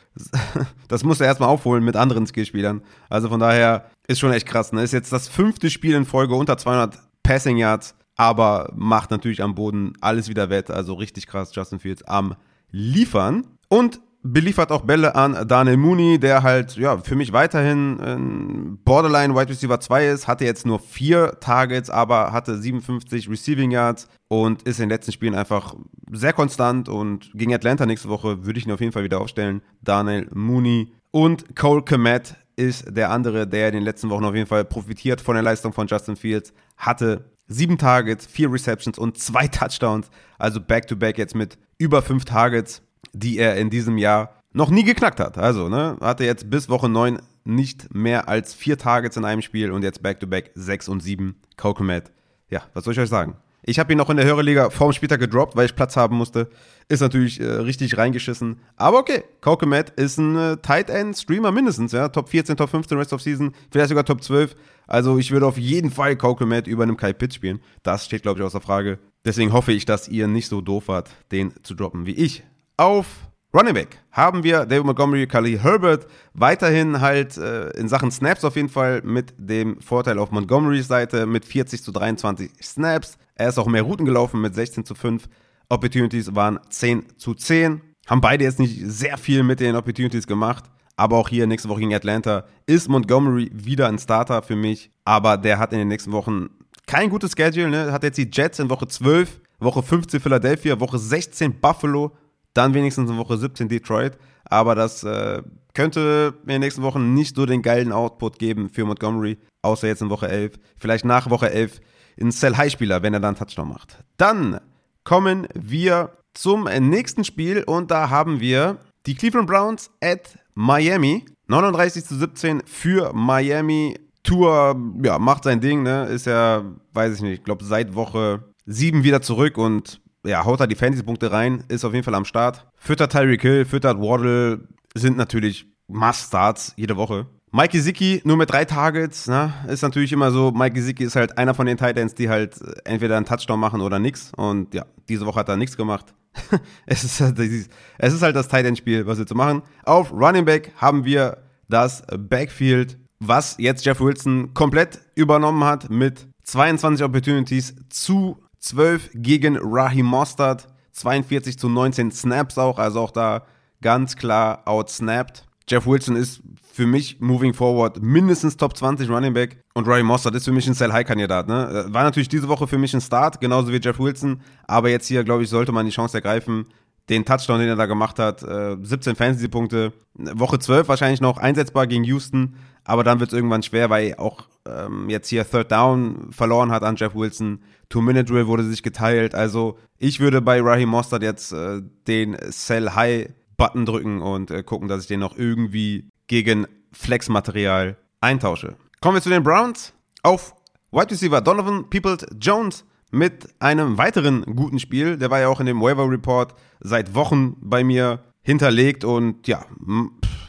das 0.88 1.04
muss 1.04 1.20
er 1.20 1.26
erstmal 1.26 1.48
aufholen 1.48 1.84
mit 1.84 1.96
anderen 1.96 2.26
Skillspielern. 2.26 2.82
Also 3.08 3.28
von 3.28 3.40
daher 3.40 3.90
ist 4.06 4.18
schon 4.18 4.32
echt 4.32 4.46
krass. 4.46 4.72
Ne? 4.72 4.82
Ist 4.82 4.92
jetzt 4.92 5.12
das 5.12 5.28
fünfte 5.28 5.70
Spiel 5.70 5.94
in 5.94 6.06
Folge 6.06 6.34
unter 6.34 6.56
200 6.56 6.98
Passing 7.22 7.58
Yards, 7.58 7.94
aber 8.20 8.70
macht 8.76 9.10
natürlich 9.10 9.42
am 9.42 9.54
Boden 9.54 9.94
alles 10.02 10.28
wieder 10.28 10.50
wett. 10.50 10.70
Also 10.70 10.92
richtig 10.92 11.26
krass, 11.26 11.54
Justin 11.54 11.78
Fields 11.78 12.02
am 12.02 12.34
liefern. 12.70 13.46
Und 13.70 14.02
beliefert 14.22 14.70
auch 14.72 14.82
Bälle 14.82 15.14
an 15.14 15.48
Daniel 15.48 15.78
Mooney, 15.78 16.18
der 16.20 16.42
halt 16.42 16.76
ja 16.76 16.98
für 16.98 17.16
mich 17.16 17.32
weiterhin 17.32 17.98
ein 17.98 18.78
Borderline 18.84 19.34
Wide 19.34 19.48
Receiver 19.48 19.80
2 19.80 20.08
ist, 20.08 20.28
hatte 20.28 20.44
jetzt 20.44 20.66
nur 20.66 20.80
vier 20.80 21.40
Targets, 21.40 21.88
aber 21.88 22.30
hatte 22.30 22.58
57 22.58 23.30
Receiving 23.30 23.70
Yards 23.70 24.06
und 24.28 24.64
ist 24.64 24.80
in 24.80 24.82
den 24.82 24.90
letzten 24.90 25.12
Spielen 25.12 25.34
einfach 25.34 25.74
sehr 26.12 26.34
konstant 26.34 26.90
und 26.90 27.30
gegen 27.32 27.54
Atlanta 27.54 27.86
nächste 27.86 28.10
Woche 28.10 28.44
würde 28.44 28.58
ich 28.58 28.66
ihn 28.66 28.72
auf 28.72 28.80
jeden 28.80 28.92
Fall 28.92 29.04
wieder 29.04 29.22
aufstellen. 29.22 29.62
Daniel 29.80 30.28
Mooney 30.34 30.92
und 31.10 31.56
Cole 31.56 31.80
Komet 31.80 32.34
ist 32.56 32.94
der 32.94 33.10
andere, 33.10 33.46
der 33.46 33.68
in 33.68 33.76
den 33.76 33.84
letzten 33.84 34.10
Wochen 34.10 34.26
auf 34.26 34.34
jeden 34.34 34.46
Fall 34.46 34.66
profitiert 34.66 35.22
von 35.22 35.32
der 35.36 35.42
Leistung 35.42 35.72
von 35.72 35.86
Justin 35.86 36.16
Fields, 36.16 36.52
hatte 36.76 37.29
sieben 37.50 37.76
Targets, 37.76 38.26
vier 38.26 38.50
Receptions 38.50 38.98
und 38.98 39.18
zwei 39.18 39.48
Touchdowns. 39.48 40.08
Also 40.38 40.60
back-to-back 40.60 41.16
-back 41.16 41.18
jetzt 41.18 41.34
mit 41.34 41.58
über 41.76 42.00
fünf 42.00 42.24
Targets, 42.24 42.80
die 43.12 43.38
er 43.38 43.56
in 43.56 43.68
diesem 43.68 43.98
Jahr 43.98 44.40
noch 44.52 44.70
nie 44.70 44.84
geknackt 44.84 45.20
hat. 45.20 45.36
Also, 45.36 45.68
ne, 45.68 45.96
hatte 46.00 46.24
jetzt 46.24 46.48
bis 46.48 46.68
Woche 46.68 46.88
9 46.88 47.20
nicht 47.44 47.94
mehr 47.94 48.28
als 48.28 48.54
vier 48.54 48.78
Targets 48.78 49.16
in 49.16 49.24
einem 49.24 49.42
Spiel 49.42 49.72
und 49.72 49.82
jetzt 49.82 50.02
back-to-back 50.02 50.52
6 50.54 50.88
und 50.88 51.00
7. 51.00 51.36
Kokomet. 51.56 52.12
Ja, 52.48 52.62
was 52.72 52.84
soll 52.84 52.92
ich 52.92 53.00
euch 53.00 53.08
sagen? 53.08 53.36
Ich 53.62 53.78
habe 53.78 53.92
ihn 53.92 53.98
noch 53.98 54.10
in 54.10 54.16
der 54.16 54.26
Hörerliga 54.26 54.70
vorm 54.70 54.92
Spieltag 54.92 55.20
gedroppt, 55.20 55.56
weil 55.56 55.66
ich 55.66 55.76
Platz 55.76 55.96
haben 55.96 56.16
musste. 56.16 56.48
Ist 56.90 57.02
natürlich 57.02 57.40
äh, 57.40 57.44
richtig 57.44 57.96
reingeschissen. 57.96 58.56
Aber 58.74 58.98
okay, 58.98 59.22
Kokomet 59.40 59.90
ist 59.90 60.18
ein 60.18 60.36
äh, 60.36 60.56
Tight 60.56 60.90
End 60.90 61.16
Streamer 61.16 61.52
mindestens, 61.52 61.92
ja. 61.92 62.08
Top 62.08 62.28
14, 62.28 62.56
Top 62.56 62.68
15 62.68 62.98
Rest 62.98 63.12
of 63.12 63.22
Season, 63.22 63.54
vielleicht 63.70 63.90
sogar 63.90 64.04
Top 64.04 64.24
12. 64.24 64.56
Also 64.88 65.16
ich 65.16 65.30
würde 65.30 65.46
auf 65.46 65.56
jeden 65.56 65.92
Fall 65.92 66.16
Kokomet 66.16 66.66
über 66.66 66.82
einem 66.82 66.96
Kai 66.96 67.12
Pitts 67.12 67.36
spielen. 67.36 67.60
Das 67.84 68.06
steht, 68.06 68.22
glaube 68.22 68.40
ich, 68.40 68.44
außer 68.44 68.60
Frage. 68.60 68.98
Deswegen 69.24 69.52
hoffe 69.52 69.70
ich, 69.70 69.84
dass 69.84 70.08
ihr 70.08 70.26
nicht 70.26 70.48
so 70.48 70.60
doof 70.60 70.88
wart, 70.88 71.10
den 71.30 71.52
zu 71.62 71.74
droppen 71.74 72.06
wie 72.06 72.14
ich. 72.14 72.42
Auf 72.76 73.06
Running 73.54 73.74
Back 73.74 73.98
haben 74.10 74.42
wir 74.42 74.66
David 74.66 74.86
Montgomery, 74.86 75.28
Khalil 75.28 75.62
Herbert 75.62 76.08
weiterhin 76.34 77.00
halt 77.00 77.36
äh, 77.36 77.70
in 77.78 77.88
Sachen 77.88 78.10
Snaps 78.10 78.44
auf 78.44 78.56
jeden 78.56 78.68
Fall 78.68 79.00
mit 79.04 79.32
dem 79.38 79.80
Vorteil 79.80 80.18
auf 80.18 80.32
Montgomerys 80.32 80.88
Seite 80.88 81.24
mit 81.24 81.44
40 81.44 81.84
zu 81.84 81.92
23 81.92 82.50
Snaps. 82.60 83.16
Er 83.36 83.48
ist 83.48 83.58
auch 83.58 83.68
mehr 83.68 83.82
Routen 83.82 84.06
gelaufen 84.06 84.40
mit 84.40 84.56
16 84.56 84.84
zu 84.84 84.96
5. 84.96 85.28
Opportunities 85.70 86.34
waren 86.34 86.60
10 86.68 87.16
zu 87.16 87.34
10. 87.34 87.80
Haben 88.06 88.20
beide 88.20 88.44
jetzt 88.44 88.58
nicht 88.58 88.78
sehr 88.84 89.16
viel 89.16 89.42
mit 89.42 89.60
den 89.60 89.76
Opportunities 89.76 90.26
gemacht. 90.26 90.64
Aber 90.96 91.16
auch 91.16 91.30
hier 91.30 91.46
nächste 91.46 91.70
Woche 91.70 91.80
gegen 91.80 91.94
Atlanta 91.94 92.44
ist 92.66 92.88
Montgomery 92.88 93.50
wieder 93.54 93.88
ein 93.88 93.98
Starter 93.98 94.42
für 94.42 94.56
mich. 94.56 94.90
Aber 95.04 95.38
der 95.38 95.58
hat 95.58 95.72
in 95.72 95.78
den 95.78 95.88
nächsten 95.88 96.12
Wochen 96.12 96.50
kein 96.86 97.08
gutes 97.08 97.32
Schedule. 97.32 97.70
Ne? 97.70 97.92
Hat 97.92 98.02
jetzt 98.02 98.18
die 98.18 98.28
Jets 98.30 98.58
in 98.58 98.68
Woche 98.68 98.86
12, 98.86 99.40
Woche 99.60 99.82
15 99.82 100.20
Philadelphia, 100.20 100.78
Woche 100.80 100.98
16 100.98 101.60
Buffalo, 101.60 102.16
dann 102.52 102.74
wenigstens 102.74 103.08
in 103.08 103.16
Woche 103.16 103.38
17 103.38 103.68
Detroit. 103.68 104.18
Aber 104.44 104.74
das 104.74 105.04
äh, 105.04 105.42
könnte 105.72 106.34
in 106.42 106.48
den 106.48 106.60
nächsten 106.60 106.82
Wochen 106.82 107.14
nicht 107.14 107.36
so 107.36 107.46
den 107.46 107.62
geilen 107.62 107.92
Output 107.92 108.38
geben 108.38 108.68
für 108.68 108.84
Montgomery, 108.84 109.38
außer 109.62 109.86
jetzt 109.86 110.02
in 110.02 110.10
Woche 110.10 110.28
11. 110.28 110.58
Vielleicht 110.76 111.04
nach 111.04 111.30
Woche 111.30 111.50
11 111.50 111.80
ein 112.20 112.32
Sell-High-Spieler, 112.32 113.02
wenn 113.02 113.14
er 113.14 113.20
dann 113.20 113.36
Touchdown 113.36 113.68
macht. 113.68 114.04
Dann 114.16 114.60
kommen 115.04 115.46
wir 115.54 116.12
zum 116.34 116.64
nächsten 116.64 117.24
Spiel 117.24 117.62
und 117.64 117.90
da 117.90 118.10
haben 118.10 118.40
wir 118.40 118.78
die 119.06 119.14
Cleveland 119.14 119.46
Browns 119.46 119.90
at 120.02 120.38
Miami. 120.54 121.24
39 121.48 122.04
zu 122.04 122.16
17 122.16 122.62
für 122.66 123.12
Miami. 123.12 123.98
Tour, 124.22 124.76
ja, 125.02 125.18
macht 125.18 125.44
sein 125.44 125.60
Ding, 125.60 125.82
ne? 125.82 126.04
Ist 126.04 126.26
ja, 126.26 126.62
weiß 126.92 127.16
ich 127.16 127.22
nicht, 127.22 127.32
ich 127.32 127.44
glaube 127.44 127.64
seit 127.64 127.94
Woche 127.94 128.44
7 128.66 129.02
wieder 129.02 129.22
zurück 129.22 129.56
und 129.56 130.00
ja, 130.24 130.44
haut 130.44 130.60
da 130.60 130.66
die 130.66 130.74
Fantasy-Punkte 130.74 131.32
rein, 131.32 131.64
ist 131.68 131.84
auf 131.84 131.94
jeden 131.94 132.04
Fall 132.04 132.14
am 132.14 132.26
Start. 132.26 132.66
Füttert 132.76 133.12
Tyreek 133.12 133.40
Hill, 133.40 133.64
füttert 133.64 133.98
Waddle, 133.98 134.68
sind 134.94 135.16
natürlich 135.16 135.66
Must-Starts 135.88 136.74
jede 136.76 136.96
Woche. 136.96 137.26
Mike 137.52 137.72
Gesicki 137.72 138.22
nur 138.24 138.36
mit 138.36 138.50
drei 138.50 138.64
Targets, 138.64 139.26
ne? 139.26 139.52
ist 139.66 139.82
natürlich 139.82 140.12
immer 140.12 140.30
so, 140.30 140.52
Mike 140.52 140.74
Gesicki 140.74 141.02
ist 141.02 141.16
halt 141.16 141.36
einer 141.36 141.52
von 141.52 141.66
den 141.66 141.76
Titans, 141.76 142.14
die 142.14 142.28
halt 142.28 142.54
entweder 142.84 143.16
einen 143.16 143.26
Touchdown 143.26 143.58
machen 143.58 143.80
oder 143.80 143.98
nix. 143.98 144.32
Und 144.36 144.72
ja, 144.72 144.86
diese 145.08 145.26
Woche 145.26 145.40
hat 145.40 145.48
er 145.48 145.56
nichts 145.56 145.76
gemacht. 145.76 146.14
es, 146.86 147.02
ist, 147.02 147.20
halt 147.20 147.38
es 147.38 148.14
ist 148.14 148.22
halt 148.22 148.36
das 148.36 148.46
Titan-Spiel, 148.46 149.04
was 149.06 149.18
wir 149.18 149.26
zu 149.26 149.34
machen. 149.34 149.62
Auf 149.84 150.12
Running 150.12 150.44
Back 150.44 150.72
haben 150.76 151.04
wir 151.04 151.38
das 151.68 152.04
Backfield, 152.16 152.98
was 153.18 153.56
jetzt 153.58 153.84
Jeff 153.84 154.00
Wilson 154.00 154.54
komplett 154.54 155.00
übernommen 155.16 155.64
hat 155.64 155.90
mit 155.90 156.28
22 156.44 157.04
Opportunities 157.04 157.74
zu 157.88 158.40
12 158.60 159.10
gegen 159.14 159.58
Raheem 159.60 160.06
Mostert, 160.06 160.68
42 160.92 161.58
zu 161.58 161.68
19 161.68 162.12
Snaps 162.12 162.58
auch, 162.58 162.78
also 162.78 163.00
auch 163.00 163.10
da 163.10 163.44
ganz 163.80 164.16
klar 164.16 164.62
outsnapped. 164.66 165.46
Jeff 165.68 165.86
Wilson 165.86 166.16
ist 166.16 166.42
für 166.80 166.86
mich 166.86 167.20
moving 167.20 167.52
forward 167.52 168.02
mindestens 168.02 168.56
Top 168.56 168.74
20 168.74 169.10
Running 169.10 169.34
Back 169.34 169.62
und 169.74 169.86
Raheem 169.86 170.06
Mostert 170.06 170.34
ist 170.34 170.46
für 170.46 170.52
mich 170.52 170.66
ein 170.66 170.72
Sell-High-Kandidat. 170.72 171.46
Ne? 171.46 171.84
War 171.88 172.04
natürlich 172.04 172.30
diese 172.30 172.48
Woche 172.48 172.66
für 172.66 172.78
mich 172.78 172.94
ein 172.94 173.02
Start, 173.02 173.38
genauso 173.38 173.70
wie 173.70 173.76
Jeff 173.76 173.98
Wilson, 173.98 174.40
aber 174.66 174.88
jetzt 174.88 175.06
hier, 175.06 175.22
glaube 175.22 175.42
ich, 175.42 175.50
sollte 175.50 175.72
man 175.72 175.84
die 175.84 175.92
Chance 175.92 176.16
ergreifen, 176.16 176.64
den 177.10 177.26
Touchdown, 177.26 177.58
den 177.58 177.68
er 177.68 177.76
da 177.76 177.84
gemacht 177.84 178.18
hat, 178.18 178.40
17 178.40 179.14
Fantasy-Punkte, 179.14 179.92
Woche 180.14 180.58
12 180.58 180.88
wahrscheinlich 180.88 181.20
noch 181.20 181.36
einsetzbar 181.36 181.86
gegen 181.86 182.04
Houston, 182.04 182.56
aber 182.84 183.04
dann 183.04 183.20
wird 183.20 183.28
es 183.28 183.36
irgendwann 183.36 183.62
schwer, 183.62 183.90
weil 183.90 184.14
auch 184.14 184.46
ähm, 184.66 185.10
jetzt 185.10 185.28
hier 185.28 185.46
Third 185.46 185.70
Down 185.70 186.28
verloren 186.30 186.70
hat 186.70 186.82
an 186.82 186.96
Jeff 186.96 187.14
Wilson. 187.14 187.60
Two-Minute-Drill 187.90 188.46
wurde 188.46 188.64
sich 188.64 188.82
geteilt. 188.82 189.34
Also 189.34 189.76
ich 189.98 190.18
würde 190.18 190.40
bei 190.40 190.62
Raheem 190.62 190.88
Mostert 190.88 191.22
jetzt 191.22 191.52
äh, 191.52 191.82
den 192.08 192.38
Sell-High-Button 192.40 193.84
drücken 193.84 194.22
und 194.22 194.50
äh, 194.50 194.62
gucken, 194.62 194.88
dass 194.88 195.02
ich 195.02 195.08
den 195.08 195.20
noch 195.20 195.36
irgendwie 195.36 196.08
gegen 196.30 196.68
Flex-Material 196.92 197.96
eintausche. 198.20 198.76
Kommen 199.00 199.16
wir 199.16 199.22
zu 199.22 199.30
den 199.30 199.42
Browns. 199.42 199.92
Auf 200.22 200.54
Wide 200.92 201.10
Receiver 201.10 201.40
Donovan 201.40 201.90
Peoples 201.90 202.24
Jones 202.40 202.84
mit 203.10 203.48
einem 203.58 203.98
weiteren 203.98 204.44
guten 204.44 204.78
Spiel. 204.78 205.16
Der 205.16 205.30
war 205.30 205.40
ja 205.40 205.48
auch 205.48 205.58
in 205.58 205.66
dem 205.66 205.80
Waiver 205.80 206.08
Report 206.08 206.54
seit 206.78 207.16
Wochen 207.16 207.56
bei 207.60 207.82
mir 207.82 208.22
hinterlegt 208.42 209.04
und 209.04 209.48
ja, 209.48 209.64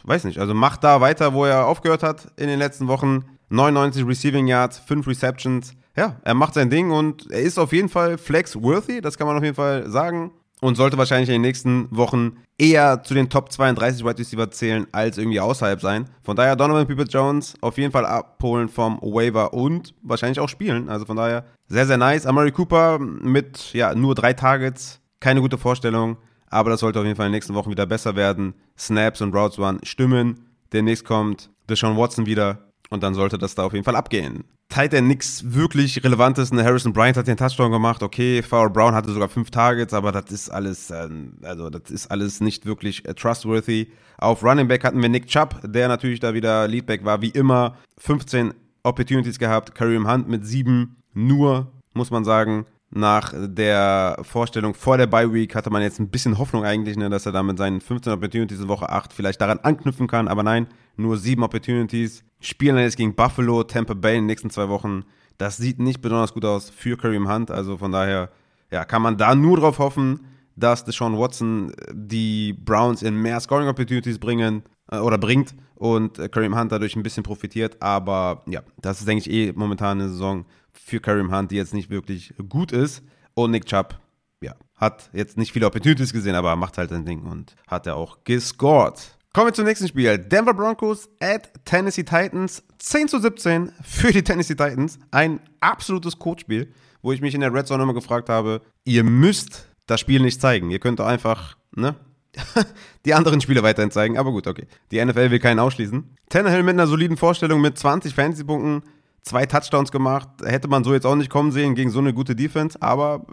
weiß 0.03 0.25
nicht, 0.25 0.37
also 0.37 0.53
macht 0.53 0.83
da 0.83 1.01
weiter, 1.01 1.33
wo 1.33 1.45
er 1.45 1.65
aufgehört 1.65 2.03
hat 2.03 2.31
in 2.37 2.47
den 2.47 2.59
letzten 2.59 2.87
Wochen. 2.87 3.25
99 3.49 4.05
Receiving 4.05 4.45
Yards, 4.45 4.77
5 4.77 5.07
Receptions. 5.07 5.73
Ja, 5.97 6.17
er 6.23 6.35
macht 6.35 6.53
sein 6.53 6.69
Ding 6.69 6.91
und 6.91 7.29
er 7.31 7.41
ist 7.41 7.57
auf 7.57 7.73
jeden 7.73 7.89
Fall 7.89 8.19
flex-worthy, 8.19 9.01
das 9.01 9.17
kann 9.17 9.25
man 9.25 9.35
auf 9.35 9.43
jeden 9.43 9.55
Fall 9.55 9.89
sagen. 9.89 10.31
Und 10.61 10.75
sollte 10.75 10.97
wahrscheinlich 10.97 11.29
in 11.29 11.33
den 11.33 11.41
nächsten 11.41 11.87
Wochen 11.89 12.37
eher 12.57 13.01
zu 13.03 13.15
den 13.15 13.29
Top 13.29 13.51
32 13.51 14.05
Wide 14.05 14.19
Receiver 14.19 14.51
zählen, 14.51 14.85
als 14.91 15.17
irgendwie 15.17 15.39
außerhalb 15.39 15.81
sein. 15.81 16.07
Von 16.21 16.35
daher 16.35 16.55
Donovan 16.55 16.85
People 16.87 17.05
Jones 17.05 17.55
auf 17.61 17.79
jeden 17.79 17.91
Fall 17.91 18.05
abholen 18.05 18.69
vom 18.69 18.99
Waiver 19.01 19.53
und 19.53 19.95
wahrscheinlich 20.03 20.39
auch 20.39 20.49
spielen. 20.49 20.87
Also 20.87 21.05
von 21.05 21.17
daher 21.17 21.45
sehr, 21.67 21.87
sehr 21.87 21.97
nice. 21.97 22.27
Amari 22.27 22.51
Cooper 22.51 22.99
mit 22.99 23.73
ja, 23.73 23.95
nur 23.95 24.13
drei 24.13 24.33
Targets, 24.33 25.01
keine 25.19 25.41
gute 25.41 25.57
Vorstellung. 25.57 26.17
Aber 26.47 26.69
das 26.69 26.81
sollte 26.81 26.99
auf 26.99 27.05
jeden 27.05 27.15
Fall 27.15 27.25
in 27.25 27.31
den 27.31 27.37
nächsten 27.37 27.55
Wochen 27.55 27.71
wieder 27.71 27.87
besser 27.87 28.15
werden. 28.15 28.53
Snaps 28.77 29.21
und 29.21 29.33
Routes 29.33 29.57
waren 29.57 29.79
stimmen. 29.83 30.45
Demnächst 30.73 31.05
kommt 31.05 31.49
Deshaun 31.69 31.97
Watson 31.97 32.27
wieder 32.27 32.59
und 32.91 33.01
dann 33.01 33.15
sollte 33.15 33.37
das 33.37 33.55
da 33.55 33.63
auf 33.63 33.73
jeden 33.73 33.85
Fall 33.85 33.95
abgehen. 33.95 34.43
Tight 34.71 34.93
End 34.93 35.07
nichts 35.07 35.53
wirklich 35.53 36.01
Relevantes. 36.01 36.51
Ne, 36.53 36.63
Harrison 36.63 36.93
Bryant 36.93 37.17
hat 37.17 37.27
den 37.27 37.35
Touchdown 37.35 37.71
gemacht. 37.71 38.01
Okay, 38.01 38.41
Farrell 38.41 38.69
Brown 38.69 38.95
hatte 38.95 39.11
sogar 39.11 39.27
fünf 39.27 39.51
Targets, 39.51 39.93
aber 39.93 40.13
das 40.13 40.31
ist 40.31 40.49
alles, 40.49 40.89
äh, 40.89 41.09
also 41.43 41.69
das 41.69 41.91
ist 41.91 42.09
alles 42.09 42.39
nicht 42.39 42.65
wirklich 42.65 43.05
äh, 43.05 43.13
trustworthy. 43.13 43.91
Auf 44.17 44.43
Running 44.43 44.69
Back 44.69 44.85
hatten 44.85 45.01
wir 45.01 45.09
Nick 45.09 45.27
Chubb, 45.27 45.59
der 45.63 45.89
natürlich 45.89 46.21
da 46.21 46.33
wieder 46.33 46.67
Leadback 46.69 47.03
war, 47.03 47.21
wie 47.21 47.31
immer. 47.31 47.75
15 47.97 48.53
Opportunities 48.83 49.39
gehabt. 49.39 49.75
Kareem 49.75 50.09
Hunt 50.09 50.29
mit 50.29 50.45
sieben. 50.45 50.95
Nur, 51.13 51.69
muss 51.93 52.09
man 52.09 52.23
sagen, 52.23 52.65
nach 52.91 53.33
der 53.35 54.19
Vorstellung 54.21 54.73
vor 54.73 54.97
der 54.97 55.07
Bye 55.07 55.33
Week 55.33 55.53
hatte 55.53 55.69
man 55.69 55.81
jetzt 55.81 55.99
ein 55.99 56.09
bisschen 56.09 56.37
Hoffnung 56.37 56.63
eigentlich, 56.63 56.95
ne, 56.95 57.09
dass 57.09 57.25
er 57.25 57.33
da 57.33 57.43
mit 57.43 57.57
seinen 57.57 57.81
15 57.81 58.13
Opportunities 58.13 58.61
in 58.61 58.69
Woche 58.69 58.89
8 58.89 59.11
vielleicht 59.11 59.41
daran 59.41 59.59
anknüpfen 59.59 60.07
kann, 60.07 60.29
aber 60.29 60.43
nein, 60.43 60.67
nur 60.95 61.17
sieben 61.17 61.43
Opportunities. 61.43 62.23
Spielen 62.41 62.77
jetzt 62.77 62.97
gegen 62.97 63.15
Buffalo, 63.15 63.63
Tampa 63.63 63.93
Bay 63.93 64.15
in 64.17 64.23
den 64.23 64.25
nächsten 64.27 64.49
zwei 64.49 64.67
Wochen. 64.67 65.03
Das 65.37 65.57
sieht 65.57 65.79
nicht 65.79 66.01
besonders 66.01 66.33
gut 66.33 66.45
aus 66.45 66.69
für 66.69 66.97
Kareem 66.97 67.31
Hunt, 67.31 67.49
also 67.49 67.77
von 67.77 67.91
daher 67.91 68.29
ja, 68.71 68.85
kann 68.85 69.01
man 69.01 69.17
da 69.17 69.33
nur 69.33 69.57
darauf 69.57 69.79
hoffen, 69.79 70.25
dass 70.55 70.83
Deshaun 70.83 71.17
Watson 71.17 71.71
die 71.91 72.53
Browns 72.53 73.01
in 73.01 73.15
mehr 73.15 73.39
Scoring 73.39 73.67
Opportunities 73.67 74.19
bringen 74.19 74.63
äh, 74.91 74.97
oder 74.97 75.17
bringt 75.17 75.55
und 75.75 76.19
äh, 76.19 76.29
Kareem 76.29 76.57
Hunt 76.57 76.71
dadurch 76.71 76.95
ein 76.95 77.03
bisschen 77.03 77.23
profitiert, 77.23 77.81
aber 77.81 78.43
ja, 78.47 78.61
das 78.81 78.99
ist 78.99 79.07
denke 79.07 79.27
ich 79.27 79.31
eh 79.31 79.53
momentan 79.55 79.99
eine 79.99 80.09
Saison, 80.09 80.45
für 80.73 80.99
Kareem 80.99 81.35
Hunt, 81.35 81.51
die 81.51 81.55
jetzt 81.55 81.73
nicht 81.73 81.89
wirklich 81.89 82.33
gut 82.49 82.71
ist. 82.71 83.03
Und 83.33 83.51
Nick 83.51 83.65
Chubb, 83.65 83.99
ja, 84.41 84.55
hat 84.75 85.09
jetzt 85.13 85.37
nicht 85.37 85.53
viele 85.53 85.67
Opportunities 85.67 86.13
gesehen, 86.13 86.35
aber 86.35 86.55
macht 86.55 86.77
halt 86.77 86.89
sein 86.89 87.05
Ding 87.05 87.23
und 87.23 87.55
hat 87.67 87.87
er 87.87 87.95
auch 87.95 88.23
gescored. 88.23 89.17
Kommen 89.33 89.47
wir 89.47 89.53
zum 89.53 89.63
nächsten 89.63 89.87
Spiel. 89.87 90.17
Denver 90.17 90.53
Broncos 90.53 91.07
at 91.21 91.49
Tennessee 91.63 92.03
Titans. 92.03 92.63
10 92.79 93.07
zu 93.07 93.17
17 93.17 93.71
für 93.81 94.11
die 94.11 94.23
Tennessee 94.23 94.55
Titans. 94.55 94.99
Ein 95.09 95.39
absolutes 95.61 96.19
Codespiel, 96.19 96.73
wo 97.01 97.13
ich 97.13 97.21
mich 97.21 97.33
in 97.33 97.39
der 97.39 97.53
Red 97.53 97.65
Zone 97.65 97.81
immer 97.81 97.93
gefragt 97.93 98.27
habe, 98.27 98.61
ihr 98.83 99.05
müsst 99.05 99.67
das 99.87 100.01
Spiel 100.01 100.21
nicht 100.21 100.41
zeigen. 100.41 100.69
Ihr 100.69 100.79
könnt 100.79 100.99
einfach, 100.99 101.55
ne? 101.73 101.95
die 103.05 103.13
anderen 103.13 103.39
Spiele 103.39 103.63
weiterhin 103.63 103.89
zeigen, 103.89 104.17
aber 104.17 104.31
gut, 104.31 104.47
okay. 104.47 104.67
Die 104.91 105.03
NFL 105.03 105.31
will 105.31 105.39
keinen 105.39 105.59
ausschließen. 105.59 106.13
Tannehill 106.27 106.63
mit 106.63 106.73
einer 106.73 106.87
soliden 106.87 107.15
Vorstellung 107.15 107.61
mit 107.61 107.77
20 107.77 108.13
Fantasy-Punkten 108.13 108.83
zwei 109.21 109.45
Touchdowns 109.45 109.93
gemacht. 109.93 110.27
Hätte 110.43 110.67
man 110.67 110.83
so 110.83 110.93
jetzt 110.93 111.05
auch 111.05 111.15
nicht 111.15 111.29
kommen 111.29 111.53
sehen 111.53 111.75
gegen 111.75 111.89
so 111.89 111.99
eine 111.99 112.13
gute 112.13 112.35
Defense, 112.35 112.81
aber 112.81 113.25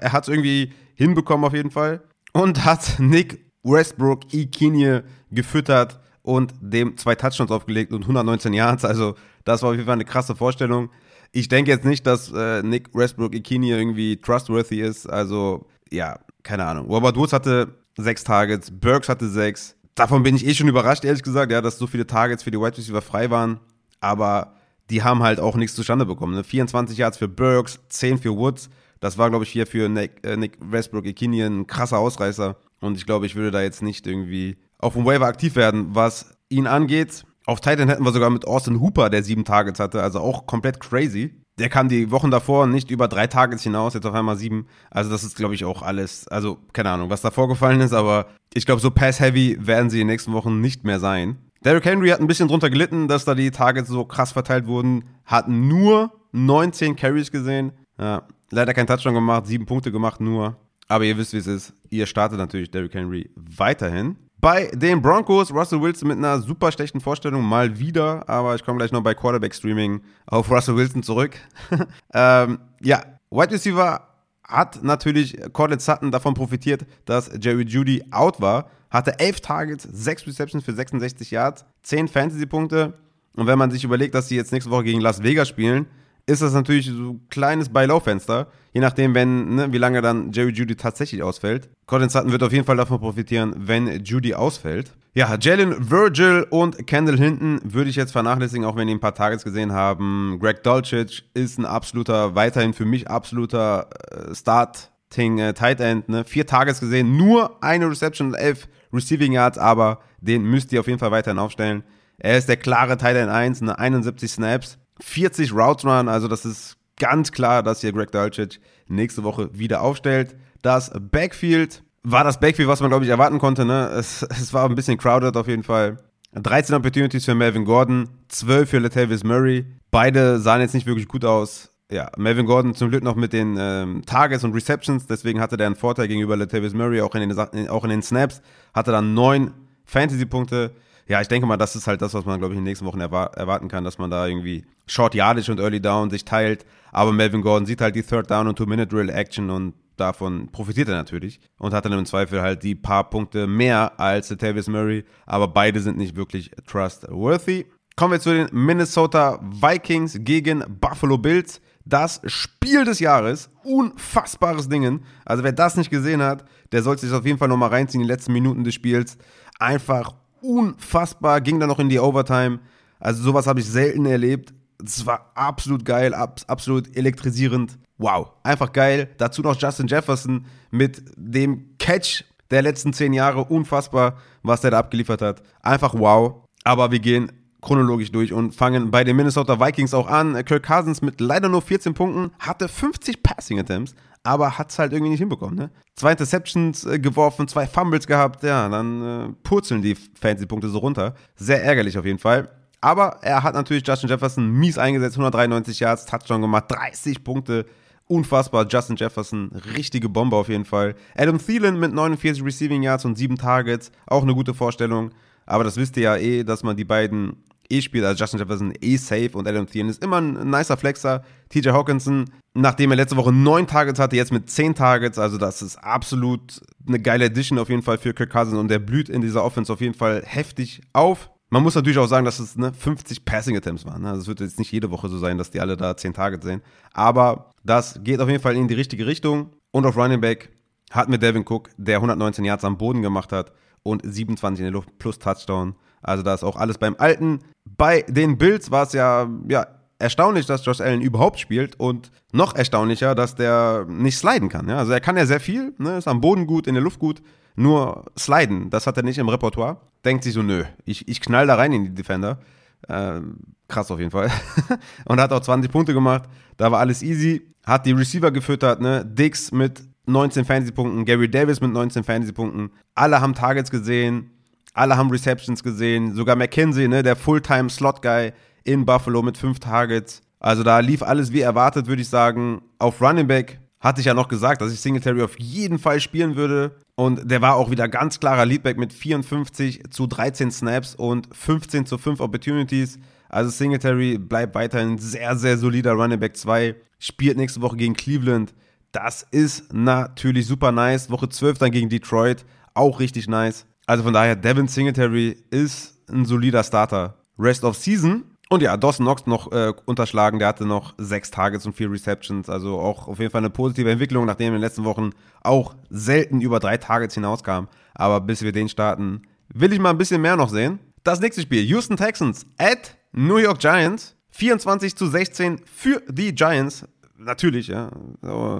er 0.00 0.12
hat 0.12 0.24
es 0.24 0.28
irgendwie 0.28 0.74
hinbekommen 0.96 1.46
auf 1.46 1.54
jeden 1.54 1.70
Fall. 1.70 2.02
Und 2.34 2.66
hat 2.66 2.96
Nick 2.98 3.45
Westbrook 3.66 4.32
Ikinie 4.32 5.04
gefüttert 5.30 6.00
und 6.22 6.54
dem 6.60 6.96
zwei 6.96 7.14
Touchdowns 7.14 7.50
aufgelegt 7.50 7.92
und 7.92 8.02
119 8.02 8.52
Yards. 8.52 8.84
Also 8.84 9.14
das 9.44 9.62
war 9.62 9.70
auf 9.70 9.74
jeden 9.74 9.86
Fall 9.86 9.94
eine 9.94 10.04
krasse 10.04 10.34
Vorstellung. 10.34 10.90
Ich 11.32 11.48
denke 11.48 11.70
jetzt 11.70 11.84
nicht, 11.84 12.06
dass 12.06 12.32
äh, 12.32 12.62
Nick 12.62 12.94
Westbrook 12.94 13.34
Ikini 13.34 13.70
irgendwie 13.70 14.16
trustworthy 14.16 14.80
ist. 14.80 15.06
Also, 15.06 15.66
ja, 15.90 16.18
keine 16.42 16.64
Ahnung. 16.64 16.86
Robert 16.86 17.16
Woods 17.16 17.32
hatte 17.32 17.74
sechs 17.96 18.24
Targets, 18.24 18.70
Burks 18.70 19.08
hatte 19.08 19.28
sechs. 19.28 19.76
Davon 19.94 20.22
bin 20.22 20.36
ich 20.36 20.46
eh 20.46 20.54
schon 20.54 20.68
überrascht, 20.68 21.04
ehrlich 21.04 21.22
gesagt, 21.22 21.52
ja, 21.52 21.60
dass 21.60 21.78
so 21.78 21.86
viele 21.86 22.06
Targets 22.06 22.42
für 22.42 22.50
die 22.50 22.58
Wide 22.58 22.76
Receiver 22.76 23.02
frei 23.02 23.30
waren. 23.30 23.60
Aber 24.00 24.54
die 24.90 25.02
haben 25.02 25.22
halt 25.22 25.40
auch 25.40 25.56
nichts 25.56 25.74
zustande 25.74 26.06
bekommen. 26.06 26.34
Ne? 26.34 26.44
24 26.44 26.98
Yards 26.98 27.18
für 27.18 27.28
Burks, 27.28 27.80
10 27.88 28.18
für 28.18 28.36
Woods. 28.36 28.68
Das 29.00 29.18
war, 29.18 29.30
glaube 29.30 29.44
ich, 29.44 29.50
hier 29.50 29.66
für 29.66 29.88
Nick, 29.88 30.24
äh, 30.24 30.36
Nick 30.36 30.58
Westbrook 30.60 31.06
Ikini 31.06 31.42
ein 31.42 31.66
krasser 31.66 31.98
Ausreißer. 31.98 32.56
Und 32.80 32.96
ich 32.96 33.06
glaube, 33.06 33.26
ich 33.26 33.34
würde 33.36 33.50
da 33.50 33.62
jetzt 33.62 33.82
nicht 33.82 34.06
irgendwie 34.06 34.56
auf 34.78 34.94
dem 34.94 35.04
Waiver 35.04 35.26
aktiv 35.26 35.56
werden. 35.56 35.94
Was 35.94 36.36
ihn 36.48 36.66
angeht, 36.66 37.24
auf 37.46 37.60
Titan 37.60 37.88
hätten 37.88 38.04
wir 38.04 38.12
sogar 38.12 38.30
mit 38.30 38.46
Austin 38.46 38.80
Hooper, 38.80 39.08
der 39.08 39.22
sieben 39.22 39.44
Targets 39.44 39.80
hatte, 39.80 40.02
also 40.02 40.20
auch 40.20 40.46
komplett 40.46 40.80
crazy. 40.80 41.34
Der 41.58 41.70
kam 41.70 41.88
die 41.88 42.10
Wochen 42.10 42.30
davor 42.30 42.66
nicht 42.66 42.90
über 42.90 43.08
drei 43.08 43.28
Targets 43.28 43.62
hinaus, 43.62 43.94
jetzt 43.94 44.04
auf 44.04 44.14
einmal 44.14 44.36
sieben. 44.36 44.66
Also 44.90 45.10
das 45.10 45.24
ist, 45.24 45.36
glaube 45.36 45.54
ich, 45.54 45.64
auch 45.64 45.80
alles, 45.80 46.28
also 46.28 46.58
keine 46.74 46.90
Ahnung, 46.90 47.08
was 47.08 47.22
da 47.22 47.30
vorgefallen 47.30 47.80
ist, 47.80 47.94
aber 47.94 48.26
ich 48.52 48.66
glaube, 48.66 48.82
so 48.82 48.90
pass-heavy 48.90 49.56
werden 49.60 49.88
sie 49.88 50.00
in 50.00 50.06
den 50.06 50.12
nächsten 50.12 50.32
Wochen 50.32 50.60
nicht 50.60 50.84
mehr 50.84 51.00
sein. 51.00 51.38
Derrick 51.64 51.84
Henry 51.86 52.10
hat 52.10 52.20
ein 52.20 52.26
bisschen 52.26 52.48
drunter 52.48 52.68
gelitten, 52.68 53.08
dass 53.08 53.24
da 53.24 53.34
die 53.34 53.50
Targets 53.50 53.88
so 53.88 54.04
krass 54.04 54.32
verteilt 54.32 54.66
wurden, 54.66 55.04
hat 55.24 55.48
nur 55.48 56.12
19 56.32 56.94
Carries 56.94 57.30
gesehen. 57.30 57.72
Ja, 57.98 58.22
leider 58.50 58.74
kein 58.74 58.86
Touchdown 58.86 59.14
gemacht, 59.14 59.46
sieben 59.46 59.66
Punkte 59.66 59.90
gemacht 59.90 60.20
nur. 60.20 60.56
Aber 60.88 61.04
ihr 61.04 61.16
wisst, 61.18 61.32
wie 61.32 61.38
es 61.38 61.46
ist. 61.46 61.72
Ihr 61.90 62.06
startet 62.06 62.38
natürlich 62.38 62.70
Derrick 62.70 62.94
Henry 62.94 63.30
weiterhin. 63.34 64.16
Bei 64.38 64.66
den 64.66 65.00
Broncos, 65.00 65.52
Russell 65.52 65.80
Wilson 65.80 66.08
mit 66.08 66.18
einer 66.18 66.40
super 66.40 66.70
schlechten 66.70 67.00
Vorstellung, 67.00 67.42
mal 67.42 67.78
wieder, 67.78 68.28
aber 68.28 68.54
ich 68.54 68.64
komme 68.64 68.78
gleich 68.78 68.92
noch 68.92 69.02
bei 69.02 69.14
Quarterback 69.14 69.54
Streaming 69.54 70.02
auf 70.26 70.50
Russell 70.50 70.76
Wilson 70.76 71.02
zurück. 71.02 71.36
ähm, 72.14 72.58
ja, 72.82 73.02
Wide 73.30 73.50
Receiver 73.50 74.06
hat 74.44 74.84
natürlich 74.84 75.36
Cortland 75.52 75.82
Sutton 75.82 76.10
davon 76.10 76.34
profitiert, 76.34 76.86
dass 77.06 77.30
Jerry 77.40 77.64
Judy 77.64 78.04
out 78.10 78.40
war, 78.40 78.70
hatte 78.90 79.18
11 79.18 79.40
Targets, 79.40 79.88
6 79.90 80.26
Receptions 80.26 80.64
für 80.64 80.72
66 80.72 81.30
Yards, 81.30 81.64
10 81.82 82.06
Fantasy-Punkte. 82.06 82.94
Und 83.34 83.46
wenn 83.46 83.58
man 83.58 83.70
sich 83.70 83.84
überlegt, 83.84 84.14
dass 84.14 84.28
sie 84.28 84.36
jetzt 84.36 84.52
nächste 84.52 84.70
Woche 84.70 84.84
gegen 84.84 85.00
Las 85.00 85.22
Vegas 85.22 85.48
spielen, 85.48 85.86
ist 86.26 86.42
das 86.42 86.52
natürlich 86.52 86.86
so 86.86 87.12
ein 87.12 87.28
kleines 87.30 87.68
Buy-Low-Fenster. 87.68 88.48
Je 88.72 88.80
nachdem, 88.80 89.14
wenn, 89.14 89.54
ne, 89.54 89.72
wie 89.72 89.78
lange 89.78 90.02
dann 90.02 90.32
Jerry 90.32 90.50
Judy 90.50 90.74
tatsächlich 90.74 91.22
ausfällt. 91.22 91.70
Colin 91.86 92.08
Sutton 92.08 92.32
wird 92.32 92.42
auf 92.42 92.52
jeden 92.52 92.64
Fall 92.64 92.76
davon 92.76 92.98
profitieren, 92.98 93.54
wenn 93.56 94.04
Judy 94.04 94.34
ausfällt. 94.34 94.92
Ja, 95.14 95.34
Jalen 95.40 95.90
Virgil 95.90 96.46
und 96.50 96.86
Kendall 96.86 97.16
Hinton 97.16 97.60
würde 97.64 97.88
ich 97.88 97.96
jetzt 97.96 98.12
vernachlässigen, 98.12 98.66
auch 98.66 98.76
wenn 98.76 98.86
die 98.86 98.94
ein 98.94 99.00
paar 99.00 99.14
Targets 99.14 99.44
gesehen 99.44 99.72
haben. 99.72 100.38
Greg 100.40 100.62
Dolcic 100.62 101.22
ist 101.32 101.58
ein 101.58 101.64
absoluter, 101.64 102.34
weiterhin 102.34 102.74
für 102.74 102.84
mich 102.84 103.08
absoluter 103.08 103.88
äh, 104.10 104.34
Starting 104.34 105.38
äh, 105.38 105.54
Tight 105.54 105.80
End. 105.80 106.10
Ne? 106.10 106.24
Vier 106.24 106.46
Targets 106.46 106.80
gesehen, 106.80 107.16
nur 107.16 107.62
eine 107.62 107.88
Reception 107.88 108.28
und 108.28 108.34
elf 108.34 108.68
Receiving 108.92 109.32
Yards, 109.32 109.56
aber 109.56 110.00
den 110.20 110.42
müsst 110.42 110.72
ihr 110.72 110.80
auf 110.80 110.86
jeden 110.86 110.98
Fall 110.98 111.12
weiterhin 111.12 111.38
aufstellen. 111.38 111.82
Er 112.18 112.36
ist 112.36 112.48
der 112.48 112.56
klare 112.56 112.98
Tight 112.98 113.16
End 113.16 113.30
1, 113.30 113.62
eine 113.62 113.78
71 113.78 114.30
Snaps. 114.30 114.78
40 115.00 115.52
Routes 115.52 115.84
Run, 115.84 116.08
also 116.08 116.28
das 116.28 116.44
ist 116.44 116.76
ganz 116.98 117.32
klar, 117.32 117.62
dass 117.62 117.80
hier 117.80 117.92
Greg 117.92 118.10
Dulcich 118.10 118.60
nächste 118.88 119.24
Woche 119.24 119.50
wieder 119.52 119.82
aufstellt. 119.82 120.36
Das 120.62 120.90
Backfield 120.98 121.82
war 122.02 122.24
das 122.24 122.40
Backfield, 122.40 122.68
was 122.68 122.80
man, 122.80 122.90
glaube 122.90 123.04
ich, 123.04 123.10
erwarten 123.10 123.38
konnte. 123.38 123.64
Ne? 123.64 123.88
Es, 123.88 124.22
es 124.30 124.52
war 124.52 124.68
ein 124.68 124.74
bisschen 124.74 124.98
crowded 124.98 125.36
auf 125.36 125.48
jeden 125.48 125.62
Fall. 125.62 125.98
13 126.34 126.74
Opportunities 126.74 127.24
für 127.24 127.34
Melvin 127.34 127.64
Gordon, 127.64 128.08
12 128.28 128.70
für 128.70 128.78
Latavius 128.78 129.24
Murray. 129.24 129.64
Beide 129.90 130.38
sahen 130.38 130.60
jetzt 130.60 130.74
nicht 130.74 130.86
wirklich 130.86 131.08
gut 131.08 131.24
aus. 131.24 131.70
Ja, 131.90 132.10
Melvin 132.16 132.46
Gordon 132.46 132.74
zum 132.74 132.90
Glück 132.90 133.02
noch 133.02 133.14
mit 133.14 133.32
den 133.32 133.56
ähm, 133.58 134.02
Targets 134.04 134.44
und 134.44 134.52
Receptions, 134.52 135.06
deswegen 135.06 135.40
hatte 135.40 135.56
der 135.56 135.66
einen 135.66 135.76
Vorteil 135.76 136.08
gegenüber 136.08 136.36
Latavius 136.36 136.74
Murray, 136.74 137.00
auch 137.00 137.14
in 137.14 137.28
den, 137.28 137.68
auch 137.68 137.84
in 137.84 137.90
den 137.90 138.02
Snaps. 138.02 138.42
Hatte 138.74 138.90
dann 138.90 139.14
neun 139.14 139.52
Fantasy-Punkte 139.84 140.72
ja, 141.08 141.20
ich 141.20 141.28
denke 141.28 141.46
mal, 141.46 141.56
das 141.56 141.76
ist 141.76 141.86
halt 141.86 142.02
das, 142.02 142.14
was 142.14 142.24
man, 142.24 142.38
glaube 142.38 142.54
ich, 142.54 142.58
in 142.58 142.64
den 142.64 142.70
nächsten 142.70 142.86
Wochen 142.86 143.00
erwarten 143.00 143.68
kann, 143.68 143.84
dass 143.84 143.98
man 143.98 144.10
da 144.10 144.26
irgendwie 144.26 144.64
Short 144.86 145.14
Yardage 145.14 145.52
und 145.52 145.60
Early 145.60 145.80
Down 145.80 146.10
sich 146.10 146.24
teilt. 146.24 146.66
Aber 146.90 147.12
Melvin 147.12 147.42
Gordon 147.42 147.66
sieht 147.66 147.80
halt 147.80 147.94
die 147.94 148.02
Third 148.02 148.30
Down 148.30 148.48
und 148.48 148.56
Two-Minute-Drill-Action 148.56 149.50
und 149.50 149.74
davon 149.96 150.50
profitiert 150.50 150.88
er 150.88 150.96
natürlich 150.96 151.40
und 151.58 151.72
hat 151.72 151.84
dann 151.84 151.92
im 151.92 152.06
Zweifel 152.06 152.42
halt 152.42 152.62
die 152.62 152.74
paar 152.74 153.08
Punkte 153.08 153.46
mehr 153.46 153.98
als 153.98 154.28
Tavis 154.28 154.68
Murray, 154.68 155.04
aber 155.24 155.48
beide 155.48 155.80
sind 155.80 155.96
nicht 155.96 156.16
wirklich 156.16 156.50
trustworthy. 156.66 157.66
Kommen 157.96 158.12
wir 158.12 158.20
zu 158.20 158.34
den 158.34 158.48
Minnesota 158.52 159.40
Vikings 159.42 160.18
gegen 160.20 160.62
Buffalo 160.80 161.16
Bills. 161.16 161.62
Das 161.86 162.20
Spiel 162.26 162.84
des 162.84 162.98
Jahres. 162.98 163.48
Unfassbares 163.62 164.68
Dingen. 164.68 165.04
Also 165.24 165.44
wer 165.44 165.52
das 165.52 165.76
nicht 165.76 165.90
gesehen 165.90 166.20
hat, 166.20 166.44
der 166.72 166.82
sollte 166.82 167.06
sich 167.06 167.14
auf 167.14 167.24
jeden 167.24 167.38
Fall 167.38 167.48
nochmal 167.48 167.70
reinziehen, 167.70 168.02
die 168.02 168.08
letzten 168.08 168.32
Minuten 168.32 168.64
des 168.64 168.74
Spiels. 168.74 169.16
Einfach 169.58 170.14
unfassbar, 170.46 171.40
ging 171.40 171.60
dann 171.60 171.68
noch 171.68 171.78
in 171.78 171.88
die 171.88 171.98
Overtime. 171.98 172.60
Also 172.98 173.22
sowas 173.22 173.46
habe 173.46 173.60
ich 173.60 173.66
selten 173.66 174.06
erlebt. 174.06 174.54
Es 174.84 175.06
war 175.06 175.32
absolut 175.34 175.84
geil, 175.84 176.14
ab, 176.14 176.40
absolut 176.46 176.96
elektrisierend. 176.96 177.78
Wow, 177.98 178.32
einfach 178.42 178.72
geil. 178.72 179.08
Dazu 179.18 179.42
noch 179.42 179.60
Justin 179.60 179.86
Jefferson 179.86 180.46
mit 180.70 181.02
dem 181.16 181.76
Catch 181.78 182.24
der 182.50 182.62
letzten 182.62 182.92
zehn 182.92 183.12
Jahre. 183.12 183.44
Unfassbar, 183.44 184.16
was 184.42 184.60
der 184.60 184.70
da 184.72 184.78
abgeliefert 184.78 185.22
hat. 185.22 185.42
Einfach 185.62 185.94
wow. 185.94 186.44
Aber 186.64 186.90
wir 186.90 186.98
gehen 186.98 187.32
chronologisch 187.62 188.12
durch 188.12 188.32
und 188.32 188.54
fangen 188.54 188.90
bei 188.90 189.02
den 189.02 189.16
Minnesota 189.16 189.58
Vikings 189.58 189.94
auch 189.94 190.06
an. 190.08 190.44
Kirk 190.44 190.64
Cousins 190.66 191.02
mit 191.02 191.20
leider 191.20 191.48
nur 191.48 191.62
14 191.62 191.94
Punkten, 191.94 192.30
hatte 192.38 192.68
50 192.68 193.22
Passing 193.22 193.58
Attempts, 193.58 193.94
aber 194.26 194.58
hat 194.58 194.70
es 194.70 194.78
halt 194.78 194.92
irgendwie 194.92 195.10
nicht 195.10 195.20
hinbekommen. 195.20 195.54
Ne? 195.54 195.70
Zwei 195.94 196.10
Interceptions 196.10 196.84
äh, 196.84 196.98
geworfen, 196.98 197.46
zwei 197.46 197.66
Fumbles 197.66 198.06
gehabt, 198.06 198.42
ja, 198.42 198.68
dann 198.68 199.02
äh, 199.02 199.32
purzeln 199.44 199.82
die 199.82 199.94
Fantasy-Punkte 199.94 200.68
so 200.68 200.78
runter. 200.78 201.14
Sehr 201.36 201.62
ärgerlich 201.62 201.96
auf 201.96 202.04
jeden 202.04 202.18
Fall. 202.18 202.50
Aber 202.80 203.18
er 203.22 203.42
hat 203.42 203.54
natürlich 203.54 203.86
Justin 203.86 204.10
Jefferson 204.10 204.50
mies 204.50 204.78
eingesetzt, 204.78 205.14
193 205.14 205.80
Yards, 205.80 206.06
Touchdown 206.06 206.42
gemacht, 206.42 206.64
30 206.68 207.22
Punkte. 207.22 207.66
Unfassbar, 208.08 208.66
Justin 208.68 208.96
Jefferson, 208.96 209.50
richtige 209.76 210.08
Bombe 210.08 210.36
auf 210.36 210.48
jeden 210.48 210.64
Fall. 210.64 210.94
Adam 211.16 211.38
Thielen 211.38 211.78
mit 211.78 211.92
49 211.92 212.44
Receiving 212.44 212.82
Yards 212.82 213.04
und 213.04 213.16
7 213.16 213.36
Targets, 213.36 213.90
auch 214.06 214.22
eine 214.22 214.34
gute 214.34 214.54
Vorstellung. 214.54 215.10
Aber 215.44 215.64
das 215.64 215.76
wisst 215.76 215.96
ihr 215.96 216.02
ja 216.02 216.16
eh, 216.16 216.44
dass 216.44 216.62
man 216.62 216.76
die 216.76 216.84
beiden 216.84 217.36
eh 217.70 217.80
spielt, 217.80 218.04
also 218.04 218.18
Justin 218.22 218.40
Jefferson 218.40 218.72
eh 218.80 218.96
safe 218.96 219.30
und 219.32 219.46
Adam 219.46 219.66
Thielen 219.66 219.88
ist 219.88 220.02
immer 220.02 220.20
ein 220.20 220.50
nicer 220.50 220.76
Flexer. 220.76 221.22
TJ 221.48 221.70
Hawkinson, 221.70 222.26
nachdem 222.54 222.90
er 222.90 222.96
letzte 222.96 223.16
Woche 223.16 223.32
neun 223.32 223.66
Targets 223.66 223.98
hatte, 224.00 224.16
jetzt 224.16 224.32
mit 224.32 224.50
zehn 224.50 224.74
Targets, 224.74 225.18
also 225.18 225.38
das 225.38 225.62
ist 225.62 225.76
absolut 225.76 226.60
eine 226.86 227.00
geile 227.00 227.26
Addition 227.26 227.58
auf 227.58 227.68
jeden 227.68 227.82
Fall 227.82 227.98
für 227.98 228.14
Kirk 228.14 228.30
Cousins 228.30 228.58
und 228.58 228.68
der 228.68 228.78
blüht 228.78 229.08
in 229.08 229.20
dieser 229.20 229.44
Offense 229.44 229.72
auf 229.72 229.80
jeden 229.80 229.94
Fall 229.94 230.22
heftig 230.24 230.82
auf. 230.92 231.30
Man 231.48 231.62
muss 231.62 231.76
natürlich 231.76 231.98
auch 231.98 232.08
sagen, 232.08 232.24
dass 232.24 232.40
es 232.40 232.56
ne, 232.56 232.72
50 232.72 233.24
Passing 233.24 233.56
Attempts 233.56 233.86
waren. 233.86 234.02
Ne? 234.02 234.08
Also 234.08 234.22
es 234.22 234.26
wird 234.26 234.40
jetzt 234.40 234.58
nicht 234.58 234.72
jede 234.72 234.90
Woche 234.90 235.08
so 235.08 235.18
sein, 235.18 235.38
dass 235.38 235.50
die 235.50 235.60
alle 235.60 235.76
da 235.76 235.96
10 235.96 236.12
Targets 236.14 236.44
sehen. 236.44 236.60
Aber 236.92 237.52
das 237.62 238.00
geht 238.02 238.20
auf 238.20 238.28
jeden 238.28 238.42
Fall 238.42 238.56
in 238.56 238.66
die 238.66 238.74
richtige 238.74 239.06
Richtung. 239.06 239.52
Und 239.70 239.86
auf 239.86 239.96
Running 239.96 240.20
Back 240.20 240.50
hat 240.90 241.08
mir 241.08 241.18
Devin 241.18 241.44
Cook, 241.46 241.70
der 241.76 241.96
119 241.96 242.44
Yards 242.44 242.64
am 242.64 242.78
Boden 242.78 243.02
gemacht 243.02 243.32
hat 243.32 243.52
und 243.82 244.02
27 244.04 244.60
in 244.60 244.64
der 244.64 244.72
Luft 244.72 244.98
plus 244.98 245.18
Touchdown. 245.18 245.76
Also 246.02 246.22
da 246.22 246.34
ist 246.34 246.44
auch 246.44 246.56
alles 246.56 246.78
beim 246.78 246.96
Alten. 246.98 247.40
Bei 247.64 248.02
den 248.02 248.38
Bills 248.38 248.70
war 248.70 248.84
es 248.84 248.92
ja, 248.92 249.28
ja 249.48 249.66
erstaunlich, 249.98 250.46
dass 250.46 250.64
Josh 250.64 250.80
Allen 250.80 251.00
überhaupt 251.00 251.38
spielt 251.38 251.78
und 251.80 252.10
noch 252.32 252.54
erstaunlicher, 252.54 253.14
dass 253.14 253.34
der 253.34 253.86
nicht 253.88 254.18
sliden 254.18 254.48
kann. 254.48 254.68
Ja? 254.68 254.78
Also 254.78 254.92
er 254.92 255.00
kann 255.00 255.16
ja 255.16 255.26
sehr 255.26 255.40
viel, 255.40 255.74
ne? 255.78 255.96
ist 255.98 256.08
am 256.08 256.20
Boden 256.20 256.46
gut, 256.46 256.66
in 256.66 256.74
der 256.74 256.82
Luft 256.82 256.98
gut, 256.98 257.22
nur 257.56 258.04
sliden, 258.18 258.70
das 258.70 258.86
hat 258.86 258.96
er 258.96 259.02
nicht 259.02 259.18
im 259.18 259.28
Repertoire. 259.28 259.80
Denkt 260.04 260.24
sich 260.24 260.34
so, 260.34 260.42
nö, 260.42 260.64
ich, 260.84 261.08
ich 261.08 261.20
knall 261.20 261.46
da 261.46 261.54
rein 261.54 261.72
in 261.72 261.84
die 261.84 261.94
Defender. 261.94 262.38
Äh, 262.86 263.20
krass 263.68 263.90
auf 263.90 263.98
jeden 263.98 264.10
Fall. 264.10 264.30
und 265.06 265.20
hat 265.20 265.32
auch 265.32 265.40
20 265.40 265.70
Punkte 265.72 265.94
gemacht, 265.94 266.24
da 266.56 266.70
war 266.70 266.80
alles 266.80 267.02
easy. 267.02 267.42
Hat 267.64 267.86
die 267.86 267.92
Receiver 267.92 268.30
gefüttert, 268.30 268.80
ne? 268.80 269.04
Dix 269.04 269.50
mit 269.50 269.82
19 270.06 270.44
Fantasy-Punkten, 270.44 271.04
Gary 271.04 271.28
Davis 271.28 271.60
mit 271.60 271.72
19 271.72 272.04
Fantasy-Punkten. 272.04 272.70
Alle 272.94 273.20
haben 273.20 273.34
Targets 273.34 273.70
gesehen, 273.70 274.30
alle 274.76 274.96
haben 274.96 275.10
Receptions 275.10 275.62
gesehen, 275.62 276.14
sogar 276.14 276.36
McKenzie, 276.36 276.88
ne, 276.88 277.02
der 277.02 277.16
Fulltime-Slot-Guy 277.16 278.32
in 278.64 278.84
Buffalo 278.84 279.22
mit 279.22 279.38
fünf 279.38 279.58
Targets. 279.58 280.20
Also 280.38 280.62
da 280.62 280.80
lief 280.80 281.02
alles 281.02 281.32
wie 281.32 281.40
erwartet, 281.40 281.86
würde 281.86 282.02
ich 282.02 282.08
sagen. 282.08 282.62
Auf 282.78 283.00
Running 283.00 283.26
Back 283.26 283.58
hatte 283.80 284.00
ich 284.00 284.06
ja 284.06 284.14
noch 284.14 284.28
gesagt, 284.28 284.60
dass 284.60 284.72
ich 284.72 284.80
Singletary 284.80 285.22
auf 285.22 285.38
jeden 285.38 285.78
Fall 285.78 286.00
spielen 286.00 286.36
würde. 286.36 286.76
Und 286.94 287.30
der 287.30 287.40
war 287.40 287.56
auch 287.56 287.70
wieder 287.70 287.88
ganz 287.88 288.20
klarer 288.20 288.44
Leadback 288.44 288.78
mit 288.78 288.92
54 288.92 289.90
zu 289.90 290.06
13 290.06 290.50
Snaps 290.50 290.94
und 290.94 291.28
15 291.34 291.86
zu 291.86 291.96
5 291.96 292.20
Opportunities. 292.20 292.98
Also 293.28 293.50
Singletary 293.50 294.18
bleibt 294.18 294.54
weiterhin 294.54 294.98
sehr, 294.98 295.36
sehr 295.36 295.56
solider 295.56 295.92
Running 295.92 296.20
Back 296.20 296.36
2. 296.36 296.74
Spielt 296.98 297.36
nächste 297.36 297.60
Woche 297.62 297.76
gegen 297.76 297.94
Cleveland. 297.94 298.54
Das 298.92 299.26
ist 299.30 299.72
natürlich 299.72 300.46
super 300.46 300.72
nice. 300.72 301.10
Woche 301.10 301.28
12 301.28 301.58
dann 301.58 301.70
gegen 301.70 301.88
Detroit. 301.88 302.44
Auch 302.74 303.00
richtig 303.00 303.28
nice. 303.28 303.66
Also 303.86 304.02
von 304.02 304.12
daher, 304.12 304.34
Devin 304.36 304.68
Singletary 304.68 305.36
ist 305.50 305.94
ein 306.10 306.24
solider 306.24 306.64
Starter. 306.64 307.16
Rest 307.38 307.64
of 307.64 307.76
Season 307.76 308.24
Und 308.48 308.62
ja, 308.62 308.76
Dawson 308.76 309.04
Knox 309.04 309.26
noch 309.26 309.52
äh, 309.52 309.72
unterschlagen, 309.84 310.38
der 310.38 310.48
hatte 310.48 310.64
noch 310.64 310.94
sechs 310.98 311.30
Targets 311.30 311.66
und 311.66 311.74
vier 311.74 311.90
Receptions, 311.90 312.48
also 312.48 312.78
auch 312.78 313.08
auf 313.08 313.18
jeden 313.18 313.30
Fall 313.30 313.40
eine 313.40 313.50
positive 313.50 313.90
Entwicklung, 313.90 314.24
nachdem 314.24 314.48
in 314.48 314.52
den 314.54 314.60
letzten 314.60 314.84
Wochen 314.84 315.10
auch 315.42 315.74
selten 315.90 316.40
über 316.40 316.60
drei 316.60 316.76
Targets 316.76 317.14
hinauskam. 317.14 317.66
Aber 317.94 318.20
bis 318.20 318.42
wir 318.42 318.52
den 318.52 318.68
starten, 318.68 319.22
will 319.52 319.72
ich 319.72 319.78
mal 319.78 319.90
ein 319.90 319.98
bisschen 319.98 320.22
mehr 320.22 320.36
noch 320.36 320.48
sehen. 320.48 320.78
Das 321.04 321.20
nächste 321.20 321.42
Spiel, 321.42 321.62
Houston 321.64 321.96
Texans 321.96 322.46
at 322.58 322.96
New 323.12 323.36
York 323.36 323.58
Giants. 323.58 324.16
24 324.30 324.94
zu 324.94 325.06
16 325.06 325.62
für 325.64 326.02
die 326.08 326.34
Giants. 326.34 326.86
Natürlich, 327.16 327.68
ja. 327.68 327.90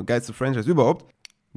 Geilste 0.07 0.33
Franchise 0.33 0.71
überhaupt. 0.71 1.05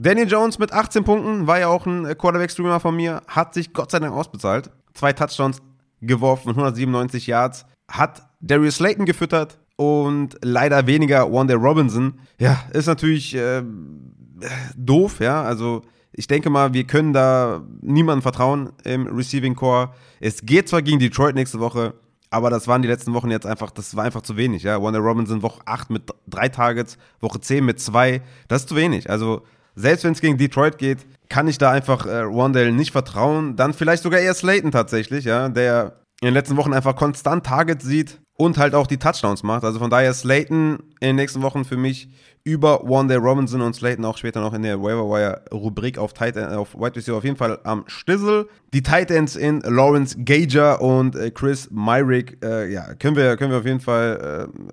Daniel 0.02 0.30
Jones 0.30 0.60
mit 0.60 0.72
18 0.72 1.04
Punkten, 1.04 1.46
war 1.46 1.60
ja 1.60 1.68
auch 1.68 1.86
ein 1.86 2.06
Quarterback-Streamer 2.18 2.80
von 2.80 2.96
mir, 2.96 3.22
hat 3.28 3.54
sich 3.54 3.74
Gott 3.74 3.92
sei 3.92 4.00
Dank 4.00 4.14
ausbezahlt. 4.14 4.72
Zwei 4.94 5.12
Touchdowns 5.12 5.62
geworfen, 6.02 6.50
197 6.50 7.28
Yards 7.28 7.66
hat 7.90 8.24
Darius 8.40 8.76
Slayton 8.76 9.06
gefüttert 9.06 9.60
und 9.76 10.38
leider 10.42 10.88
weniger 10.88 11.30
Wanda 11.30 11.56
Robinson. 11.56 12.14
Ja, 12.40 12.64
ist 12.72 12.86
natürlich 12.86 13.36
äh, 13.36 13.62
doof, 14.78 15.20
ja. 15.20 15.44
Also 15.44 15.82
ich 16.14 16.28
denke 16.28 16.50
mal, 16.50 16.74
wir 16.74 16.86
können 16.86 17.12
da 17.12 17.62
niemandem 17.82 18.22
vertrauen 18.22 18.70
im 18.86 19.06
Receiving 19.08 19.56
Core. 19.56 19.90
Es 20.22 20.46
geht 20.46 20.70
zwar 20.70 20.82
gegen 20.82 21.00
Detroit 21.00 21.36
nächste 21.36 21.60
Woche, 21.60 21.94
aber 22.30 22.50
das 22.50 22.70
waren 22.70 22.82
die 22.82 22.88
letzten 22.88 23.14
Wochen 23.14 23.32
jetzt 23.32 23.46
einfach, 23.46 23.72
das 23.72 23.98
war 23.98 24.06
einfach 24.06 24.22
zu 24.22 24.38
wenig, 24.38 24.64
ja. 24.64 24.82
Wanda 24.82 25.00
Robinson 25.00 25.42
Woche 25.42 25.62
8 25.66 25.90
mit 25.90 26.04
drei 26.26 26.48
Targets, 26.48 26.98
Woche 27.20 27.42
10 27.42 27.66
mit 27.66 27.82
zwei, 27.82 28.22
das 28.48 28.62
ist 28.62 28.70
zu 28.70 28.78
wenig. 28.78 29.10
Also 29.10 29.42
selbst 29.80 30.04
wenn 30.04 30.12
es 30.12 30.22
gegen 30.22 30.38
Detroit 30.38 30.78
geht, 30.78 31.00
kann 31.30 31.48
ich 31.48 31.58
da 31.58 31.72
einfach 31.72 32.06
äh, 32.06 32.26
Wandale 32.26 32.72
nicht 32.72 32.92
vertrauen. 32.92 33.56
Dann 33.56 33.74
vielleicht 33.74 34.04
sogar 34.04 34.20
eher 34.20 34.34
Slayton 34.34 34.72
tatsächlich, 34.72 35.26
ja, 35.26 35.48
der 35.48 36.00
in 36.22 36.26
den 36.26 36.34
letzten 36.34 36.58
Wochen 36.58 36.74
einfach 36.74 36.96
konstant 36.96 37.46
Targets 37.46 37.86
sieht 37.86 38.20
und 38.34 38.58
halt 38.58 38.76
auch 38.76 38.88
die 38.88 38.98
Touchdowns 38.98 39.44
macht. 39.44 39.64
Also 39.64 39.80
von 39.80 39.90
daher 39.90 40.14
Slayton 40.14 40.80
in 41.00 41.08
den 41.08 41.16
nächsten 41.16 41.42
Wochen 41.42 41.64
für 41.64 41.78
mich 41.78 42.10
über 42.44 42.82
Day 43.08 43.18
Robinson 43.18 43.62
und 43.62 43.76
Slayton 43.76 44.06
auch 44.06 44.18
später 44.18 44.42
noch 44.42 44.54
in 44.54 44.64
der 44.64 44.82
Waiver 44.82 45.10
Wire 45.10 45.42
Rubrik 45.52 45.98
auf, 45.98 46.14
Tight 46.14 46.36
End, 46.36 46.52
auf 46.52 46.74
Wide 46.74 46.96
Receiver 46.96 47.18
auf 47.18 47.24
jeden 47.24 47.36
Fall 47.36 47.60
am 47.64 47.84
Stissel. 47.88 48.48
Die 48.74 48.82
Tight 48.82 49.12
Ends 49.12 49.36
in 49.36 49.62
Lawrence 49.62 50.18
Gager 50.18 50.82
und 50.82 51.16
äh, 51.16 51.32
Chris 51.32 51.70
Myrick, 51.72 52.44
äh, 52.44 52.72
ja, 52.72 52.94
können 52.96 53.16
wir, 53.16 53.38
können 53.38 53.52
wir 53.52 53.60
auf 53.60 53.66
jeden 53.66 53.82
Fall 53.82 54.50
äh, 54.50 54.70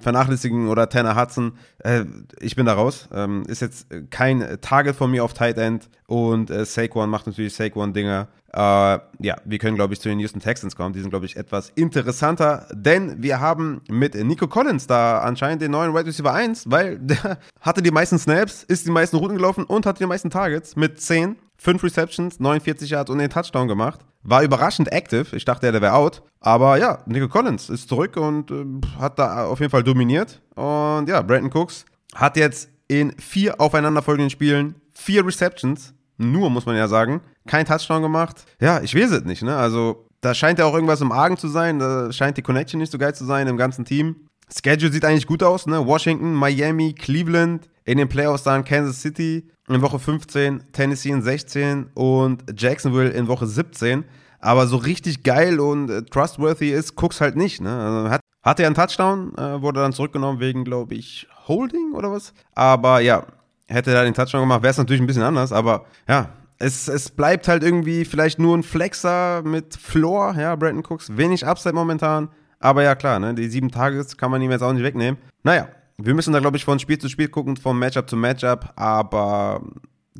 vernachlässigen 0.00 0.68
oder 0.68 0.88
Tanner 0.88 1.20
Hudson. 1.20 1.52
Äh, 1.78 2.04
ich 2.40 2.56
bin 2.56 2.66
da 2.66 2.74
raus. 2.74 3.08
Ähm, 3.12 3.44
ist 3.48 3.60
jetzt 3.60 3.86
kein 4.10 4.58
Target 4.60 4.96
von 4.96 5.10
mir 5.10 5.24
auf 5.24 5.34
Tight 5.34 5.58
End 5.58 5.88
und 6.06 6.50
äh, 6.50 6.64
Saquon 6.64 7.10
macht 7.10 7.26
natürlich 7.26 7.54
Saquon-Dinger. 7.54 8.28
Äh, 8.52 8.58
ja, 8.58 9.36
wir 9.44 9.58
können, 9.58 9.76
glaube 9.76 9.92
ich, 9.92 10.00
zu 10.00 10.08
den 10.08 10.20
Houston 10.20 10.40
Texans 10.40 10.74
kommen. 10.74 10.94
Die 10.94 11.00
sind, 11.00 11.10
glaube 11.10 11.26
ich, 11.26 11.36
etwas 11.36 11.70
interessanter, 11.74 12.66
denn 12.72 13.22
wir 13.22 13.40
haben 13.40 13.82
mit 13.90 14.14
Nico 14.14 14.48
Collins 14.48 14.86
da 14.86 15.18
anscheinend 15.18 15.60
den 15.60 15.70
neuen 15.70 15.94
Wide 15.94 16.06
Receiver 16.06 16.32
1, 16.32 16.70
weil 16.70 16.98
der 17.00 17.38
hatte 17.60 17.82
die 17.82 17.90
meisten 17.90 18.18
Snaps, 18.18 18.64
ist 18.64 18.86
die 18.86 18.90
meisten 18.90 19.16
Routen 19.16 19.36
gelaufen 19.36 19.64
und 19.64 19.84
hatte 19.84 19.98
die 19.98 20.06
meisten 20.06 20.30
Targets 20.30 20.76
mit 20.76 21.00
10, 21.00 21.36
5 21.58 21.82
Receptions, 21.82 22.40
49 22.40 22.90
Yards 22.90 23.10
und 23.10 23.18
den 23.18 23.30
Touchdown 23.30 23.68
gemacht. 23.68 24.00
War 24.22 24.42
überraschend 24.42 24.92
active. 24.92 25.36
Ich 25.36 25.44
dachte, 25.44 25.70
der 25.70 25.80
wäre 25.80 25.94
out. 25.94 26.22
Aber 26.40 26.78
ja, 26.78 27.02
Nico 27.06 27.28
Collins 27.28 27.68
ist 27.68 27.88
zurück 27.88 28.16
und 28.16 28.50
äh, 28.50 28.64
hat 28.98 29.18
da 29.18 29.46
auf 29.46 29.60
jeden 29.60 29.70
Fall 29.70 29.82
dominiert. 29.82 30.40
Und 30.54 31.08
ja, 31.08 31.22
Brandon 31.22 31.50
Cooks 31.52 31.84
hat 32.14 32.36
jetzt 32.36 32.68
in 32.88 33.12
vier 33.18 33.60
aufeinanderfolgenden 33.60 34.30
Spielen 34.30 34.76
vier 34.94 35.24
Receptions. 35.26 35.94
Nur, 36.16 36.50
muss 36.50 36.66
man 36.66 36.76
ja 36.76 36.88
sagen. 36.88 37.20
Kein 37.46 37.64
Touchdown 37.64 38.02
gemacht. 38.02 38.44
Ja, 38.60 38.80
ich 38.80 38.94
weiß 38.94 39.12
es 39.12 39.24
nicht, 39.24 39.42
ne? 39.42 39.56
Also, 39.56 40.06
da 40.20 40.34
scheint 40.34 40.58
ja 40.58 40.64
auch 40.64 40.74
irgendwas 40.74 41.00
im 41.00 41.12
Argen 41.12 41.36
zu 41.36 41.48
sein. 41.48 41.78
Da 41.78 42.10
scheint 42.12 42.36
die 42.36 42.42
Connection 42.42 42.80
nicht 42.80 42.90
so 42.90 42.98
geil 42.98 43.14
zu 43.14 43.24
sein 43.24 43.46
im 43.46 43.56
ganzen 43.56 43.84
Team. 43.84 44.28
Schedule 44.52 44.90
sieht 44.90 45.04
eigentlich 45.04 45.26
gut 45.26 45.42
aus, 45.42 45.66
ne? 45.66 45.86
Washington, 45.86 46.34
Miami, 46.34 46.94
Cleveland, 46.94 47.68
in 47.88 47.96
den 47.96 48.08
Playoffs 48.08 48.42
dann 48.42 48.66
Kansas 48.66 49.00
City 49.00 49.48
in 49.66 49.80
Woche 49.80 49.98
15, 49.98 50.72
Tennessee 50.72 51.08
in 51.08 51.22
16 51.22 51.86
und 51.94 52.44
Jacksonville 52.54 53.08
in 53.08 53.28
Woche 53.28 53.46
17. 53.46 54.04
Aber 54.40 54.66
so 54.66 54.76
richtig 54.76 55.22
geil 55.22 55.58
und 55.58 55.88
äh, 55.88 56.02
trustworthy 56.02 56.70
ist 56.70 57.02
Cooks 57.02 57.22
halt 57.22 57.34
nicht. 57.34 57.62
Ne? 57.62 57.74
Also 57.74 58.10
hat, 58.10 58.20
hatte 58.42 58.62
er 58.62 58.66
einen 58.66 58.76
Touchdown, 58.76 59.32
äh, 59.38 59.62
wurde 59.62 59.80
dann 59.80 59.94
zurückgenommen 59.94 60.38
wegen, 60.38 60.64
glaube 60.64 60.96
ich, 60.96 61.26
Holding 61.48 61.94
oder 61.94 62.12
was. 62.12 62.34
Aber 62.54 63.00
ja, 63.00 63.24
hätte 63.68 63.92
er 63.92 64.04
den 64.04 64.12
Touchdown 64.12 64.42
gemacht, 64.42 64.62
wäre 64.62 64.72
es 64.72 64.78
natürlich 64.78 65.00
ein 65.00 65.06
bisschen 65.06 65.22
anders. 65.22 65.50
Aber 65.50 65.86
ja, 66.06 66.28
es, 66.58 66.88
es 66.88 67.08
bleibt 67.08 67.48
halt 67.48 67.62
irgendwie 67.62 68.04
vielleicht 68.04 68.38
nur 68.38 68.54
ein 68.54 68.64
Flexer 68.64 69.40
mit 69.42 69.76
Floor, 69.76 70.34
ja, 70.38 70.54
Brandon 70.56 70.84
Cooks. 70.86 71.16
Wenig 71.16 71.46
Upside 71.46 71.74
momentan. 71.74 72.28
Aber 72.60 72.82
ja, 72.82 72.94
klar, 72.94 73.18
ne, 73.18 73.32
die 73.32 73.48
sieben 73.48 73.70
Tages 73.70 74.18
kann 74.18 74.30
man 74.30 74.42
ihm 74.42 74.50
jetzt 74.50 74.62
auch 74.62 74.74
nicht 74.74 74.82
wegnehmen. 74.82 75.18
Naja, 75.42 75.68
wir 75.98 76.14
müssen 76.14 76.32
da, 76.32 76.40
glaube 76.40 76.56
ich, 76.56 76.64
von 76.64 76.78
Spiel 76.78 76.98
zu 76.98 77.08
Spiel 77.08 77.28
gucken, 77.28 77.56
vom 77.56 77.78
Matchup 77.78 78.08
zu 78.08 78.16
Matchup, 78.16 78.72
aber 78.76 79.62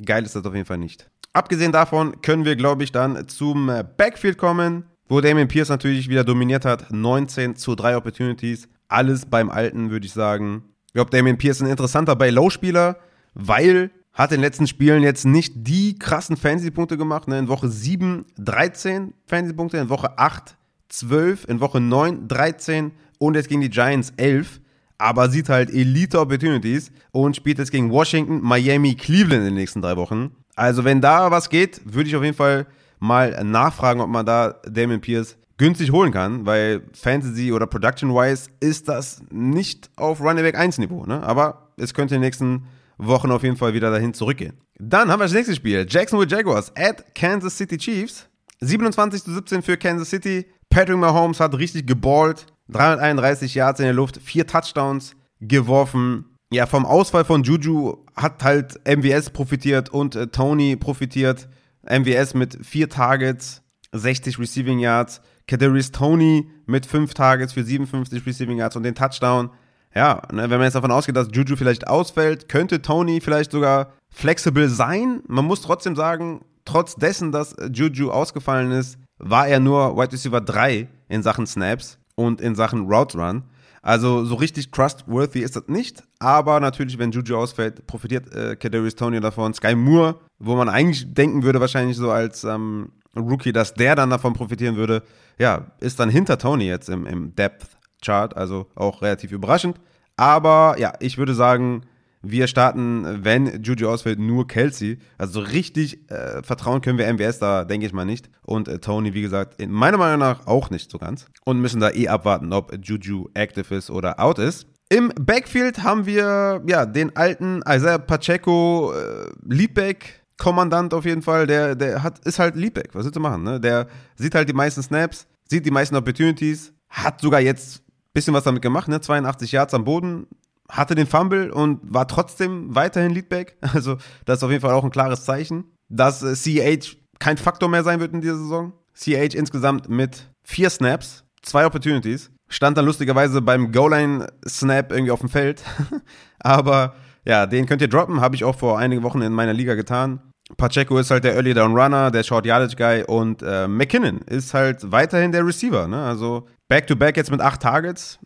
geil 0.05 0.25
ist 0.25 0.35
das 0.35 0.45
auf 0.45 0.55
jeden 0.55 0.67
Fall 0.67 0.79
nicht. 0.79 1.09
Abgesehen 1.33 1.73
davon 1.73 2.21
können 2.21 2.45
wir, 2.45 2.57
glaube 2.57 2.83
ich, 2.83 2.91
dann 2.91 3.29
zum 3.29 3.71
Backfield 3.97 4.39
kommen, 4.39 4.85
wo 5.09 5.21
Damien 5.21 5.49
Pierce 5.49 5.69
natürlich 5.69 6.09
wieder 6.09 6.25
dominiert 6.25 6.65
hat. 6.65 6.91
19 6.91 7.57
zu 7.57 7.75
3 7.75 7.97
Opportunities. 7.97 8.69
Alles 8.89 9.27
beim 9.27 9.51
Alten, 9.51 9.91
würde 9.91 10.07
ich 10.07 10.13
sagen. 10.13 10.65
Ich 10.87 10.95
glaube, 10.95 11.11
Damien 11.11 11.39
Pierce 11.39 11.59
ist 11.59 11.63
ein 11.63 11.71
interessanter 11.71 12.17
Buy-Low-Spieler, 12.17 12.97
weil 13.35 13.91
hat 14.13 14.33
in 14.33 14.39
den 14.39 14.45
letzten 14.45 14.67
Spielen 14.67 15.05
jetzt 15.05 15.25
nicht 15.25 15.53
die 15.57 15.97
krassen 15.97 16.37
Fantasy-Punkte 16.37 16.99
gemacht. 16.99 17.29
Ne? 17.29 17.39
In 17.39 17.49
Woche 17.49 17.69
7 17.69 18.25
13 18.37 19.15
Fantasy-Punkte, 19.27 19.79
in 19.79 19.89
Woche 19.91 20.19
8 20.19 20.57
12, 20.89 21.45
in 21.49 21.61
Woche 21.61 21.81
9 21.81 22.27
13 22.27 22.91
und 23.19 23.35
jetzt 23.35 23.49
gegen 23.49 23.61
die 23.61 23.71
Giants 23.71 24.13
11 24.17 24.61
aber 24.99 25.31
sieht 25.31 25.49
halt 25.49 25.71
Elite 25.71 26.21
Opportunities 26.21 26.91
und 27.13 27.37
spielt 27.37 27.59
jetzt 27.59 27.71
gegen 27.71 27.91
Washington, 27.91 28.41
Miami, 28.43 28.95
Cleveland 28.95 29.41
in 29.41 29.45
den 29.47 29.55
nächsten 29.55 29.81
drei 29.81 29.97
Wochen. 29.97 30.33
Also 30.57 30.85
wenn 30.85 31.01
da 31.01 31.31
was 31.31 31.49
geht, 31.49 31.81
würde 31.85 32.09
ich 32.09 32.17
auf 32.17 32.25
jeden 32.25 32.37
Fall 32.37 32.67
mal 32.99 33.43
nachfragen, 33.45 34.01
ob 34.01 34.09
man 34.09 34.27
da 34.27 34.57
Damon 34.69 35.01
Pierce 35.01 35.37
günstig 35.57 35.93
holen 35.93 36.13
kann, 36.13 36.47
weil 36.47 36.83
Fantasy 36.93 37.53
oder 37.53 37.67
Production-wise 37.67 38.51
ist 38.61 38.89
das 38.89 39.23
nicht 39.31 39.91
auf 39.97 40.21
Running 40.21 40.45
Back 40.45 40.57
1 40.57 40.79
Niveau, 40.79 41.05
ne? 41.05 41.23
aber 41.23 41.69
es 41.77 41.95
könnte 41.95 42.15
in 42.15 42.21
den 42.21 42.27
nächsten 42.27 42.67
Wochen 42.97 43.31
auf 43.31 43.43
jeden 43.43 43.57
Fall 43.57 43.75
wieder 43.75 43.91
dahin 43.91 44.15
zurückgehen. 44.15 44.55
Dann 44.79 45.11
haben 45.11 45.21
wir 45.21 45.25
das 45.25 45.33
nächste 45.33 45.55
Spiel, 45.55 45.87
Jacksonville 45.89 46.31
Jaguars 46.31 46.73
at 46.77 47.15
Kansas 47.15 47.57
City 47.57 47.77
Chiefs. 47.77 48.29
27 48.61 49.23
zu 49.23 49.33
17 49.33 49.63
für 49.63 49.77
Kansas 49.77 50.11
City. 50.11 50.47
Patrick 50.69 50.97
Mahomes 50.97 51.41
hat 51.41 51.57
richtig 51.57 51.87
geballt. 51.87 52.47
331 52.71 53.55
Yards 53.55 53.81
in 53.81 53.87
der 53.87 53.95
Luft, 53.95 54.21
vier 54.23 54.47
Touchdowns 54.47 55.15
geworfen. 55.41 56.25
Ja, 56.51 56.67
vom 56.67 56.87
Ausfall 56.87 57.25
von 57.25 57.43
Juju 57.43 58.05
hat 58.17 58.43
halt 58.43 58.81
MWS 58.87 59.31
profitiert 59.31 59.91
und 59.91 60.17
äh, 60.17 60.29
Tony 60.29 60.77
profitiert. 60.77 61.49
MWS 61.83 62.35
mit 62.35 62.59
vier 62.67 62.89
Targets, 62.89 63.63
60 63.93 64.39
Receiving 64.39 64.79
Yards. 64.79 65.21
Kadarius 65.47 65.93
Tony 65.93 66.51
mit 66.67 66.85
fünf 66.85 67.15
Targets 67.15 67.55
für 67.55 67.65
57 67.65 68.27
Receiving 68.27 68.59
Yards 68.59 68.77
und 68.77 68.83
den 68.83 68.95
Touchdown. 68.95 69.51
Ja, 69.95 70.23
ne, 70.31 70.43
wenn 70.43 70.59
man 70.59 70.63
jetzt 70.63 70.75
davon 70.75 70.91
ausgeht, 70.91 71.17
dass 71.17 71.29
Juju 71.33 71.57
vielleicht 71.57 71.89
ausfällt, 71.89 72.49
könnte 72.49 72.83
Tony 72.83 73.21
vielleicht 73.21 73.53
sogar 73.53 73.95
flexibel 74.11 74.69
sein. 74.69 75.23
Man 75.27 75.47
muss 75.47 75.63
trotzdem 75.63 75.97
sagen, 75.97 76.45
trotz 76.67 76.97
dessen, 76.97 77.33
dass 77.33 77.57
Juju 77.73 78.11
ausgefallen 78.11 78.73
ist, 78.73 78.99
war 79.19 79.49
er 79.49 79.61
nur 79.61 79.97
Wide 79.97 80.13
Receiver 80.13 80.41
3 80.41 80.89
in 81.09 81.23
Sachen 81.23 81.47
Snaps 81.47 81.98
und 82.19 82.41
in 82.41 82.57
Sachen 82.57 82.87
Route 82.93 83.17
Run. 83.17 83.45
Also 83.81 84.25
so 84.25 84.35
richtig 84.35 84.73
trustworthy 84.73 85.39
ist 85.39 85.55
das 85.55 85.69
nicht, 85.69 86.03
aber 86.19 86.59
natürlich, 86.59 86.99
wenn 86.99 87.13
Juju 87.13 87.37
ausfällt, 87.37 87.87
profitiert 87.87 88.35
äh, 88.35 88.57
Kadarius 88.57 88.97
Tony 88.97 89.21
davon. 89.21 89.55
Sky 89.55 89.77
Moore, 89.77 90.17
wo 90.41 90.57
man 90.57 90.69
eigentlich 90.69 91.15
denken 91.15 91.45
würde, 91.45 91.61
wahrscheinlich 91.61 91.97
so 91.97 92.11
als 92.11 92.43
ähm, 92.43 92.91
Rookie, 93.17 93.53
dass 93.53 93.73
der 93.75 93.95
dann 93.95 94.11
davon 94.11 94.33
profitieren 94.33 94.75
würde, 94.75 95.05
ja, 95.39 95.71
ist 95.79 96.01
dann 96.01 96.11
hinter 96.11 96.39
Tony 96.39 96.65
jetzt 96.65 96.89
im, 96.89 97.07
im 97.07 97.37
Depth 97.37 97.69
Chart, 98.05 98.37
also 98.37 98.67
auch 98.75 99.01
relativ 99.01 99.31
überraschend. 99.31 99.79
Aber 100.17 100.75
ja, 100.79 100.95
ich 100.99 101.17
würde 101.17 101.35
sagen, 101.35 101.83
wir 102.23 102.47
starten, 102.47 103.25
wenn 103.25 103.63
Juju 103.63 103.89
ausfällt, 103.89 104.19
nur 104.19 104.47
Kelsey. 104.47 104.99
Also 105.19 105.41
so 105.41 105.47
richtig 105.47 106.11
äh, 106.11 106.43
vertrauen 106.43 106.81
können 106.81 106.99
wir 106.99 107.13
MWS 107.13 107.39
da, 107.39 107.65
denke 107.65 107.87
ich 107.87 107.93
mal 107.93 108.05
nicht. 108.05 108.29
Und 108.43 108.69
äh, 108.69 108.79
Tony, 108.79 109.15
wie 109.15 109.23
gesagt, 109.23 109.61
in 109.61 109.71
meiner 109.71 109.99
Meinung 109.99 110.19
nach 110.19 110.47
auch 110.47 110.71
nicht 110.71 110.91
so 110.91 110.99
ganz. 110.99 111.27
Und 111.45 111.61
müssen 111.61 111.81
da 111.81 111.91
eh 111.91 112.09
abwarten, 112.09 112.53
ob 112.53 112.77
Juju 112.83 113.29
active 113.35 113.75
ist 113.75 113.91
oder 113.91 114.19
out 114.21 114.39
ist. 114.39 114.67
Im 114.91 115.13
Backfield 115.21 115.83
haben 115.83 116.07
wir 116.07 116.63
ja 116.67 116.87
den 116.87 117.15
alten 117.15 117.61
Isaiah 117.69 117.99
Pacheco, 117.99 118.93
äh, 118.93 119.31
Liebbeck, 119.47 120.25
Kommandant 120.39 120.95
auf 120.95 121.05
jeden 121.05 121.23
Fall. 121.23 121.47
Der, 121.47 121.75
der 121.75 122.03
hat, 122.03 122.21
ist 122.21 122.39
halt 122.39 122.57
Liebbeck. 122.57 122.95
Was 122.95 123.05
willst 123.05 123.17
du 123.17 123.21
machen? 123.21 123.43
Ne? 123.43 123.61
Der 123.61 123.87
sieht 124.17 124.35
halt 124.35 124.49
die 124.49 124.55
meisten 124.55 124.83
Snaps, 124.83 125.27
sieht 125.45 125.67
die 125.67 125.71
meisten 125.71 125.95
Opportunities, 125.95 126.73
hat 126.89 127.21
sogar 127.21 127.41
jetzt 127.41 127.81
ein 127.81 128.13
bisschen 128.15 128.35
was 128.35 128.45
damit 128.45 128.63
gemacht, 128.63 128.89
ne? 128.89 129.01
82 129.01 129.53
Yards 129.53 129.75
am 129.75 129.85
Boden, 129.85 130.27
hatte 130.71 130.95
den 130.95 131.07
Fumble 131.07 131.51
und 131.51 131.81
war 131.83 132.07
trotzdem 132.09 132.75
weiterhin 132.75 133.13
Leadback. 133.13 133.57
Also, 133.75 133.97
das 134.25 134.39
ist 134.39 134.45
auf 134.45 134.51
jeden 134.51 134.63
Fall 134.63 134.73
auch 134.73 134.85
ein 134.85 134.91
klares 134.91 135.25
Zeichen, 135.25 135.65
dass 135.89 136.23
äh, 136.23 136.35
CH 136.35 136.97
kein 137.19 137.37
Faktor 137.37 137.69
mehr 137.69 137.85
sein 137.85 138.01
wird 138.01 138.13
in 138.13 138.21
dieser 138.21 138.37
Saison. 138.37 138.73
CH 138.95 139.35
insgesamt 139.35 139.89
mit 139.89 140.29
vier 140.43 140.71
Snaps, 140.71 141.25
zwei 141.43 141.67
Opportunities, 141.67 142.31
stand 142.49 142.77
dann 142.77 142.87
lustigerweise 142.87 143.43
beim 143.43 143.73
Goal-Line-Snap 143.73 144.91
irgendwie 144.91 145.13
auf 145.13 145.21
dem 145.21 145.29
Feld. 145.29 145.63
Aber 146.41 146.95
ja, 147.25 147.47
den 147.47 147.67
könnt 147.67 147.83
ihr 147.83 147.89
droppen, 147.89 148.21
habe 148.21 148.35
ich 148.35 148.45
auch 148.45 148.57
vor 148.57 148.79
einigen 148.79 149.03
Wochen 149.03 149.23
in 149.23 149.33
meiner 149.33 149.53
Liga 149.53 149.75
getan. 149.75 150.21
Pacheco 150.57 150.99
ist 150.99 151.11
halt 151.11 151.25
der 151.25 151.35
Early 151.35 151.53
Down 151.53 151.77
Runner, 151.77 152.11
der 152.11 152.23
Short 152.23 152.47
Yardage 152.47 152.77
Guy 152.77 153.05
und 153.05 153.43
äh, 153.43 153.69
McKinnon 153.69 154.23
ist 154.23 154.55
halt 154.55 154.91
weiterhin 154.91 155.31
der 155.31 155.47
Receiver. 155.47 155.87
Ne? 155.87 156.03
Also 156.03 156.47
Back-to-Back 156.69 157.15
-back 157.15 157.17
jetzt 157.19 157.31
mit 157.31 157.41
acht 157.41 157.61
Targets. 157.61 158.19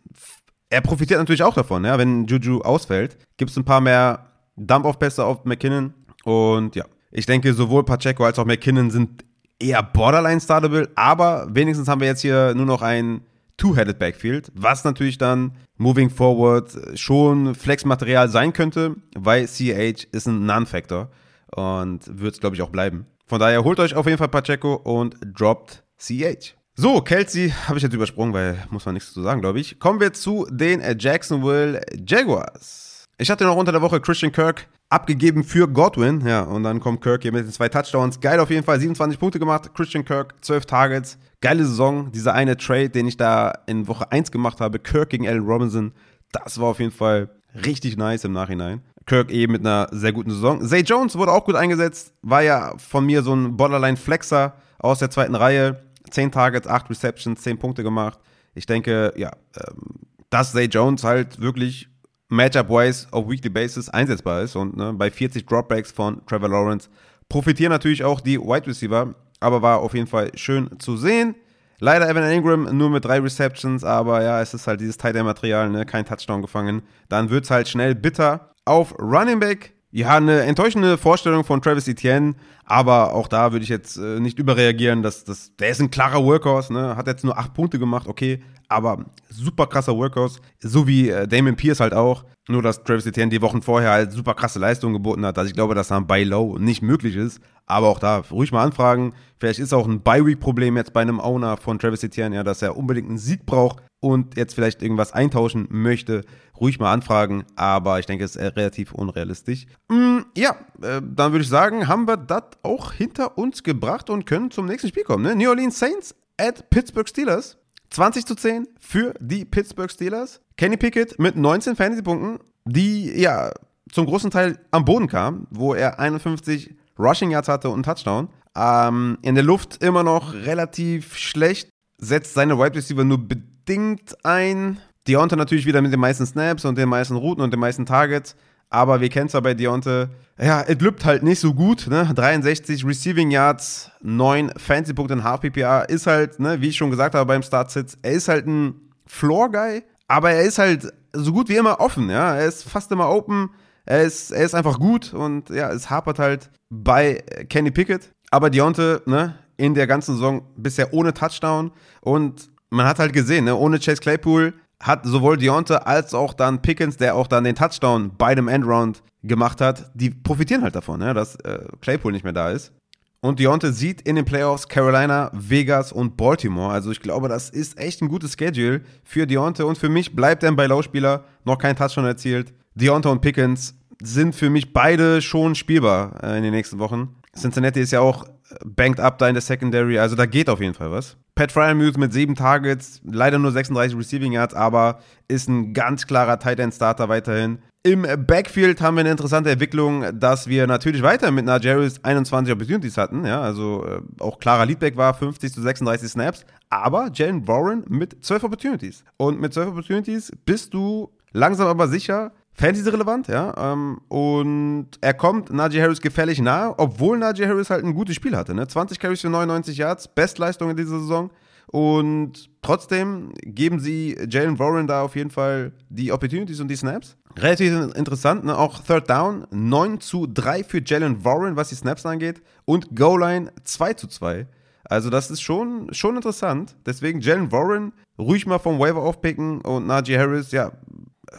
Er 0.73 0.81
profitiert 0.81 1.19
natürlich 1.19 1.43
auch 1.43 1.53
davon, 1.53 1.85
ja? 1.85 1.99
wenn 1.99 2.25
Juju 2.25 2.61
ausfällt. 2.61 3.19
Gibt 3.37 3.51
es 3.51 3.57
ein 3.57 3.63
paar 3.63 3.79
mehr 3.79 4.31
Dump-Off-Pässe 4.55 5.23
auf 5.23 5.45
McKinnon. 5.45 5.93
Und 6.23 6.75
ja, 6.75 6.85
ich 7.11 7.27
denke, 7.27 7.53
sowohl 7.53 7.85
Pacheco 7.85 8.23
als 8.25 8.39
auch 8.39 8.45
McKinnon 8.45 8.89
sind 8.89 9.23
eher 9.59 9.83
borderline 9.83 10.41
startable, 10.41 10.89
aber 10.95 11.47
wenigstens 11.51 11.87
haben 11.87 12.01
wir 12.01 12.07
jetzt 12.07 12.21
hier 12.21 12.55
nur 12.55 12.65
noch 12.65 12.81
ein 12.81 13.21
Two-Headed 13.57 13.99
Backfield, 13.99 14.51
was 14.55 14.83
natürlich 14.83 15.19
dann 15.19 15.51
moving 15.77 16.09
forward 16.09 16.75
schon 16.95 17.53
Flex-Material 17.53 18.27
sein 18.29 18.51
könnte, 18.51 18.95
weil 19.15 19.45
CH 19.45 20.07
ist 20.11 20.25
ein 20.25 20.47
Non-Factor 20.47 21.11
und 21.55 21.99
wird 22.19 22.33
es, 22.33 22.39
glaube 22.39 22.55
ich, 22.55 22.63
auch 22.63 22.71
bleiben. 22.71 23.05
Von 23.27 23.39
daher 23.39 23.63
holt 23.63 23.79
euch 23.79 23.93
auf 23.93 24.07
jeden 24.07 24.17
Fall 24.17 24.29
Pacheco 24.29 24.73
und 24.73 25.17
droppt 25.23 25.83
CH. 25.99 26.55
So, 26.75 27.01
Kelsey 27.01 27.53
habe 27.67 27.77
ich 27.77 27.83
jetzt 27.83 27.93
übersprungen, 27.93 28.33
weil 28.33 28.57
muss 28.71 28.83
man 28.85 28.95
nichts 28.95 29.13
zu 29.13 29.21
sagen, 29.21 29.41
glaube 29.41 29.59
ich. 29.59 29.77
Kommen 29.77 29.99
wir 29.99 30.11
zu 30.11 30.47
den 30.49 30.81
Jacksonville 30.97 31.79
Jaguars. 32.07 33.05
Ich 33.19 33.29
hatte 33.29 33.43
noch 33.43 33.55
unter 33.55 33.71
der 33.71 33.83
Woche 33.83 34.01
Christian 34.01 34.31
Kirk 34.31 34.67
abgegeben 34.89 35.43
für 35.43 35.67
Godwin. 35.67 36.25
Ja, 36.25 36.41
und 36.41 36.63
dann 36.63 36.79
kommt 36.79 37.01
Kirk 37.01 37.21
hier 37.21 37.31
mit 37.31 37.45
den 37.45 37.51
zwei 37.51 37.69
Touchdowns. 37.69 38.19
Geil 38.19 38.39
auf 38.39 38.49
jeden 38.49 38.63
Fall, 38.63 38.79
27 38.79 39.19
Punkte 39.19 39.37
gemacht. 39.37 39.69
Christian 39.75 40.03
Kirk, 40.03 40.33
12 40.41 40.65
Targets. 40.65 41.19
Geile 41.41 41.63
Saison. 41.63 42.11
Dieser 42.11 42.33
eine 42.33 42.57
Trade, 42.57 42.89
den 42.89 43.07
ich 43.07 43.17
da 43.17 43.53
in 43.67 43.87
Woche 43.87 44.11
1 44.11 44.31
gemacht 44.31 44.59
habe, 44.59 44.79
Kirk 44.79 45.11
gegen 45.11 45.27
Allen 45.27 45.45
Robinson, 45.45 45.93
das 46.31 46.59
war 46.59 46.69
auf 46.69 46.79
jeden 46.79 46.91
Fall 46.91 47.29
richtig 47.53 47.97
nice 47.97 48.23
im 48.23 48.31
Nachhinein. 48.31 48.81
Kirk 49.05 49.29
eben 49.29 49.51
mit 49.51 49.61
einer 49.61 49.89
sehr 49.91 50.11
guten 50.11 50.31
Saison. 50.31 50.65
Zay 50.67 50.81
Jones 50.81 51.15
wurde 51.19 51.33
auch 51.33 51.45
gut 51.45 51.55
eingesetzt, 51.55 52.13
war 52.23 52.41
ja 52.41 52.73
von 52.79 53.05
mir 53.05 53.21
so 53.21 53.35
ein 53.35 53.57
Borderline-Flexer 53.57 54.53
aus 54.79 54.97
der 54.97 55.11
zweiten 55.11 55.35
Reihe. 55.35 55.79
10 56.13 56.31
Targets, 56.31 56.67
8 56.67 56.89
Receptions, 56.89 57.41
10 57.41 57.57
Punkte 57.57 57.83
gemacht. 57.83 58.19
Ich 58.55 58.65
denke, 58.65 59.13
ja, 59.15 59.31
ähm, 59.57 59.99
dass 60.29 60.51
Zay 60.53 60.65
Jones 60.65 61.03
halt 61.03 61.41
wirklich 61.41 61.89
Matchup-wise 62.29 63.07
auf 63.11 63.29
Weekly 63.29 63.49
Basis 63.49 63.89
einsetzbar 63.89 64.41
ist. 64.41 64.55
Und 64.55 64.77
ne, 64.77 64.93
bei 64.93 65.11
40 65.11 65.45
Dropbacks 65.45 65.91
von 65.91 66.25
Trevor 66.25 66.49
Lawrence 66.49 66.89
profitieren 67.29 67.71
natürlich 67.71 68.03
auch 68.03 68.21
die 68.21 68.39
Wide 68.39 68.67
Receiver, 68.67 69.15
aber 69.39 69.61
war 69.61 69.79
auf 69.79 69.93
jeden 69.93 70.07
Fall 70.07 70.31
schön 70.35 70.69
zu 70.79 70.97
sehen. 70.97 71.35
Leider 71.79 72.07
Evan 72.07 72.29
Ingram 72.31 72.77
nur 72.77 72.89
mit 72.89 73.03
drei 73.03 73.19
Receptions, 73.19 73.83
aber 73.83 74.23
ja, 74.23 74.41
es 74.41 74.53
ist 74.53 74.67
halt 74.67 74.79
dieses 74.79 74.97
Tight 74.97 75.15
Material, 75.15 75.69
ne? 75.69 75.85
kein 75.85 76.05
Touchdown 76.05 76.41
gefangen. 76.41 76.83
Dann 77.09 77.29
wird 77.29 77.43
es 77.43 77.51
halt 77.51 77.67
schnell 77.67 77.95
bitter. 77.95 78.51
Auf 78.65 78.97
Running 78.99 79.39
Back, 79.39 79.72
ja, 79.93 80.17
eine 80.17 80.41
enttäuschende 80.41 80.97
Vorstellung 80.97 81.43
von 81.43 81.61
Travis 81.61 81.87
Etienne, 81.87 82.33
aber 82.65 83.13
auch 83.13 83.27
da 83.27 83.51
würde 83.51 83.61
ich 83.61 83.69
jetzt 83.69 83.97
äh, 83.97 84.19
nicht 84.19 84.39
überreagieren. 84.39 85.03
Das, 85.03 85.23
das, 85.23 85.55
der 85.57 85.69
ist 85.69 85.81
ein 85.81 85.91
klarer 85.91 86.23
Workhorse, 86.23 86.73
ne? 86.73 86.95
hat 86.95 87.05
jetzt 87.05 87.23
nur 87.23 87.37
acht 87.37 87.53
Punkte 87.53 87.77
gemacht, 87.77 88.07
okay, 88.07 88.41
aber 88.67 89.05
super 89.29 89.67
krasser 89.67 89.95
Workhorse, 89.95 90.39
so 90.59 90.87
wie 90.87 91.09
äh, 91.09 91.27
Damon 91.27 91.55
Pierce 91.55 91.79
halt 91.79 91.93
auch. 91.93 92.25
Nur, 92.49 92.61
dass 92.61 92.83
Travis 92.83 93.05
Etienne 93.05 93.29
die 93.29 93.41
Wochen 93.41 93.61
vorher 93.61 93.91
halt 93.91 94.11
super 94.11 94.33
krasse 94.33 94.59
Leistungen 94.59 94.93
geboten 94.93 95.25
hat. 95.25 95.37
Also 95.37 95.47
ich 95.47 95.53
glaube, 95.53 95.75
dass 95.75 95.87
da 95.87 95.97
ein 95.97 96.07
Buy 96.07 96.23
Low 96.23 96.57
nicht 96.59 96.81
möglich 96.81 97.15
ist. 97.15 97.39
Aber 97.65 97.87
auch 97.87 97.99
da 97.99 98.17
ruhig 98.17 98.51
mal 98.51 98.63
anfragen. 98.63 99.13
Vielleicht 99.39 99.59
ist 99.59 99.73
auch 99.73 99.87
ein 99.87 100.01
Buy-Week-Problem 100.01 100.75
jetzt 100.75 100.91
bei 100.91 101.01
einem 101.01 101.21
Owner 101.21 101.55
von 101.55 101.79
Travis 101.79 102.03
Etienne, 102.03 102.35
ja, 102.35 102.43
dass 102.43 102.61
er 102.61 102.75
unbedingt 102.75 103.07
einen 103.07 103.17
Sieg 103.17 103.45
braucht 103.45 103.81
und 104.01 104.35
jetzt 104.35 104.53
vielleicht 104.53 104.83
irgendwas 104.83 105.13
eintauschen 105.13 105.67
möchte. 105.69 106.25
Ruhig 106.59 106.79
mal 106.79 106.91
anfragen. 106.91 107.45
Aber 107.55 107.99
ich 107.99 108.05
denke, 108.05 108.25
es 108.25 108.35
ist 108.35 108.57
relativ 108.57 108.91
unrealistisch. 108.91 109.65
Mm, 109.87 110.19
ja, 110.35 110.57
äh, 110.81 111.01
dann 111.01 111.31
würde 111.31 111.43
ich 111.43 111.49
sagen, 111.49 111.87
haben 111.87 112.05
wir 112.05 112.17
das 112.17 112.43
auch 112.63 112.91
hinter 112.91 113.37
uns 113.37 113.63
gebracht 113.63 114.09
und 114.09 114.25
können 114.25 114.51
zum 114.51 114.65
nächsten 114.65 114.89
Spiel 114.89 115.03
kommen. 115.03 115.23
Ne? 115.23 115.35
New 115.35 115.49
Orleans 115.49 115.79
Saints 115.79 116.13
at 116.37 116.69
Pittsburgh 116.69 117.07
Steelers. 117.07 117.57
20 117.93 118.25
zu 118.25 118.35
10 118.35 118.67
für 118.79 119.13
die 119.19 119.45
Pittsburgh 119.45 119.89
Steelers. 119.89 120.41
Kenny 120.57 120.77
Pickett 120.77 121.19
mit 121.19 121.35
19 121.35 121.75
Fantasy-Punkten, 121.75 122.39
die 122.65 123.21
ja 123.21 123.51
zum 123.91 124.07
großen 124.07 124.31
Teil 124.31 124.57
am 124.71 124.83
Boden 124.83 125.07
kam, 125.07 125.47
wo 125.51 125.75
er 125.75 125.99
51 125.99 126.75
Rushing 126.97 127.29
Yards 127.29 127.47
hatte 127.47 127.69
und 127.69 127.83
Touchdown. 127.83 128.29
Ähm, 128.55 129.19
in 129.21 129.35
der 129.35 129.43
Luft 129.43 129.83
immer 129.83 130.03
noch 130.03 130.33
relativ 130.33 131.15
schlecht, 131.17 131.69
setzt 131.99 132.33
seine 132.33 132.57
Wide 132.57 132.75
Receiver 132.75 133.03
nur 133.03 133.19
bedingt 133.19 134.17
ein. 134.25 134.79
Deontay 135.07 135.35
natürlich 135.35 135.67
wieder 135.67 135.81
mit 135.81 135.93
den 135.93 135.99
meisten 135.99 136.25
Snaps 136.25 136.65
und 136.65 136.77
den 136.77 136.89
meisten 136.89 137.15
Routen 137.15 137.43
und 137.43 137.51
den 137.51 137.59
meisten 137.59 137.85
Targets. 137.85 138.35
Aber 138.73 139.01
wir 139.01 139.09
kennen 139.09 139.27
es 139.27 139.33
ja 139.33 139.39
bei 139.39 139.53
Deontay, 139.53 140.07
ja, 140.41 140.63
es 140.63 140.79
lübt 140.79 141.05
halt 141.05 141.21
nicht 141.21 141.39
so 141.39 141.53
gut. 141.53 141.85
Ne? 141.87 142.09
63 142.15 142.83
Receiving 142.83 143.29
Yards, 143.29 143.91
9 144.01 144.51
Fancy-Punkte 144.57 145.13
in 145.13 145.23
Half-PPA. 145.23 145.81
Ist 145.81 146.07
halt, 146.07 146.39
ne, 146.39 146.59
wie 146.59 146.69
ich 146.69 146.75
schon 146.75 146.89
gesagt 146.89 147.13
habe 147.13 147.27
beim 147.27 147.43
Start-Sits, 147.43 147.99
er 148.01 148.13
ist 148.13 148.27
halt 148.27 148.47
ein 148.47 148.73
Floor-Guy, 149.05 149.83
aber 150.07 150.31
er 150.31 150.41
ist 150.41 150.57
halt 150.57 150.91
so 151.13 151.31
gut 151.31 151.49
wie 151.49 151.55
immer 151.55 151.79
offen. 151.79 152.09
Ja? 152.09 152.35
Er 152.35 152.47
ist 152.47 152.63
fast 152.63 152.91
immer 152.91 153.11
open. 153.11 153.51
Er 153.85 154.01
ist, 154.01 154.31
er 154.31 154.43
ist 154.43 154.55
einfach 154.55 154.79
gut 154.79 155.13
und 155.13 155.51
ja, 155.51 155.71
es 155.71 155.91
hapert 155.91 156.17
halt 156.17 156.49
bei 156.71 157.23
Kenny 157.49 157.69
Pickett. 157.69 158.09
Aber 158.31 158.49
Deontay, 158.49 159.01
ne, 159.05 159.35
in 159.57 159.75
der 159.75 159.85
ganzen 159.85 160.15
Saison 160.15 160.47
bisher 160.57 160.93
ohne 160.93 161.13
Touchdown 161.13 161.69
und 162.01 162.49
man 162.71 162.87
hat 162.87 162.97
halt 162.97 163.13
gesehen, 163.13 163.45
ne, 163.45 163.55
ohne 163.55 163.77
Chase 163.77 164.01
Claypool 164.01 164.55
hat 164.83 165.05
sowohl 165.05 165.37
Deontay 165.37 165.77
als 165.77 166.13
auch 166.13 166.33
dann 166.33 166.61
Pickens, 166.61 166.97
der 166.97 167.15
auch 167.15 167.27
dann 167.27 167.45
den 167.45 167.55
Touchdown 167.55 168.11
bei 168.17 168.35
dem 168.35 168.47
Endround 168.47 169.01
gemacht 169.23 169.61
hat, 169.61 169.89
die 169.93 170.09
profitieren 170.09 170.61
halt 170.61 170.75
davon, 170.75 171.01
ja, 171.01 171.13
dass 171.13 171.35
äh, 171.37 171.65
Claypool 171.81 172.11
nicht 172.11 172.23
mehr 172.23 172.33
da 172.33 172.51
ist. 172.51 172.73
Und 173.21 173.39
Deontay 173.39 173.71
sieht 173.71 174.01
in 174.01 174.17
den 174.17 174.25
Playoffs 174.25 174.67
Carolina, 174.67 175.31
Vegas 175.33 175.93
und 175.93 176.17
Baltimore. 176.17 176.73
Also 176.73 176.91
ich 176.91 176.99
glaube, 176.99 177.29
das 177.29 177.49
ist 177.49 177.79
echt 177.79 178.01
ein 178.01 178.09
gutes 178.09 178.35
Schedule 178.37 178.81
für 179.05 179.25
Deontay. 179.25 179.63
Und 179.63 179.77
für 179.77 179.87
mich 179.87 180.13
bleibt 180.13 180.43
er 180.43 180.49
ein 180.49 180.57
Bailau-Spieler, 180.57 181.23
noch 181.45 181.57
kein 181.57 181.77
Touchdown 181.77 182.03
erzielt. 182.03 182.53
Deontay 182.75 183.09
und 183.09 183.21
Pickens 183.21 183.75
sind 184.01 184.35
für 184.35 184.49
mich 184.49 184.73
beide 184.73 185.21
schon 185.21 185.55
spielbar 185.55 186.21
äh, 186.21 186.35
in 186.37 186.43
den 186.43 186.51
nächsten 186.51 186.79
Wochen. 186.79 187.15
Cincinnati 187.33 187.79
ist 187.79 187.91
ja 187.91 188.01
auch 188.01 188.25
banked 188.65 188.99
up 188.99 189.17
da 189.17 189.27
in 189.27 189.35
der 189.35 189.41
Secondary, 189.41 189.99
also 189.99 190.15
da 190.15 190.25
geht 190.25 190.49
auf 190.49 190.59
jeden 190.59 190.73
Fall 190.73 190.91
was. 190.91 191.17
Pat 191.35 191.51
Fryermuth 191.51 191.97
mit 191.97 192.13
sieben 192.13 192.35
Targets, 192.35 193.01
leider 193.03 193.39
nur 193.39 193.51
36 193.51 193.97
Receiving 193.97 194.33
Yards, 194.33 194.53
aber 194.53 194.99
ist 195.27 195.49
ein 195.49 195.73
ganz 195.73 196.05
klarer 196.05 196.37
Tight 196.39 196.59
End 196.59 196.73
Starter 196.73 197.09
weiterhin. 197.09 197.59
Im 197.85 198.05
Backfield 198.25 198.79
haben 198.81 198.95
wir 198.95 199.01
eine 199.01 199.11
interessante 199.11 199.51
Entwicklung, 199.51 200.05
dass 200.17 200.47
wir 200.47 200.67
natürlich 200.67 201.01
weiter 201.01 201.31
mit 201.31 201.45
Najaris 201.45 202.01
21 202.03 202.53
Opportunities 202.53 202.97
hatten, 202.97 203.25
ja, 203.25 203.41
also 203.41 203.85
äh, 203.85 204.01
auch 204.21 204.39
klarer 204.39 204.65
Leadback 204.65 204.95
war, 204.95 205.13
50 205.13 205.51
zu 205.51 205.61
36 205.61 206.09
Snaps, 206.09 206.45
aber 206.69 207.09
Jalen 207.13 207.45
Warren 207.47 207.83
mit 207.89 208.23
12 208.23 208.45
Opportunities. 208.45 209.03
Und 209.17 209.41
mit 209.41 209.53
12 209.53 209.69
Opportunities 209.69 210.31
bist 210.45 210.73
du 210.73 211.09
langsam 211.33 211.67
aber 211.67 211.87
sicher 211.87 212.31
Fantasy-relevant, 212.55 213.27
ja. 213.27 213.53
Ähm, 213.57 213.99
und 214.09 214.89
er 215.01 215.13
kommt 215.13 215.51
Najee 215.51 215.81
Harris 215.81 216.01
gefährlich 216.01 216.39
nahe, 216.39 216.75
obwohl 216.77 217.17
Najee 217.17 217.47
Harris 217.47 217.69
halt 217.69 217.83
ein 217.83 217.93
gutes 217.93 218.15
Spiel 218.15 218.35
hatte. 218.35 218.53
Ne? 218.53 218.67
20 218.67 218.99
Carries 218.99 219.21
für 219.21 219.29
99 219.29 219.77
Yards, 219.77 220.07
Bestleistung 220.07 220.69
in 220.69 220.77
dieser 220.77 220.99
Saison. 220.99 221.31
Und 221.67 222.51
trotzdem 222.61 223.33
geben 223.41 223.79
sie 223.79 224.15
Jalen 224.29 224.59
Warren 224.59 224.85
da 224.85 225.01
auf 225.01 225.15
jeden 225.15 225.31
Fall 225.31 225.71
die 225.89 226.11
Opportunities 226.11 226.59
und 226.59 226.67
die 226.67 226.75
Snaps. 226.75 227.17
Relativ 227.35 227.95
interessant, 227.95 228.45
ne? 228.45 228.55
auch 228.55 228.83
Third 228.83 229.09
Down 229.09 229.47
9 229.49 229.99
zu 229.99 230.27
3 230.27 230.63
für 230.63 230.83
Jalen 230.85 231.25
Warren, 231.25 231.55
was 231.55 231.69
die 231.69 231.75
Snaps 231.75 232.05
angeht. 232.05 232.43
Und 232.65 232.95
Goal 232.95 233.19
Line 233.19 233.51
2 233.63 233.93
zu 233.93 234.07
2. 234.07 234.45
Also 234.83 235.09
das 235.09 235.31
ist 235.31 235.41
schon, 235.41 235.91
schon 235.93 236.15
interessant. 236.15 236.75
Deswegen 236.85 237.21
Jalen 237.21 237.51
Warren 237.51 237.93
ruhig 238.19 238.45
mal 238.45 238.59
vom 238.59 238.77
Waiver 238.77 239.01
aufpicken 239.01 239.61
und 239.61 239.87
Najee 239.87 240.19
Harris, 240.19 240.51
ja, 240.51 240.73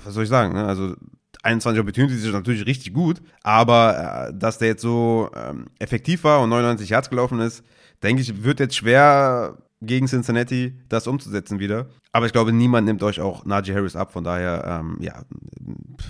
was 0.04 0.14
soll 0.14 0.24
ich 0.24 0.28
sagen, 0.28 0.54
ne? 0.54 0.64
also 0.64 0.94
21 1.42 1.80
Opportunities 1.80 2.24
ist 2.24 2.32
natürlich 2.32 2.66
richtig 2.66 2.94
gut, 2.94 3.20
aber 3.42 4.28
äh, 4.28 4.34
dass 4.36 4.58
der 4.58 4.68
jetzt 4.68 4.82
so 4.82 5.30
ähm, 5.36 5.66
effektiv 5.78 6.24
war 6.24 6.40
und 6.40 6.48
99 6.48 6.88
Yards 6.88 7.10
gelaufen 7.10 7.40
ist, 7.40 7.62
denke 8.02 8.22
ich, 8.22 8.44
wird 8.44 8.60
jetzt 8.60 8.76
schwer 8.76 9.58
gegen 9.82 10.06
Cincinnati 10.06 10.78
das 10.88 11.06
umzusetzen 11.06 11.58
wieder. 11.58 11.86
Aber 12.12 12.26
ich 12.26 12.32
glaube, 12.32 12.52
niemand 12.52 12.86
nimmt 12.86 13.02
euch 13.02 13.20
auch 13.20 13.44
Najee 13.44 13.74
Harris 13.74 13.96
ab. 13.96 14.12
Von 14.12 14.24
daher, 14.24 14.80
ähm, 14.80 14.96
ja, 15.00 15.22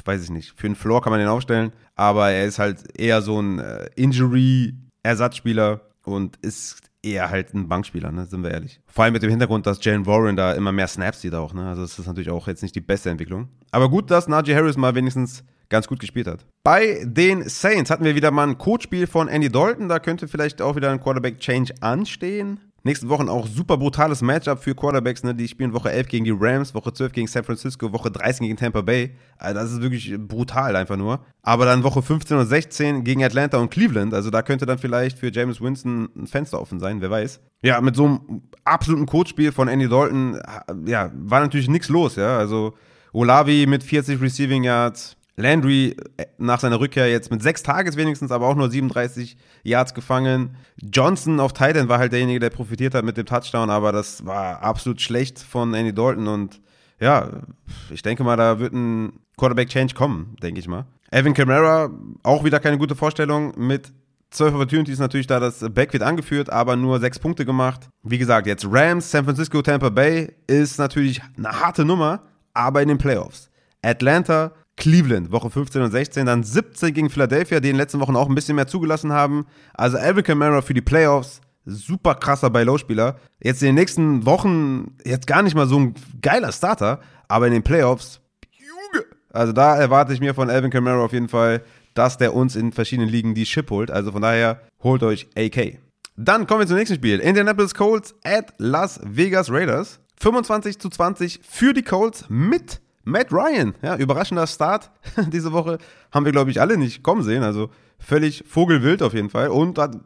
weiß 0.04 0.22
ich 0.22 0.30
nicht. 0.30 0.52
Für 0.56 0.66
einen 0.66 0.76
Floor 0.76 1.02
kann 1.02 1.10
man 1.10 1.18
den 1.20 1.28
aufstellen, 1.28 1.72
aber 1.96 2.30
er 2.30 2.44
ist 2.44 2.58
halt 2.58 2.98
eher 2.98 3.22
so 3.22 3.40
ein 3.40 3.58
äh, 3.58 3.88
Injury-Ersatzspieler 3.96 5.80
und 6.04 6.36
ist 6.42 6.82
eher 7.04 7.30
halt 7.30 7.54
ein 7.54 7.68
Bankspieler, 7.68 8.10
ne? 8.12 8.26
sind 8.26 8.42
wir 8.42 8.50
ehrlich. 8.50 8.80
Vor 8.86 9.04
allem 9.04 9.12
mit 9.12 9.22
dem 9.22 9.30
Hintergrund, 9.30 9.66
dass 9.66 9.84
Jalen 9.84 10.06
Warren 10.06 10.36
da 10.36 10.52
immer 10.52 10.72
mehr 10.72 10.88
Snaps 10.88 11.20
sieht 11.20 11.34
auch. 11.34 11.54
Ne? 11.54 11.68
Also 11.68 11.82
das 11.82 11.98
ist 11.98 12.06
natürlich 12.06 12.30
auch 12.30 12.48
jetzt 12.48 12.62
nicht 12.62 12.74
die 12.74 12.80
beste 12.80 13.10
Entwicklung. 13.10 13.48
Aber 13.70 13.88
gut, 13.88 14.10
dass 14.10 14.28
Najee 14.28 14.54
Harris 14.54 14.76
mal 14.76 14.94
wenigstens 14.94 15.44
ganz 15.68 15.88
gut 15.88 15.98
gespielt 15.98 16.26
hat. 16.26 16.46
Bei 16.62 17.02
den 17.04 17.48
Saints 17.48 17.90
hatten 17.90 18.04
wir 18.04 18.14
wieder 18.14 18.30
mal 18.30 18.48
ein 18.48 18.58
Codespiel 18.58 19.06
von 19.06 19.28
Andy 19.28 19.50
Dalton. 19.50 19.88
Da 19.88 19.98
könnte 19.98 20.28
vielleicht 20.28 20.62
auch 20.62 20.76
wieder 20.76 20.90
ein 20.90 21.00
Quarterback-Change 21.00 21.74
anstehen. 21.80 22.60
Nächsten 22.84 23.08
Wochen 23.08 23.28
auch 23.28 23.46
super 23.46 23.76
brutales 23.76 24.22
Matchup 24.22 24.62
für 24.62 24.74
Quarterbacks. 24.74 25.24
Ne? 25.24 25.34
Die 25.34 25.48
spielen 25.48 25.72
Woche 25.72 25.90
11 25.90 26.08
gegen 26.08 26.24
die 26.24 26.36
Rams, 26.38 26.74
Woche 26.74 26.92
12 26.92 27.12
gegen 27.12 27.26
San 27.26 27.44
Francisco, 27.44 27.92
Woche 27.92 28.10
13 28.10 28.46
gegen 28.46 28.56
Tampa 28.56 28.82
Bay. 28.82 29.16
Also 29.38 29.60
das 29.60 29.72
ist 29.72 29.82
wirklich 29.82 30.14
brutal 30.18 30.76
einfach 30.76 30.96
nur. 30.96 31.24
Aber 31.42 31.64
dann 31.64 31.82
Woche 31.82 32.02
15 32.02 32.36
und 32.36 32.46
16 32.46 33.04
gegen 33.04 33.24
Atlanta 33.24 33.58
und 33.58 33.70
Cleveland. 33.70 34.14
Also 34.14 34.30
da 34.30 34.42
könnte 34.42 34.66
dann 34.66 34.78
vielleicht 34.78 35.18
für 35.18 35.32
James 35.32 35.60
Winston 35.60 36.08
ein 36.16 36.26
Fenster 36.26 36.60
offen 36.60 36.78
sein, 36.78 37.00
wer 37.00 37.10
weiß. 37.10 37.40
Ja, 37.62 37.80
mit 37.80 37.96
so 37.96 38.04
einem 38.04 38.42
absoluten 38.64 39.06
Coachspiel 39.06 39.50
von 39.50 39.68
Andy 39.68 39.88
Dalton, 39.88 40.38
ja, 40.86 41.10
war 41.14 41.40
natürlich 41.40 41.68
nichts 41.68 41.88
los. 41.88 42.16
Ja, 42.16 42.38
also 42.38 42.74
Olavi 43.12 43.66
mit 43.66 43.82
40 43.82 44.20
Receiving 44.20 44.64
Yards, 44.64 45.16
Landry 45.36 45.96
äh, 46.16 46.26
nach 46.38 46.60
seiner 46.60 46.80
Rückkehr 46.80 47.10
jetzt 47.10 47.30
mit 47.30 47.42
sechs 47.42 47.62
Tages 47.62 47.96
wenigstens, 47.96 48.30
aber 48.30 48.46
auch 48.46 48.54
nur 48.54 48.70
37 48.70 49.36
Yards 49.62 49.94
gefangen. 49.94 50.56
Johnson 50.80 51.40
auf 51.40 51.52
Titan 51.52 51.88
war 51.88 51.98
halt 51.98 52.12
derjenige, 52.12 52.40
der 52.40 52.50
profitiert 52.50 52.94
hat 52.94 53.04
mit 53.04 53.16
dem 53.16 53.26
Touchdown, 53.26 53.70
aber 53.70 53.92
das 53.92 54.24
war 54.24 54.62
absolut 54.62 55.00
schlecht 55.00 55.38
von 55.38 55.74
Andy 55.74 55.92
Dalton 55.92 56.28
und 56.28 56.60
ja, 57.00 57.42
ich 57.90 58.02
denke 58.02 58.22
mal, 58.22 58.36
da 58.36 58.60
wird 58.60 58.72
ein 58.72 59.20
Quarterback-Change 59.36 59.94
kommen, 59.94 60.36
denke 60.42 60.60
ich 60.60 60.68
mal. 60.68 60.86
Evan 61.10 61.34
Kamara, 61.34 61.90
auch 62.22 62.44
wieder 62.44 62.60
keine 62.60 62.78
gute 62.78 62.94
Vorstellung 62.94 63.52
mit 63.56 63.92
zwölf 64.30 64.54
Opportunities 64.54 64.98
natürlich 64.98 65.26
da 65.26 65.40
das 65.40 65.60
Backfield 65.60 66.02
angeführt, 66.02 66.50
aber 66.50 66.76
nur 66.76 67.00
sechs 67.00 67.18
Punkte 67.18 67.44
gemacht. 67.44 67.88
Wie 68.02 68.18
gesagt, 68.18 68.46
jetzt 68.46 68.66
Rams, 68.68 69.10
San 69.10 69.24
Francisco, 69.24 69.62
Tampa 69.62 69.90
Bay 69.90 70.32
ist 70.46 70.78
natürlich 70.78 71.20
eine 71.36 71.48
harte 71.60 71.84
Nummer, 71.84 72.22
aber 72.52 72.82
in 72.82 72.88
den 72.88 72.98
Playoffs. 72.98 73.50
Atlanta, 73.82 74.52
Cleveland, 74.76 75.30
Woche 75.30 75.50
15 75.50 75.82
und 75.82 75.90
16, 75.90 76.26
dann 76.26 76.42
17 76.42 76.92
gegen 76.92 77.10
Philadelphia, 77.10 77.60
die 77.60 77.68
in 77.68 77.74
den 77.74 77.80
letzten 77.80 78.00
Wochen 78.00 78.16
auch 78.16 78.28
ein 78.28 78.34
bisschen 78.34 78.56
mehr 78.56 78.66
zugelassen 78.66 79.12
haben. 79.12 79.46
Also 79.72 79.98
Alvin 79.98 80.24
Kamara 80.24 80.62
für 80.62 80.74
die 80.74 80.80
Playoffs, 80.80 81.40
super 81.64 82.14
krasser 82.16 82.50
Buy-Low-Spieler. 82.50 83.16
Jetzt 83.40 83.62
in 83.62 83.66
den 83.66 83.74
nächsten 83.76 84.26
Wochen 84.26 84.96
jetzt 85.04 85.26
gar 85.26 85.42
nicht 85.42 85.54
mal 85.54 85.66
so 85.68 85.78
ein 85.78 85.94
geiler 86.22 86.52
Starter, 86.52 87.00
aber 87.28 87.46
in 87.46 87.52
den 87.52 87.62
Playoffs, 87.62 88.20
Junge. 88.50 89.04
Also 89.32 89.52
da 89.52 89.76
erwarte 89.76 90.12
ich 90.12 90.20
mir 90.20 90.34
von 90.34 90.50
Alvin 90.50 90.70
Kamara 90.70 91.04
auf 91.04 91.12
jeden 91.12 91.28
Fall, 91.28 91.62
dass 91.94 92.18
der 92.18 92.34
uns 92.34 92.56
in 92.56 92.72
verschiedenen 92.72 93.08
Ligen 93.08 93.34
die 93.34 93.44
Chip 93.44 93.70
holt. 93.70 93.90
Also 93.90 94.12
von 94.12 94.22
daher 94.22 94.60
holt 94.82 95.02
euch 95.02 95.28
AK. 95.36 95.78
Dann 96.16 96.46
kommen 96.46 96.60
wir 96.60 96.66
zum 96.66 96.76
nächsten 96.76 96.96
Spiel. 96.96 97.18
Indianapolis 97.20 97.74
Colts 97.74 98.14
at 98.24 98.52
Las 98.58 99.00
Vegas 99.04 99.50
Raiders. 99.50 100.00
25 100.20 100.78
zu 100.78 100.88
20 100.88 101.40
für 101.42 101.72
die 101.72 101.82
Colts 101.82 102.26
mit 102.28 102.80
Matt 103.04 103.32
Ryan, 103.32 103.74
ja, 103.82 103.96
überraschender 103.96 104.46
Start 104.46 104.90
diese 105.32 105.52
Woche. 105.52 105.78
Haben 106.10 106.24
wir, 106.24 106.32
glaube 106.32 106.50
ich, 106.50 106.60
alle 106.60 106.76
nicht 106.76 107.02
kommen 107.02 107.22
sehen. 107.22 107.42
Also 107.42 107.70
völlig 107.98 108.44
vogelwild 108.46 109.02
auf 109.02 109.14
jeden 109.14 109.30
Fall. 109.30 109.48
Und 109.48 109.78
hat 109.78 109.96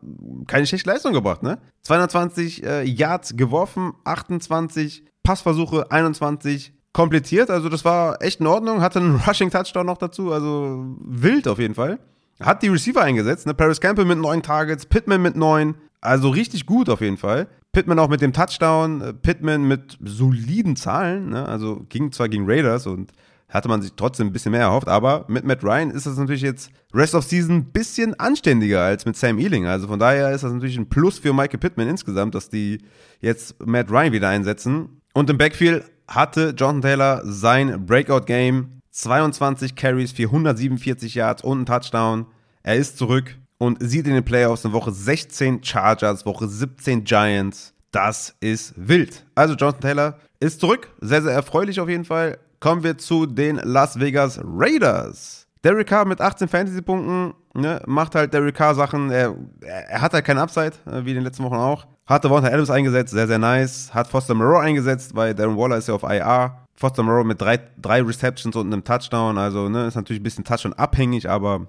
keine 0.47 0.67
schlechte 0.67 0.91
Leistung 0.91 1.13
gebracht, 1.13 1.43
ne? 1.43 1.59
220 1.83 2.65
äh, 2.65 2.83
Yards 2.85 3.37
geworfen, 3.37 3.93
28 4.05 5.05
Passversuche, 5.23 5.91
21 5.91 6.73
komplettiert. 6.93 7.51
Also 7.51 7.69
das 7.69 7.85
war 7.85 8.23
echt 8.23 8.41
in 8.41 8.47
Ordnung. 8.47 8.81
Hatte 8.81 8.99
einen 8.99 9.17
Rushing-Touchdown 9.27 9.87
noch 9.87 9.99
dazu. 9.99 10.33
Also 10.33 10.85
wild 11.01 11.47
auf 11.49 11.59
jeden 11.59 11.75
Fall. 11.75 11.99
Hat 12.41 12.63
die 12.63 12.69
Receiver 12.69 13.03
eingesetzt, 13.03 13.47
ne? 13.47 13.55
Paris 13.55 13.81
Campbell 13.81 14.05
mit 14.05 14.19
neun 14.19 14.43
Targets, 14.43 14.87
Pittman 14.87 15.23
mit 15.23 15.37
neun. 15.37 15.75
Also 16.01 16.29
richtig 16.29 16.67
gut 16.67 16.89
auf 16.89 17.01
jeden 17.01 17.17
Fall. 17.17 17.49
Pittman 17.73 17.99
auch 17.99 18.09
mit 18.09 18.21
dem 18.21 18.33
Touchdown, 18.33 19.01
äh, 19.01 19.15
Pittman 19.15 19.67
mit 19.67 19.99
soliden 20.03 20.77
Zahlen, 20.77 21.31
ne? 21.31 21.47
also 21.47 21.85
ging 21.89 22.13
zwar 22.13 22.29
gegen 22.29 22.45
Raiders 22.47 22.87
und 22.87 23.13
hatte 23.49 23.69
man 23.69 23.81
sich 23.81 23.93
trotzdem 23.97 24.29
ein 24.29 24.33
bisschen 24.33 24.53
mehr 24.53 24.63
erhofft, 24.63 24.89
aber 24.89 25.25
mit 25.29 25.45
Matt 25.45 25.65
Ryan 25.65 25.91
ist 25.91 26.07
das 26.07 26.19
natürlich 26.19 26.43
jetzt 26.43 26.71
Rest 26.93 27.15
of 27.15 27.25
Season 27.25 27.57
ein 27.57 27.73
bisschen 27.73 28.19
anständiger 28.21 28.83
als 28.83 29.07
mit 29.07 29.17
Sam 29.17 29.39
Ealing. 29.39 29.67
Also 29.67 29.87
von 29.89 29.99
daher 29.99 30.33
ist 30.33 30.45
das 30.45 30.53
natürlich 30.53 30.77
ein 30.77 30.89
Plus 30.89 31.19
für 31.19 31.33
Michael 31.33 31.59
Pittman 31.59 31.89
insgesamt, 31.89 32.35
dass 32.35 32.51
die 32.51 32.79
jetzt 33.21 33.65
Matt 33.65 33.91
Ryan 33.91 34.13
wieder 34.13 34.29
einsetzen. 34.29 35.01
Und 35.15 35.31
im 35.31 35.39
Backfield 35.39 35.85
hatte 36.07 36.55
Jonathan 36.57 36.83
Taylor 36.83 37.23
sein 37.25 37.87
Breakout-Game. 37.87 38.81
22 38.91 39.77
Carries, 39.77 40.13
447 40.13 41.15
Yards 41.15 41.45
und 41.45 41.61
ein 41.61 41.67
Touchdown. 41.67 42.27
Er 42.63 42.77
ist 42.77 42.99
zurück 42.99 43.39
und 43.59 43.79
sieht 43.81 44.07
in 44.07 44.15
den 44.15 44.25
Playoffs 44.25 44.65
in 44.65 44.73
Woche 44.73 44.93
16 44.93 45.63
Chargers, 45.63 46.25
Woche 46.25 46.49
17 46.49 47.05
Giants. 47.05 47.75
Das 47.91 48.35
ist 48.41 48.75
wild. 48.77 49.25
Also 49.35 49.55
Jonathan 49.55 49.81
Taylor 49.81 50.19
ist 50.41 50.61
zurück. 50.61 50.89
Sehr, 51.01 51.23
sehr 51.23 51.33
erfreulich 51.33 51.81
auf 51.81 51.89
jeden 51.89 52.05
Fall. 52.05 52.39
Kommen 52.61 52.83
wir 52.83 52.99
zu 52.99 53.27
den 53.27 53.57
Las 53.57 53.99
Vegas 53.99 54.41
Raiders. 54.43 55.47
Derek 55.65 55.89
Carr 55.89 56.05
mit 56.05 56.21
18 56.21 56.49
Fantasy-Punkten 56.49 57.35
ne, 57.55 57.83
macht 57.87 58.15
halt 58.15 58.33
Derek 58.33 58.55
Carr 58.55 58.75
Sachen. 58.75 59.11
Er, 59.11 59.35
er 59.63 60.01
hat 60.01 60.13
halt 60.13 60.25
keinen 60.25 60.39
Upside, 60.39 60.73
äh, 60.87 61.05
wie 61.05 61.11
in 61.11 61.17
den 61.17 61.25
letzten 61.25 61.45
Wochen 61.45 61.57
auch. 61.57 61.87
Hatte 62.07 62.31
Walter 62.31 62.53
Adams 62.53 62.71
eingesetzt, 62.71 63.13
sehr, 63.13 63.27
sehr 63.27 63.39
nice. 63.39 63.93
Hat 63.93 64.09
Foster 64.09 64.35
Moreau 64.35 64.59
eingesetzt, 64.59 65.15
weil 65.15 65.35
Darren 65.35 65.57
Waller 65.57 65.77
ist 65.77 65.89
ja 65.89 65.95
auf 65.95 66.05
IR. 66.05 66.59
Foster 66.75 67.03
Moreau 67.03 67.25
mit 67.25 67.41
drei, 67.41 67.59
drei 67.77 68.03
Receptions 68.03 68.55
und 68.57 68.73
einem 68.73 68.85
Touchdown. 68.85 69.37
Also 69.37 69.69
ne, 69.69 69.87
ist 69.87 69.97
natürlich 69.97 70.21
ein 70.21 70.25
bisschen 70.25 70.45
Touchdown 70.45 70.73
abhängig, 70.75 71.29
aber 71.29 71.67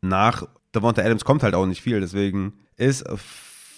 nach 0.00 0.44
Devonta 0.74 1.02
Adams 1.02 1.24
kommt 1.24 1.42
halt 1.42 1.54
auch 1.54 1.66
nicht 1.66 1.82
viel, 1.82 2.00
deswegen 2.00 2.54
ist 2.76 3.04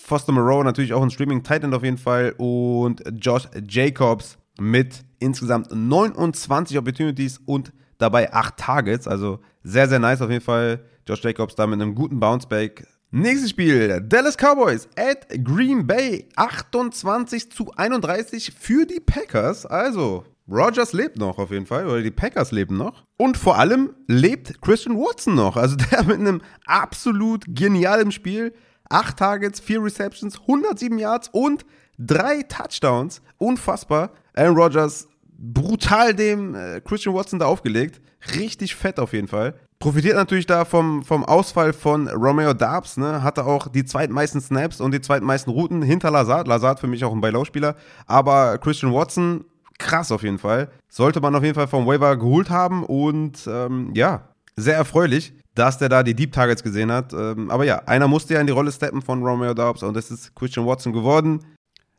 Foster 0.04 0.32
Moreau 0.32 0.62
natürlich 0.62 0.92
auch 0.92 1.02
ein 1.02 1.10
Streaming 1.10 1.42
Titan 1.42 1.72
auf 1.72 1.84
jeden 1.84 1.98
Fall 1.98 2.34
und 2.36 3.02
Josh 3.20 3.44
Jacobs 3.68 4.38
mit 4.58 5.04
insgesamt 5.20 5.68
29 5.72 6.76
Opportunities 6.78 7.38
und 7.46 7.72
dabei 7.98 8.32
8 8.32 8.56
Targets, 8.56 9.06
also 9.06 9.40
sehr, 9.62 9.88
sehr 9.88 9.98
nice 9.98 10.22
auf 10.22 10.30
jeden 10.30 10.44
Fall. 10.44 10.84
Josh 11.06 11.22
Jacobs 11.22 11.54
da 11.54 11.66
mit 11.66 11.80
einem 11.80 11.94
guten 11.94 12.20
Bounceback. 12.20 12.86
Nächstes 13.12 13.50
Spiel, 13.50 14.00
Dallas 14.02 14.36
Cowboys 14.36 14.88
at 14.96 15.26
Green 15.44 15.86
Bay, 15.86 16.28
28 16.36 17.50
zu 17.50 17.72
31 17.72 18.52
für 18.56 18.86
die 18.86 19.00
Packers. 19.00 19.66
Also, 19.66 20.24
Rogers 20.50 20.92
lebt 20.92 21.16
noch 21.16 21.38
auf 21.38 21.50
jeden 21.50 21.66
Fall, 21.66 21.86
oder 21.86 22.02
die 22.02 22.10
Packers 22.10 22.52
leben 22.52 22.76
noch. 22.76 23.04
Und 23.16 23.36
vor 23.36 23.58
allem 23.58 23.94
lebt 24.06 24.60
Christian 24.60 24.96
Watson 24.96 25.34
noch. 25.34 25.56
Also 25.56 25.76
der 25.90 26.04
mit 26.04 26.18
einem 26.18 26.40
absolut 26.66 27.44
genialen 27.48 28.12
Spiel. 28.12 28.52
Acht 28.88 29.18
Targets, 29.18 29.60
vier 29.60 29.82
Receptions, 29.82 30.40
107 30.40 30.98
Yards 30.98 31.28
und 31.32 31.64
drei 31.98 32.42
Touchdowns. 32.42 33.22
Unfassbar. 33.38 34.10
Aaron 34.34 34.56
Rodgers 34.56 35.06
brutal 35.40 36.14
dem 36.14 36.54
äh, 36.54 36.80
Christian 36.80 37.14
Watson 37.14 37.38
da 37.38 37.46
aufgelegt. 37.46 38.00
Richtig 38.36 38.74
fett 38.74 38.98
auf 38.98 39.12
jeden 39.12 39.28
Fall. 39.28 39.54
Profitiert 39.78 40.16
natürlich 40.16 40.44
da 40.44 40.66
vom, 40.66 41.02
vom 41.04 41.24
Ausfall 41.24 41.72
von 41.72 42.06
Romeo 42.08 42.52
Darbs, 42.52 42.98
ne? 42.98 43.22
Hatte 43.22 43.46
auch 43.46 43.68
die 43.68 43.86
zweitmeisten 43.86 44.42
Snaps 44.42 44.80
und 44.80 44.92
die 44.92 45.00
zweitmeisten 45.00 45.50
Routen 45.50 45.80
hinter 45.80 46.10
Lazard. 46.10 46.46
Lazard 46.46 46.80
für 46.80 46.86
mich 46.86 47.02
auch 47.02 47.12
ein 47.12 47.22
Buy-Low-Spieler. 47.22 47.76
Aber 48.06 48.58
Christian 48.58 48.92
Watson 48.92 49.44
krass 49.80 50.12
auf 50.12 50.22
jeden 50.22 50.38
Fall. 50.38 50.70
Sollte 50.88 51.20
man 51.20 51.34
auf 51.34 51.42
jeden 51.42 51.56
Fall 51.56 51.66
vom 51.66 51.86
Waiver 51.86 52.16
geholt 52.16 52.50
haben 52.50 52.84
und 52.84 53.48
ähm, 53.50 53.90
ja, 53.94 54.28
sehr 54.54 54.76
erfreulich, 54.76 55.32
dass 55.54 55.78
der 55.78 55.88
da 55.88 56.02
die 56.02 56.14
Deep 56.14 56.32
Targets 56.32 56.62
gesehen 56.62 56.92
hat. 56.92 57.12
Ähm, 57.12 57.50
aber 57.50 57.64
ja, 57.64 57.82
einer 57.86 58.06
musste 58.06 58.34
ja 58.34 58.40
in 58.40 58.46
die 58.46 58.52
Rolle 58.52 58.70
steppen 58.70 59.02
von 59.02 59.24
Romeo 59.24 59.54
Dobbs 59.54 59.82
und 59.82 59.94
das 59.94 60.10
ist 60.10 60.34
Christian 60.36 60.66
Watson 60.66 60.92
geworden. 60.92 61.44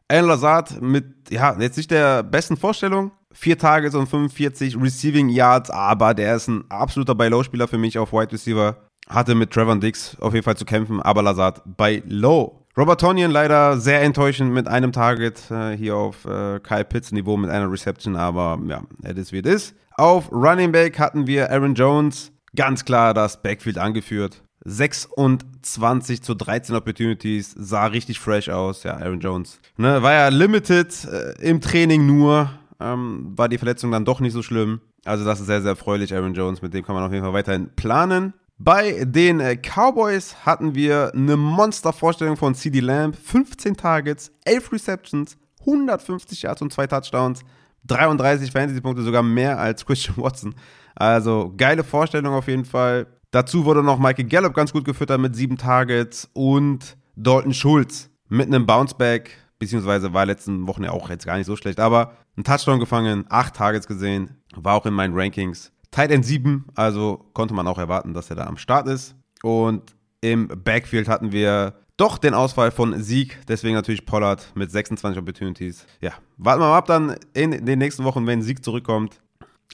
Alan 0.08 0.28
Lazard 0.28 0.82
mit, 0.82 1.06
ja, 1.30 1.58
jetzt 1.60 1.78
nicht 1.78 1.92
der 1.92 2.24
besten 2.24 2.58
Vorstellung. 2.58 3.12
Vier 3.34 3.58
Targets 3.58 3.96
und 3.96 4.08
45 4.08 4.80
Receiving 4.80 5.30
Yards, 5.30 5.70
aber 5.70 6.14
der 6.14 6.36
ist 6.36 6.50
ein 6.50 6.66
absoluter 6.70 7.16
Buy-Low-Spieler 7.16 7.68
für 7.68 7.78
mich 7.78 7.98
auf 7.98 8.12
Wide 8.12 8.34
Receiver. 8.34 8.76
Hatte 9.08 9.36
mit 9.36 9.52
Trevor 9.52 9.78
Dix 9.78 10.18
auf 10.20 10.34
jeden 10.34 10.44
Fall 10.44 10.58
zu 10.58 10.66
kämpfen, 10.66 11.02
aber 11.02 11.24
Lazard 11.24 11.62
bei 11.66 12.04
Low. 12.06 12.61
Robert 12.78 13.02
Tonyan 13.02 13.32
leider 13.32 13.78
sehr 13.78 14.02
enttäuschend 14.02 14.54
mit 14.54 14.66
einem 14.66 14.94
Target 14.94 15.52
äh, 15.52 15.76
hier 15.76 15.98
auf 15.98 16.24
äh, 16.24 16.60
Kyle 16.62 16.86
Pitts 16.86 17.12
Niveau 17.12 17.36
mit 17.36 17.50
einer 17.50 17.70
Reception, 17.70 18.16
aber 18.16 18.60
ja, 18.66 18.82
it 19.04 19.18
is 19.18 19.34
wie 19.34 19.40
it 19.40 19.46
is. 19.46 19.76
Auf 19.98 20.32
Running 20.32 20.72
Back 20.72 20.98
hatten 20.98 21.28
wir 21.28 21.52
Aaron 21.52 21.76
Jones, 21.76 22.32
ganz 22.56 22.86
klar 22.86 23.14
das 23.14 23.42
Backfield 23.42 23.78
angeführt. 23.78 24.42
26 24.64 26.22
zu 26.22 26.34
13 26.34 26.74
Opportunities, 26.76 27.54
sah 27.58 27.88
richtig 27.88 28.20
fresh 28.22 28.48
aus, 28.48 28.84
ja, 28.84 28.94
Aaron 28.94 29.20
Jones. 29.20 29.60
Ne, 29.76 30.02
war 30.02 30.14
ja 30.14 30.30
limited 30.30 31.06
äh, 31.06 31.34
im 31.42 31.60
Training 31.60 32.06
nur, 32.06 32.52
ähm, 32.80 33.34
war 33.36 33.50
die 33.50 33.58
Verletzung 33.58 33.92
dann 33.92 34.06
doch 34.06 34.22
nicht 34.22 34.34
so 34.34 34.44
schlimm. 34.44 34.80
Also 35.04 35.26
das 35.26 35.42
ist 35.42 35.48
sehr, 35.48 35.62
sehr 35.62 35.72
erfreulich, 35.72 36.14
Aaron 36.14 36.36
Jones, 36.36 36.62
mit 36.62 36.74
dem 36.74 36.86
kann 36.86 36.96
man 36.96 37.04
auf 37.04 37.12
jeden 37.12 37.26
Fall 37.26 37.34
weiterhin 37.34 37.70
planen. 37.76 38.34
Bei 38.64 39.06
den 39.06 39.40
äh, 39.40 39.56
Cowboys 39.56 40.46
hatten 40.46 40.76
wir 40.76 41.14
eine 41.16 41.36
Monstervorstellung 41.36 42.38
von 42.38 42.54
CD 42.54 42.80
Lamb. 42.80 43.16
15 43.16 43.76
Targets, 43.76 44.32
11 44.46 44.72
Receptions, 44.74 45.38
150 45.62 46.44
Yards 46.44 46.62
und 46.62 46.72
2 46.72 46.86
Touchdowns, 46.86 47.42
33 47.88 48.52
Fantasy-Punkte, 48.52 49.02
sogar 49.02 49.24
mehr 49.24 49.58
als 49.58 49.84
Christian 49.84 50.18
Watson. 50.18 50.54
Also 50.94 51.52
geile 51.58 51.84
Vorstellung 51.84 52.36
auf 52.36 52.48
jeden 52.48 52.66
Fall. 52.66 53.08
Dazu 53.32 53.66
wurde 53.66 53.82
noch 53.82 53.98
Michael 53.98 54.26
Gallup 54.26 54.54
ganz 54.54 54.72
gut 54.72 54.86
gefüttert 54.86 55.20
mit 55.20 55.36
7 55.36 55.58
Targets 55.58 56.30
und 56.34 56.98
Dalton 57.16 57.56
Schulz 57.56 58.12
mit 58.30 58.46
einem 58.46 58.68
Bounceback, 58.68 59.40
beziehungsweise 59.58 60.14
war 60.14 60.28
letzten 60.28 60.68
Wochen 60.68 60.84
ja 60.84 60.92
auch 60.92 61.10
jetzt 61.10 61.26
gar 61.26 61.38
nicht 61.38 61.48
so 61.48 61.56
schlecht, 61.56 61.80
aber 61.80 62.14
ein 62.38 62.44
Touchdown 62.44 62.80
gefangen, 62.80 63.26
8 63.28 63.56
Targets 63.56 63.88
gesehen, 63.88 64.38
war 64.54 64.76
auch 64.76 64.86
in 64.86 64.94
meinen 64.94 65.18
Rankings. 65.18 65.72
Tight 65.92 66.12
End 66.12 66.26
7, 66.26 66.66
also 66.76 67.26
konnte 67.34 67.54
man 67.54 67.68
auch 67.68 67.78
erwarten, 67.78 68.14
dass 68.14 68.30
er 68.30 68.38
da 68.38 68.48
am 68.48 68.58
Start 68.58 68.88
ist. 68.88 69.16
Und 69.44 69.96
Im 70.22 70.48
Backfield 70.48 71.08
hatten 71.08 71.32
wir 71.32 71.74
doch 71.98 72.18
den 72.18 72.34
Ausfall 72.34 72.72
von 72.72 73.02
Sieg, 73.02 73.40
deswegen 73.48 73.76
natürlich 73.76 74.06
Pollard 74.06 74.52
mit 74.56 74.72
26 74.72 75.20
Opportunities. 75.20 75.86
Ja, 76.00 76.14
warten 76.38 76.62
wir 76.62 76.70
mal 76.70 76.78
ab 76.78 76.86
dann 76.86 77.16
in 77.34 77.66
den 77.66 77.80
nächsten 77.80 78.04
Wochen, 78.04 78.26
wenn 78.28 78.42
Sieg 78.42 78.64
zurückkommt. 78.64 79.20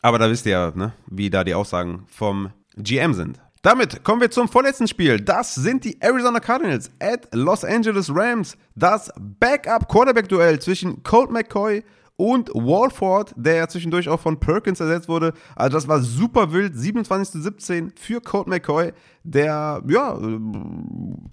Aber 0.02 0.20
da 0.20 0.30
wisst 0.30 0.46
ihr 0.46 0.52
ja, 0.52 0.72
ne, 0.74 0.94
wie 1.08 1.30
da 1.30 1.44
die 1.44 1.54
Aussagen 1.54 2.06
vom 2.08 2.52
GM 2.76 3.14
sind. 3.14 3.40
Damit 3.62 4.04
kommen 4.04 4.22
wir 4.22 4.32
zum 4.32 4.48
vorletzten 4.48 4.88
Spiel. 4.88 5.20
Das 5.20 5.56
sind 5.56 5.84
die 5.84 6.02
Arizona 6.02 6.40
Cardinals 6.40 6.92
at 7.00 7.28
Los 7.34 7.66
Angeles 7.66 8.10
Rams. 8.14 8.56
Das 8.76 9.12
Backup-Quarterback-Duell 9.18 10.60
zwischen 10.60 11.04
Colt 11.04 11.32
McCoy 11.32 11.84
und 12.18 12.50
Walford, 12.54 13.34
der 13.38 13.56
ja 13.56 13.68
zwischendurch 13.68 14.10
auch 14.10 14.20
von 14.20 14.40
Perkins 14.40 14.80
ersetzt 14.80 15.08
wurde. 15.08 15.34
Also 15.56 15.78
das 15.78 15.88
war 15.88 16.02
super 16.02 16.52
wild. 16.52 16.76
27 16.76 17.32
zu 17.32 17.42
17 17.42 17.94
für 17.96 18.20
Colt 18.22 18.48
McCoy, 18.48 18.92
der, 19.24 19.82
ja, 19.88 20.20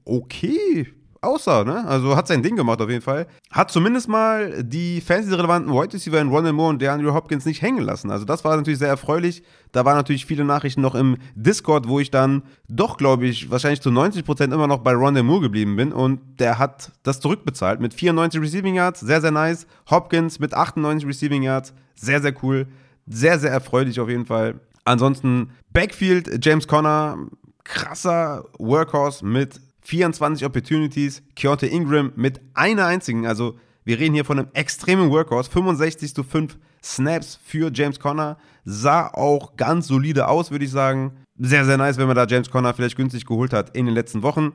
okay 0.05 0.95
aussah, 1.27 1.65
ne? 1.65 1.87
Also 1.87 2.17
hat 2.17 2.29
sein 2.29 2.43
Ding 2.43 2.57
gemacht 2.57 2.81
auf 2.81 2.89
jeden 2.89 3.03
Fall. 3.03 3.27
Hat 3.51 3.71
zumindest 3.71 4.09
mal 4.09 4.63
die 4.63 5.01
fantasy-relevanten 5.01 5.73
White 5.73 5.95
Receiver 5.95 6.21
in 6.21 6.29
Ronald 6.29 6.55
Moore 6.55 6.71
und 6.71 6.83
DeAndre 6.83 7.15
Hopkins 7.15 7.45
nicht 7.45 7.63
hängen 7.63 7.83
lassen. 7.83 8.11
Also 8.11 8.25
das 8.25 8.45
war 8.45 8.57
natürlich 8.57 8.79
sehr 8.79 8.89
erfreulich. 8.89 9.43
Da 9.73 9.85
waren 9.85 9.97
natürlich 9.97 10.27
viele 10.27 10.45
Nachrichten 10.45 10.81
noch 10.81 10.95
im 10.95 11.17
Discord, 11.35 11.89
wo 11.89 12.01
ich 12.01 12.11
dann 12.11 12.43
doch, 12.69 12.97
glaube 12.97 13.27
ich, 13.27 13.51
wahrscheinlich 13.51 13.81
zu 13.81 13.91
90% 13.91 14.53
immer 14.53 14.67
noch 14.67 14.79
bei 14.79 14.93
Ronald 14.93 15.25
Moore 15.25 15.43
geblieben 15.43 15.77
bin. 15.77 15.93
Und 15.93 16.21
der 16.39 16.59
hat 16.59 16.93
das 17.03 17.21
zurückbezahlt 17.21 17.81
mit 17.81 17.95
94 17.95 18.41
Receiving 18.41 18.75
Yards. 18.75 19.01
Sehr, 19.01 19.21
sehr 19.21 19.33
nice. 19.33 19.67
Hopkins 19.91 20.39
mit 20.39 20.55
98 20.55 21.09
Receiving 21.09 21.43
Yards. 21.43 21.75
Sehr, 21.95 22.21
sehr 22.21 22.35
cool. 22.43 22.67
Sehr, 23.07 23.39
sehr 23.39 23.51
erfreulich 23.51 24.01
auf 24.01 24.09
jeden 24.09 24.27
Fall. 24.27 24.61
Ansonsten 24.85 25.51
Backfield, 25.73 26.45
James 26.45 26.69
Conner, 26.69 27.19
krasser 27.65 28.45
Workhorse 28.59 29.25
mit 29.25 29.61
24 29.85 30.45
Opportunities, 30.47 31.23
Keontae 31.37 31.69
Ingram 31.69 32.13
mit 32.17 32.41
einer 32.55 32.87
einzigen, 32.87 33.27
also 33.27 33.59
wir 33.85 33.99
reden 33.99 34.15
hier 34.15 34.25
von 34.25 34.39
einem 34.39 34.49
extremen 34.55 35.11
Workhorse, 35.11 35.51
65 35.51 36.15
zu 36.15 36.23
5 36.23 36.59
Snaps 36.83 37.39
für 37.45 37.71
James 37.73 38.01
Conner, 38.01 38.39
sah 38.65 39.09
auch 39.09 39.57
ganz 39.57 39.87
solide 39.87 40.29
aus, 40.29 40.51
würde 40.51 40.65
ich 40.65 40.71
sagen. 40.71 41.13
Sehr, 41.39 41.65
sehr 41.65 41.77
nice, 41.77 41.99
wenn 41.99 42.07
man 42.07 42.17
da 42.17 42.27
James 42.27 42.51
Conner 42.51 42.73
vielleicht 42.75 42.97
günstig 42.97 43.27
geholt 43.27 43.53
hat 43.53 43.77
in 43.77 43.87
den 43.87 43.95
letzten 43.95 44.23
Wochen. 44.23 44.53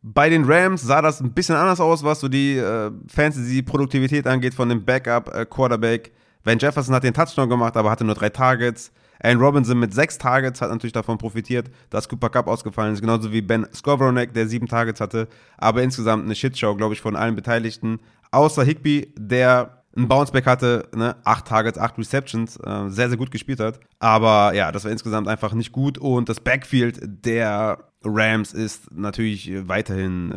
Bei 0.00 0.28
den 0.28 0.44
Rams 0.44 0.82
sah 0.82 1.02
das 1.02 1.20
ein 1.20 1.32
bisschen 1.32 1.56
anders 1.56 1.80
aus, 1.80 2.04
was 2.04 2.20
so 2.20 2.28
die 2.28 2.56
äh, 2.56 2.92
Fantasy-Produktivität 3.08 4.26
angeht 4.28 4.54
von 4.54 4.68
dem 4.68 4.84
Backup-Quarterback. 4.84 6.08
Äh, 6.08 6.10
Van 6.44 6.58
Jefferson 6.58 6.94
hat 6.94 7.02
den 7.02 7.14
Touchdown 7.14 7.48
gemacht, 7.48 7.76
aber 7.76 7.90
hatte 7.90 8.04
nur 8.04 8.14
drei 8.14 8.30
Targets. 8.30 8.92
Aaron 9.22 9.40
Robinson 9.40 9.78
mit 9.78 9.92
sechs 9.94 10.18
Targets 10.18 10.60
hat 10.60 10.70
natürlich 10.70 10.92
davon 10.92 11.18
profitiert, 11.18 11.70
dass 11.90 12.08
Cooper 12.08 12.30
Cup 12.30 12.46
ausgefallen 12.46 12.94
ist, 12.94 13.00
genauso 13.00 13.32
wie 13.32 13.40
Ben 13.40 13.66
Skowronek, 13.74 14.32
der 14.32 14.46
sieben 14.46 14.66
Targets 14.66 15.00
hatte. 15.00 15.28
Aber 15.56 15.82
insgesamt 15.82 16.24
eine 16.24 16.34
Shitshow, 16.34 16.74
glaube 16.76 16.94
ich, 16.94 17.00
von 17.00 17.16
allen 17.16 17.34
Beteiligten. 17.34 18.00
Außer 18.30 18.64
Higby, 18.64 19.12
der 19.16 19.82
ein 19.96 20.06
Bounceback 20.06 20.46
hatte, 20.46 20.88
ne? 20.94 21.16
acht 21.24 21.46
Targets, 21.46 21.78
acht 21.78 21.98
Receptions, 21.98 22.56
äh, 22.58 22.88
sehr, 22.88 23.08
sehr 23.08 23.18
gut 23.18 23.30
gespielt 23.30 23.60
hat. 23.60 23.80
Aber 23.98 24.54
ja, 24.54 24.70
das 24.70 24.84
war 24.84 24.92
insgesamt 24.92 25.28
einfach 25.28 25.54
nicht 25.54 25.72
gut. 25.72 25.98
Und 25.98 26.28
das 26.28 26.40
Backfield 26.40 27.00
der 27.24 27.78
Rams 28.04 28.52
ist 28.52 28.92
natürlich 28.92 29.50
weiterhin 29.66 30.32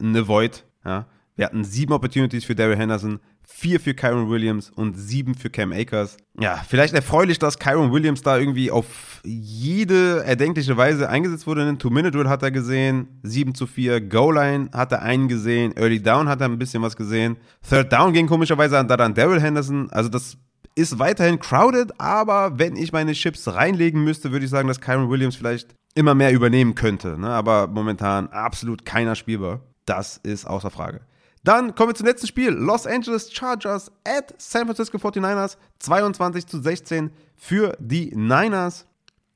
äh, 0.00 0.04
eine 0.04 0.26
Void. 0.26 0.64
Ja? 0.84 1.06
Wir 1.36 1.46
hatten 1.46 1.62
sieben 1.64 1.92
Opportunities 1.92 2.44
für 2.44 2.56
Daryl 2.56 2.76
Henderson, 2.76 3.20
vier 3.50 3.80
für 3.80 3.94
Kyron 3.94 4.28
Williams 4.28 4.70
und 4.70 4.94
sieben 4.94 5.34
für 5.34 5.48
Cam 5.48 5.72
Akers. 5.72 6.18
Ja, 6.38 6.62
vielleicht 6.68 6.94
erfreulich, 6.94 7.38
dass 7.38 7.58
Kyron 7.58 7.92
Williams 7.92 8.22
da 8.22 8.38
irgendwie 8.38 8.70
auf 8.70 9.20
jede 9.24 10.22
erdenkliche 10.24 10.76
Weise 10.76 11.08
eingesetzt 11.08 11.46
wurde. 11.46 11.62
Einen 11.62 11.78
Two-Minute-Drill 11.78 12.28
hat 12.28 12.42
er 12.42 12.50
gesehen, 12.50 13.08
7 13.22 13.54
zu 13.54 13.66
4. 13.66 14.02
Goal-Line 14.02 14.70
hat 14.72 14.92
er 14.92 15.02
einen 15.02 15.28
gesehen, 15.28 15.74
Early 15.76 16.00
Down 16.00 16.28
hat 16.28 16.40
er 16.40 16.48
ein 16.48 16.58
bisschen 16.58 16.82
was 16.82 16.94
gesehen. 16.94 17.36
Third 17.68 17.92
Down 17.92 18.12
ging 18.12 18.28
komischerweise 18.28 18.78
an, 18.78 18.86
da 18.86 18.96
dann 18.96 19.14
Daryl 19.14 19.40
Henderson. 19.40 19.90
Also 19.90 20.10
das 20.10 20.36
ist 20.74 20.98
weiterhin 20.98 21.40
crowded, 21.40 21.98
aber 21.98 22.58
wenn 22.58 22.76
ich 22.76 22.92
meine 22.92 23.12
Chips 23.12 23.48
reinlegen 23.48 24.04
müsste, 24.04 24.30
würde 24.30 24.44
ich 24.44 24.50
sagen, 24.50 24.68
dass 24.68 24.80
Kyron 24.80 25.10
Williams 25.10 25.34
vielleicht 25.34 25.74
immer 25.94 26.14
mehr 26.14 26.32
übernehmen 26.32 26.74
könnte. 26.74 27.18
Ne? 27.18 27.28
Aber 27.28 27.66
momentan 27.66 28.28
absolut 28.28 28.84
keiner 28.84 29.16
spielbar. 29.16 29.62
Das 29.86 30.18
ist 30.18 30.46
außer 30.46 30.70
Frage. 30.70 31.00
Dann 31.44 31.74
kommen 31.74 31.90
wir 31.90 31.94
zum 31.94 32.06
letzten 32.06 32.26
Spiel. 32.26 32.50
Los 32.50 32.86
Angeles 32.86 33.32
Chargers 33.32 33.90
at 34.06 34.34
San 34.38 34.64
Francisco 34.66 34.98
49ers. 34.98 35.56
22 35.78 36.46
zu 36.46 36.60
16 36.60 37.10
für 37.36 37.76
die 37.78 38.12
Niners. 38.14 38.86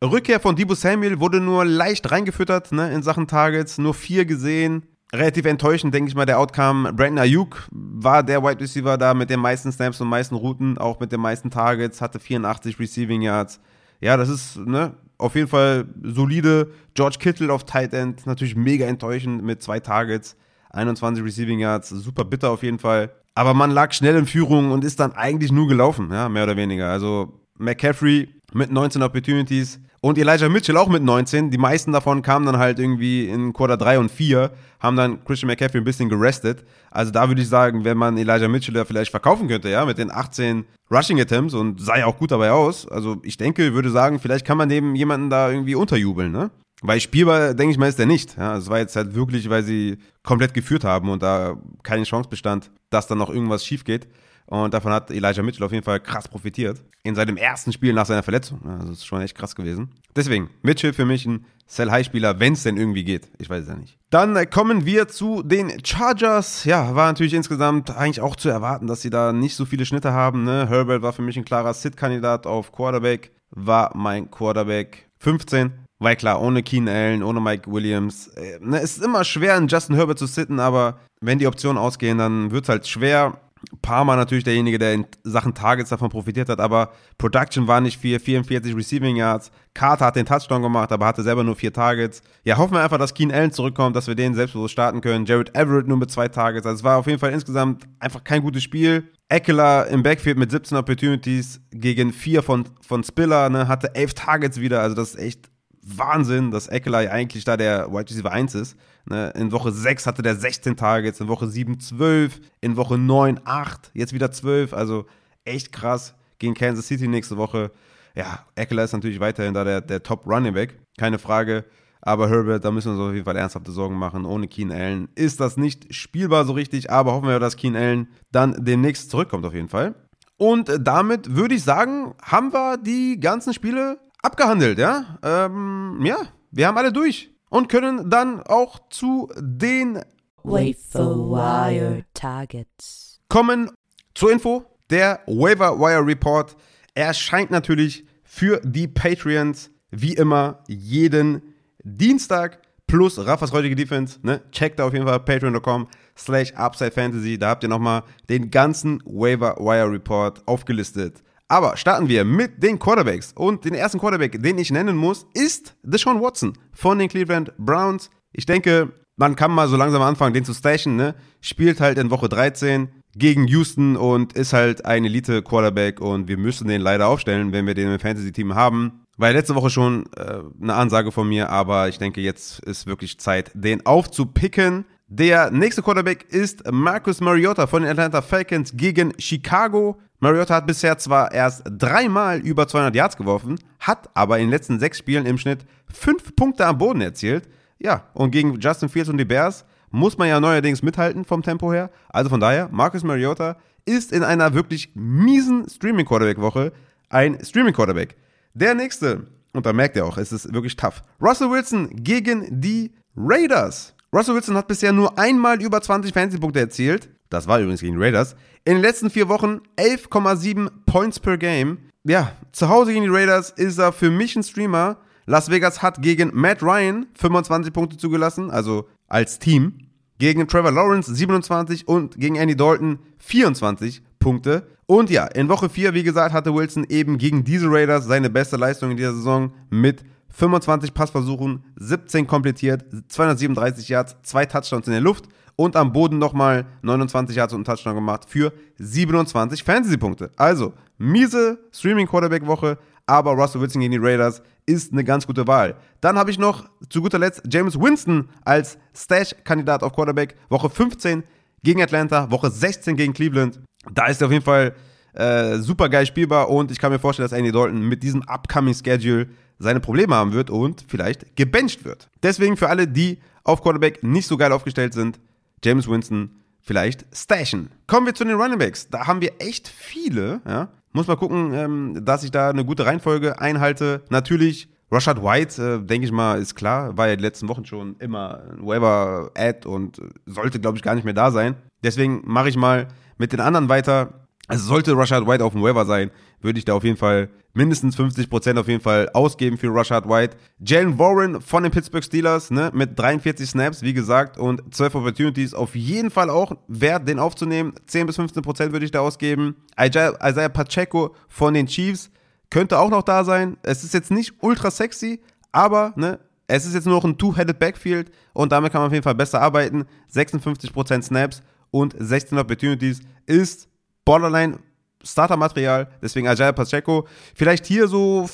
Rückkehr 0.03 0.41
von 0.41 0.57
Debo 0.57 0.75
Samuel 0.75 1.21
wurde 1.21 1.41
nur 1.41 1.65
leicht 1.65 2.11
reingefüttert 2.11 2.73
ne, 2.73 2.93
in 2.93 3.03
Sachen 3.03 3.29
Targets. 3.29 3.79
Nur 3.79 3.95
vier 3.95 4.25
gesehen. 4.25 4.83
Relativ 5.15 5.45
enttäuschend, 5.45 5.93
denke 5.95 6.09
ich 6.09 6.15
mal, 6.15 6.25
der 6.25 6.39
Outcome. 6.39 6.93
Brandon 6.95 7.19
Ayuk 7.19 7.69
war 7.71 8.23
der 8.23 8.43
Wide 8.43 8.61
Receiver 8.61 8.97
da 8.97 9.13
mit 9.13 9.29
den 9.29 9.41
meisten 9.41 9.71
Snaps 9.71 10.01
und 10.01 10.09
meisten 10.09 10.35
Routen, 10.35 10.79
auch 10.79 11.01
mit 11.01 11.13
den 11.13 11.21
meisten 11.21 11.51
Targets, 11.51 12.01
hatte 12.01 12.19
84 12.19 12.81
Receiving 12.81 13.21
Yards. 13.21 13.61
Ja, 14.01 14.17
das 14.17 14.31
ist 14.31 14.57
ne, 14.57 14.95
auf 15.19 15.35
jeden 15.35 15.49
Fall 15.49 15.87
solide. 16.03 16.73
George 16.95 17.17
Kittle 17.21 17.53
auf 17.53 17.65
Tight 17.65 17.93
End, 17.93 18.27
natürlich 18.27 18.57
mega 18.57 18.87
enttäuschend 18.87 19.45
mit 19.45 19.63
zwei 19.63 19.81
Targets. 19.81 20.35
21 20.73 21.25
Receiving 21.25 21.59
Yards, 21.59 21.91
super 21.91 22.25
bitter 22.25 22.51
auf 22.51 22.63
jeden 22.63 22.79
Fall. 22.79 23.11
Aber 23.35 23.55
man 23.55 23.71
lag 23.71 23.93
schnell 23.93 24.17
in 24.17 24.27
Führung 24.27 24.73
und 24.73 24.85
ist 24.85 25.01
dann 25.01 25.13
eigentlich 25.13 25.53
nur 25.53 25.69
gelaufen, 25.69 26.11
ja, 26.11 26.29
mehr 26.29 26.45
oder 26.45 26.57
weniger. 26.57 26.91
Also 26.91 27.41
McCaffrey 27.59 28.29
mit 28.53 28.71
19 28.71 29.03
Opportunities 29.03 29.81
und 30.01 30.19
Elijah 30.19 30.49
Mitchell 30.49 30.77
auch 30.77 30.89
mit 30.89 31.03
19. 31.03 31.51
Die 31.51 31.59
meisten 31.59 31.93
davon 31.93 32.23
kamen 32.23 32.45
dann 32.45 32.59
halt 32.59 32.79
irgendwie 32.79 33.29
in 33.29 33.53
Quarter 33.53 33.77
3 33.77 34.01
und 34.01 34.11
4, 34.11 34.51
haben 34.81 34.97
dann 34.97 35.25
Christian 35.25 35.47
McCaffrey 35.47 35.81
ein 35.81 35.85
bisschen 35.85 36.09
gerestet. 36.09 36.65
Also 36.91 37.13
da 37.13 37.29
würde 37.29 37.41
ich 37.41 37.49
sagen, 37.49 37.85
wenn 37.85 37.97
man 37.97 38.19
Elijah 38.19 38.49
Mitchell 38.49 38.75
ja 38.75 38.85
vielleicht 38.85 39.13
verkaufen 39.13 39.49
könnte, 39.49 39.69
ja, 39.71 39.87
mit 39.87 39.99
den 39.99 40.11
18 40.11 40.65
Rushing 40.91 41.21
Attempts 41.21 41.55
und 41.55 41.81
sah 41.81 41.99
ja 41.99 42.07
auch 42.07 42.19
gut 42.19 42.33
dabei 42.33 42.51
aus. 42.51 42.87
Also 42.89 43.17
ich 43.23 43.37
denke, 43.37 43.75
würde 43.75 43.91
sagen, 43.91 44.19
vielleicht 44.19 44.45
kann 44.45 44.59
man 44.59 44.69
neben 44.69 44.95
jemanden 44.95 45.31
da 45.31 45.51
irgendwie 45.51 45.77
unterjubeln, 45.77 46.33
ne? 46.33 46.51
Weil 46.83 47.01
spielbar, 47.01 47.55
denke 47.55 47.73
ich 47.73 47.79
mal, 47.79 47.89
ist 47.89 47.99
der 47.99 48.07
nicht. 48.07 48.37
Ja, 48.37 48.57
es 48.57 48.69
war 48.69 48.79
jetzt 48.79 48.97
halt 48.97 49.15
wirklich, 49.15 49.49
weil 49.49 49.63
sie 49.63 49.99
komplett 50.23 50.53
geführt 50.53 50.85
haben 50.85 51.09
und 51.09 51.23
da 51.23 51.57
keine 51.83 52.05
Chance 52.05 52.29
bestand, 52.29 52.71
dass 52.91 53.07
dann 53.07 53.19
noch 53.19 53.31
irgendwas 53.31 53.65
schief 53.65 53.85
geht. 53.85 54.09
Und 54.47 54.75
davon 54.75 54.93
hat 54.93 55.11
Elijah 55.11 55.43
Mitchell 55.43 55.65
auf 55.65 55.73
jeden 55.73 55.85
Fall 55.85 56.01
krass 56.01 56.29
profitiert. 56.29 56.85
In 57.05 57.15
seinem 57.15 57.37
ersten 57.37 57.73
Spiel 57.73 57.93
nach 57.93 58.07
seiner 58.07 58.23
Verletzung. 58.23 58.61
Also 58.67 58.89
das 58.89 58.99
ist 58.99 59.07
schon 59.07 59.23
echt 59.23 59.37
krass 59.37 59.55
gewesen. 59.55 59.91
Deswegen, 60.15 60.51
Mitchell 60.63 60.93
für 60.93 61.07
mich 61.07 61.25
ein 61.25 61.47
Sell-High-Spieler, 61.67 62.39
wenn 62.39 62.53
es 62.53 62.65
denn 62.65 62.77
irgendwie 62.77 63.05
geht. 63.05 63.31
Ich 63.39 63.49
weiß 63.49 63.63
es 63.63 63.69
ja 63.69 63.77
nicht. 63.77 63.97
Dann 64.11 64.51
kommen 64.51 64.85
wir 64.85 65.09
zu 65.09 65.43
den 65.43 65.73
Chargers. 65.85 66.65
Ja, 66.65 66.95
war 66.95 67.07
natürlich 67.07 67.33
insgesamt 67.33 67.97
eigentlich 67.97 68.21
auch 68.21 68.37
zu 68.37 68.51
erwarten, 68.51 68.87
dass 68.89 69.01
sie 69.01 69.11
da 69.11 69.33
nicht 69.33 69.57
so 69.57 69.65
viele 69.65 69.87
Schnitte 69.87 70.13
haben. 70.13 70.45
Ne? 70.45 70.69
Herbert 70.69 71.01
war 71.01 71.15
für 71.15 71.23
mich 71.23 71.39
ein 71.39 71.47
klarer 71.47 71.73
Sit-Kandidat 71.73 72.47
auf 72.47 72.73
Quarterback. 72.73 73.33
War 73.51 73.93
mein 73.97 74.31
Quarterback 74.31 75.09
15. 75.21 75.82
Weil 76.03 76.17
klar, 76.17 76.43
ohne 76.43 76.63
Keen 76.63 76.89
Allen, 76.89 77.23
ohne 77.23 77.41
Mike 77.41 77.71
Williams, 77.71 78.29
äh, 78.29 78.59
ne, 78.61 78.81
es 78.81 78.97
ist 78.97 79.05
immer 79.05 79.23
schwer, 79.23 79.55
einen 79.55 79.69
Justin 79.69 79.95
Herbert 79.95 80.19
zu 80.19 80.27
sitten, 80.27 80.59
aber 80.59 80.99
wenn 81.21 81.39
die 81.39 81.47
Optionen 81.47 81.79
ausgehen, 81.79 82.19
dann 82.19 82.51
wird 82.51 82.65
es 82.65 82.69
halt 82.69 82.89
schwer. 82.89 83.39
Parma 83.81 84.17
natürlich 84.17 84.43
derjenige, 84.43 84.81
der 84.81 84.95
in 84.95 85.07
Sachen 85.23 85.55
Targets 85.55 85.91
davon 85.91 86.11
profitiert 86.11 86.49
hat, 86.49 86.59
aber 86.59 86.91
Production 87.17 87.69
war 87.69 87.81
nicht 87.81 88.01
viel, 88.01 88.19
44 88.19 88.75
Receiving 88.75 89.15
Yards. 89.15 89.53
Carter 89.75 90.07
hat 90.07 90.17
den 90.17 90.27
Touchdown 90.27 90.63
gemacht, 90.63 90.91
aber 90.91 91.07
hatte 91.07 91.23
selber 91.23 91.45
nur 91.45 91.55
vier 91.55 91.73
Targets. 91.73 92.23
Ja, 92.43 92.57
hoffen 92.57 92.75
wir 92.75 92.83
einfach, 92.83 92.99
dass 92.99 93.15
Keen 93.15 93.31
Allen 93.31 93.53
zurückkommt, 93.53 93.95
dass 93.95 94.09
wir 94.09 94.17
den 94.17 94.35
selbstbewusst 94.35 94.73
starten 94.73 95.01
können. 95.01 95.27
Jared 95.27 95.55
Everett 95.55 95.87
nur 95.87 95.97
mit 95.99 96.11
zwei 96.11 96.27
Targets. 96.27 96.67
Also 96.67 96.79
es 96.79 96.85
war 96.85 96.99
auf 96.99 97.07
jeden 97.07 97.21
Fall 97.21 97.33
insgesamt 97.33 97.85
einfach 98.01 98.25
kein 98.25 98.43
gutes 98.43 98.65
Spiel. 98.65 99.09
Eckler 99.29 99.87
im 99.87 100.03
Backfield 100.03 100.37
mit 100.37 100.51
17 100.51 100.77
Opportunities 100.77 101.61
gegen 101.71 102.13
vier 102.13 102.43
von, 102.43 102.65
von 102.81 103.05
Spiller, 103.05 103.49
ne, 103.49 103.69
hatte 103.69 103.95
elf 103.95 104.13
Targets 104.15 104.61
wieder. 104.61 104.81
Also 104.81 104.97
das 104.97 105.15
ist 105.15 105.21
echt 105.21 105.52
Wahnsinn, 105.83 106.51
dass 106.51 106.69
Eckler 106.69 107.11
eigentlich 107.11 107.45
da 107.45 107.57
der 107.57 107.93
Wide 107.93 108.11
Receiver 108.11 108.31
1 108.31 108.55
ist. 108.55 108.77
Ne? 109.05 109.31
In 109.37 109.53
Woche 109.53 109.73
6 109.73 110.07
hatte 110.07 110.23
der 110.23 110.37
16 110.37 110.77
Targets, 110.77 111.21
in 111.21 111.29
Woche 111.29 111.49
7 111.49 111.81
12, 111.81 112.41
in 112.61 112.77
Woche 112.77 112.99
9 112.99 113.41
8, 113.45 113.91
jetzt 113.95 114.13
wieder 114.13 114.31
12. 114.31 114.73
Also 114.73 115.07
echt 115.45 115.73
krass 115.73 116.15
gegen 116.39 116.55
Kansas 116.55 116.87
City 116.87 117.09
nächste 117.09 117.37
Woche. 117.37 117.73
Ja, 118.15 118.47
Eckler 118.55 118.85
ist 118.85 118.93
natürlich 118.93 119.21
weiterhin 119.21 119.55
da 119.55 119.65
der, 119.65 119.81
der 119.81 120.03
Top 120.03 120.27
Running 120.27 120.55
Back, 120.55 120.79
keine 120.99 121.19
Frage. 121.19 121.65
Aber 122.05 122.29
Herbert, 122.29 122.65
da 122.65 122.71
müssen 122.73 122.93
wir 122.93 123.01
uns 123.01 123.11
auf 123.11 123.15
jeden 123.15 123.25
Fall 123.25 123.37
ernsthafte 123.37 123.71
Sorgen 123.71 123.97
machen. 123.97 124.25
Ohne 124.25 124.49
Keen 124.49 124.73
Allen 124.73 125.09
ist 125.15 125.39
das 125.39 125.57
nicht 125.57 125.95
spielbar 125.95 126.45
so 126.45 126.53
richtig, 126.53 126.91
aber 126.91 127.13
hoffen 127.13 127.29
wir, 127.29 127.39
dass 127.39 127.57
Keen 127.57 127.77
Allen 127.77 128.09
dann 128.33 128.65
demnächst 128.65 129.11
zurückkommt 129.11 129.47
auf 129.47 129.55
jeden 129.55 129.69
Fall. 129.69 129.95
Und 130.37 130.73
damit 130.81 131.37
würde 131.37 131.55
ich 131.55 131.63
sagen, 131.63 132.15
haben 132.21 132.53
wir 132.53 132.77
die 132.77 133.21
ganzen 133.21 133.55
Spiele 133.55 134.01
abgehandelt, 134.23 134.79
ja. 134.79 135.19
Ähm, 135.23 136.01
ja, 136.03 136.17
wir 136.51 136.67
haben 136.67 136.79
alle 136.79 136.93
durch 136.93 137.31
und 137.51 137.69
können 137.69 138.09
dann 138.09 138.41
auch 138.43 138.89
zu 138.89 139.31
den 139.39 140.01
Wafer 140.43 141.17
Wire 141.17 142.05
Targets 142.15 143.21
kommen. 143.29 143.71
Zur 144.15 144.33
Info, 144.33 144.65
der 144.91 145.21
Waiver 145.27 145.79
Wire 145.79 146.07
Report 146.07 146.57
erscheint 146.95 147.51
natürlich 147.51 148.07
für 148.25 148.61
die 148.65 148.89
Patreons 148.89 149.71
wie 149.91 150.15
immer 150.15 150.63
jeden 150.67 151.43
Dienstag 151.85 152.61
plus 152.87 153.19
Raffas 153.25 153.53
heutige 153.53 153.75
Defense, 153.75 154.19
ne? 154.23 154.43
Checkt 154.51 154.79
da 154.79 154.87
auf 154.87 154.93
jeden 154.93 155.07
Fall 155.07 155.21
patreon.com 155.21 155.89
slash 156.17 156.53
upside 156.55 156.91
fantasy. 156.91 157.39
Da 157.39 157.49
habt 157.49 157.63
ihr 157.63 157.69
nochmal 157.69 158.03
den 158.29 158.51
ganzen 158.51 159.03
Waiver 159.05 159.57
Wire 159.59 159.91
Report 159.91 160.47
aufgelistet. 160.47 161.23
Aber 161.53 161.77
starten 161.77 162.09
wir 162.09 162.25
mit 162.25 162.63
den 162.63 162.79
Quarterbacks. 162.79 163.35
Und 163.35 163.67
den 163.67 163.75
ersten 163.75 163.99
Quarterback, 163.99 164.43
den 164.43 164.57
ich 164.57 164.71
nennen 164.71 164.97
muss, 164.97 165.27
ist 165.35 165.77
Deshaun 165.83 166.19
Watson 166.19 166.55
von 166.73 166.99
den 166.99 167.11
Cleveland 167.11 167.53
Browns. 167.59 168.09
Ich 168.33 168.47
denke, 168.47 168.91
man 169.17 169.37
kann 169.37 169.51
mal 169.51 169.69
so 169.69 169.77
langsam 169.77 170.01
anfangen, 170.01 170.33
den 170.33 170.47
zu 170.47 170.55
stashen. 170.55 170.97
Ne? 170.97 171.15
Spielt 171.43 171.79
halt 171.79 171.99
in 171.99 172.11
Woche 172.11 172.31
13 172.31 172.89
gegen 173.17 173.47
Houston 173.49 173.97
und 173.97 174.33
ist 174.33 174.55
halt 174.55 174.87
ein 174.87 175.05
Elite-Quarterback 175.05 176.01
und 176.01 176.27
wir 176.27 176.39
müssen 176.39 176.69
den 176.69 176.81
leider 176.81 177.09
aufstellen, 177.09 177.53
wenn 177.53 177.67
wir 177.67 177.75
den 177.75 177.93
im 177.93 178.01
Fantasy-Team 178.01 178.55
haben. 178.55 179.03
Ja 179.21 179.29
letzte 179.29 179.55
Woche 179.55 179.69
schon 179.69 180.07
äh, 180.17 180.39
eine 180.63 180.73
Ansage 180.73 181.13
von 181.13 181.29
mir, 181.29 181.51
aber 181.51 181.91
ich 181.91 181.99
denke, 181.99 182.23
jetzt 182.23 182.61
ist 182.61 182.87
wirklich 182.87 183.21
Zeit, 183.21 183.51
den 183.53 183.85
aufzupicken. 183.85 184.87
Der 185.15 185.51
nächste 185.51 185.83
Quarterback 185.83 186.25
ist 186.31 186.63
Marcus 186.73 187.21
Mariota 187.21 187.67
von 187.67 187.83
den 187.83 187.91
Atlanta 187.91 188.23
Falcons 188.23 188.73
gegen 188.75 189.13
Chicago. 189.19 190.01
Mariota 190.21 190.55
hat 190.55 190.67
bisher 190.67 190.97
zwar 190.97 191.31
erst 191.33 191.65
dreimal 191.69 192.39
über 192.41 192.67
200 192.67 192.95
Yards 192.95 193.19
geworfen, 193.19 193.59
hat 193.79 194.09
aber 194.15 194.39
in 194.39 194.45
den 194.45 194.51
letzten 194.51 194.81
sechs 194.81 194.97
Spielen 194.97 195.27
im 195.27 195.37
Schnitt 195.37 195.67
fünf 195.93 196.35
Punkte 196.35 196.65
am 196.65 196.79
Boden 196.79 197.03
erzielt. 197.03 197.47
Ja, 197.79 198.07
und 198.15 198.31
gegen 198.31 198.59
Justin 198.59 198.89
Fields 198.89 199.11
und 199.11 199.19
die 199.19 199.27
Bears 199.27 199.67
muss 199.91 200.17
man 200.17 200.29
ja 200.29 200.41
neuerdings 200.41 200.83
mithalten 200.83 201.27
vom 201.27 201.43
Tempo 201.43 201.71
her. 201.75 201.91
Also 202.09 202.31
von 202.31 202.41
daher, 202.41 202.71
Marcus 202.73 203.05
Mariota 203.05 203.59
ist 203.85 204.13
in 204.13 204.25
einer 204.25 204.55
wirklich 204.55 204.93
miesen 204.95 205.69
Streaming-Quarterback-Woche 205.69 206.73
ein 207.11 207.37
Streaming-Quarterback. 207.45 208.17
Der 208.55 208.75
nächste, 208.75 209.27
und 209.53 209.67
da 209.67 209.75
merkt 209.75 209.95
ihr 209.95 210.07
auch, 210.07 210.17
es 210.17 210.33
ist 210.33 210.55
wirklich 210.55 210.77
tough. 210.77 211.03
Russell 211.21 211.51
Wilson 211.51 211.91
gegen 211.97 212.63
die 212.63 212.95
Raiders. 213.15 213.95
Russell 214.15 214.35
Wilson 214.35 214.57
hat 214.57 214.69
bisher 214.69 214.93
nur 214.93 215.19
einmal 215.19 215.63
über 215.63 215.81
20 215.81 216.13
Fantasy-Punkte 216.13 216.61
erzielt. 216.61 217.09
Das 217.31 217.49
war 217.49 217.61
übrigens 217.61 217.81
gegen 217.81 217.95
die 217.97 218.03
Raiders. 218.03 218.37
In 218.65 218.75
den 218.75 218.83
letzten 218.83 219.09
vier 219.09 219.29
Wochen 219.31 219.63
11,7 219.79 220.69
Points 220.85 221.19
per 221.19 221.39
Game. 221.39 221.79
Ja, 222.05 222.33
zu 222.53 222.69
Hause 222.69 222.93
gegen 222.93 223.05
die 223.05 223.11
Raiders 223.11 223.51
ist 223.51 223.79
er 223.79 223.91
für 223.91 224.11
mich 224.11 224.37
ein 224.37 224.43
Streamer. 224.43 224.99
Las 225.25 225.51
Vegas 225.51 225.81
hat 225.81 226.03
gegen 226.03 226.31
Matt 226.35 226.63
Ryan 226.63 227.07
25 227.15 227.73
Punkte 227.73 227.97
zugelassen, 227.97 228.51
also 228.51 228.87
als 229.09 229.39
Team. 229.39 229.79
Gegen 230.19 230.47
Trevor 230.47 230.73
Lawrence 230.73 231.13
27 231.15 231.89
und 231.89 232.19
gegen 232.19 232.37
Andy 232.37 232.55
Dalton 232.55 232.99
24 233.19 234.03
Punkte. 234.19 234.67
Und 234.85 235.09
ja, 235.09 235.25
in 235.25 235.49
Woche 235.49 235.71
4, 235.71 235.95
wie 235.95 236.03
gesagt, 236.03 236.35
hatte 236.35 236.55
Wilson 236.55 236.85
eben 236.91 237.17
gegen 237.17 237.45
diese 237.45 237.67
Raiders 237.71 238.05
seine 238.05 238.29
beste 238.29 238.59
Leistung 238.59 238.91
in 238.91 238.99
dieser 238.99 239.15
Saison 239.15 239.53
mit 239.71 240.05
25 240.33 240.95
Passversuchen, 240.95 241.65
17 241.77 242.27
komplettiert, 242.27 242.85
237 243.09 243.89
Yards, 243.89 244.17
zwei 244.23 244.47
Touchdowns 244.47 244.87
in 244.87 244.93
der 244.93 245.03
Luft 245.03 245.27
und 245.57 245.77
am 245.77 245.93
Boden 245.93 246.19
nochmal 246.19 246.67
29 246.83 247.37
Yards 247.37 247.53
und 247.53 247.59
einen 247.59 247.65
Touchdown 247.77 247.95
gemacht 247.95 248.25
für 248.27 248.53
27 248.79 249.63
Fantasy-Punkte. 249.63 250.31
Also, 250.37 250.73
miese 250.99 251.59
Streaming-Quarterback-Woche, 251.73 252.79
aber 253.07 253.33
Russell 253.33 253.61
Wilson 253.61 253.81
gegen 253.81 253.93
die 253.93 253.99
Raiders 253.99 254.43
ist 254.65 254.93
eine 254.93 255.05
ganz 255.05 255.27
gute 255.27 255.47
Wahl. 255.47 255.77
Dann 256.01 256.17
habe 256.17 256.31
ich 256.31 256.39
noch 256.39 256.69
zu 256.89 257.03
guter 257.03 257.19
Letzt 257.19 257.43
James 257.51 257.79
Winston 257.79 258.29
als 258.45 258.79
Stash-Kandidat 258.95 259.83
auf 259.83 259.93
Quarterback. 259.93 260.37
Woche 260.49 260.71
15 260.71 261.25
gegen 261.63 261.83
Atlanta, 261.83 262.31
Woche 262.31 262.51
16 262.51 262.97
gegen 262.97 263.13
Cleveland. 263.13 263.61
Da 263.93 264.07
ist 264.07 264.23
er 264.23 264.27
auf 264.27 264.33
jeden 264.33 264.45
Fall 264.45 264.75
äh, 265.15 265.59
super 265.59 265.89
geil 265.89 266.07
spielbar 266.07 266.49
und 266.49 266.71
ich 266.71 266.79
kann 266.79 266.93
mir 266.93 266.99
vorstellen, 266.99 267.29
dass 267.29 267.37
Andy 267.37 267.53
Dalton 267.53 267.83
mit 267.83 268.03
diesem 268.03 268.23
upcoming 268.23 268.75
Schedule 268.75 269.29
seine 269.63 269.81
Probleme 269.81 270.15
haben 270.15 270.33
wird 270.33 270.51
und 270.51 270.85
vielleicht 270.89 271.37
gebencht 271.37 271.85
wird. 271.85 272.09
Deswegen 272.23 272.57
für 272.57 272.69
alle, 272.69 272.89
die 272.89 273.19
auf 273.45 273.63
Quarterback 273.63 274.03
nicht 274.03 274.27
so 274.27 274.37
geil 274.37 274.53
aufgestellt 274.53 274.93
sind, 274.93 275.19
James 275.65 275.89
Winston 275.89 276.43
vielleicht 276.61 277.05
stashen. 277.15 277.71
Kommen 277.87 278.07
wir 278.07 278.15
zu 278.15 278.25
den 278.25 278.37
Running 278.37 278.59
Backs. 278.59 278.89
Da 278.89 279.07
haben 279.07 279.21
wir 279.21 279.33
echt 279.39 279.69
viele. 279.69 280.41
Ja? 280.47 280.69
Muss 280.93 281.07
mal 281.07 281.17
gucken, 281.17 281.53
ähm, 281.55 282.05
dass 282.05 282.25
ich 282.25 282.31
da 282.31 282.51
eine 282.51 282.65
gute 282.65 282.87
Reihenfolge 282.87 283.41
einhalte. 283.41 284.03
Natürlich 284.11 284.69
Rashad 284.91 285.23
White, 285.23 285.63
äh, 285.63 285.87
denke 285.87 286.07
ich 286.07 286.13
mal, 286.13 286.39
ist 286.39 286.55
klar, 286.55 286.97
war 286.99 287.09
ja 287.09 287.17
die 287.17 287.23
letzten 287.23 287.49
Wochen 287.49 287.65
schon 287.65 287.97
immer 287.99 288.43
ein 288.51 288.67
Waiver-Ad 288.67 289.67
und 289.67 290.01
sollte, 290.27 290.61
glaube 290.61 290.77
ich, 290.77 290.83
gar 290.83 290.95
nicht 290.95 291.05
mehr 291.05 291.15
da 291.15 291.31
sein. 291.31 291.57
Deswegen 291.83 292.23
mache 292.27 292.51
ich 292.51 292.57
mal 292.57 292.89
mit 293.17 293.33
den 293.33 293.41
anderen 293.41 293.69
weiter. 293.69 294.27
Also 294.49 294.67
sollte 294.67 294.97
Rashad 294.97 295.27
White 295.27 295.45
auf 295.45 295.55
dem 295.55 295.63
Waiver 295.63 295.87
sein, 295.87 296.11
würde 296.43 296.59
ich 296.59 296.65
da 296.65 296.75
auf 296.75 296.85
jeden 296.85 296.99
Fall 296.99 297.31
mindestens 297.55 297.99
50% 297.99 298.59
auf 298.59 298.69
jeden 298.69 298.81
Fall 298.81 299.09
ausgeben 299.13 299.59
für 299.59 299.75
Rashad 299.75 300.09
White. 300.09 300.37
Jalen 300.59 300.99
Warren 300.99 301.41
von 301.41 301.63
den 301.63 301.73
Pittsburgh 301.73 302.05
Steelers, 302.05 302.51
ne, 302.51 302.71
mit 302.73 302.99
43 302.99 303.49
Snaps, 303.49 303.83
wie 303.83 303.93
gesagt, 303.93 304.39
und 304.39 304.75
12 304.75 304.95
Opportunities 304.97 305.55
auf 305.55 305.75
jeden 305.75 306.11
Fall 306.11 306.31
auch 306.31 306.53
wert, 306.69 307.09
den 307.09 307.19
aufzunehmen. 307.19 307.75
10 307.87 308.07
bis 308.07 308.19
15% 308.19 308.73
würde 308.73 308.85
ich 308.85 308.91
da 308.91 309.01
ausgeben. 309.01 309.57
Isaiah 309.79 310.49
Pacheco 310.49 311.15
von 311.29 311.55
den 311.55 311.67
Chiefs 311.67 312.11
könnte 312.51 312.79
auch 312.79 312.91
noch 312.91 313.03
da 313.03 313.25
sein. 313.25 313.57
Es 313.63 313.85
ist 313.85 313.95
jetzt 313.95 314.11
nicht 314.11 314.35
ultra 314.41 314.71
sexy, 314.71 315.21
aber, 315.53 315.93
ne, 315.97 316.19
es 316.47 316.67
ist 316.67 316.75
jetzt 316.75 316.87
nur 316.87 316.97
noch 316.97 317.05
ein 317.05 317.17
Two-Headed 317.17 317.59
Backfield 317.59 318.11
und 318.35 318.53
damit 318.53 318.73
kann 318.73 318.81
man 318.81 318.89
auf 318.89 318.93
jeden 318.93 319.05
Fall 319.05 319.15
besser 319.15 319.41
arbeiten. 319.41 319.87
56% 320.13 321.03
Snaps 321.03 321.43
und 321.71 321.95
16 321.99 322.37
Opportunities 322.37 323.01
ist 323.27 323.69
Borderline 324.05 324.59
Startermaterial, 325.05 325.89
deswegen 326.01 326.29
Ajay 326.29 326.53
Pacheco. 326.53 327.07
Vielleicht 327.35 327.67
hier 327.67 327.89
so 327.89 328.29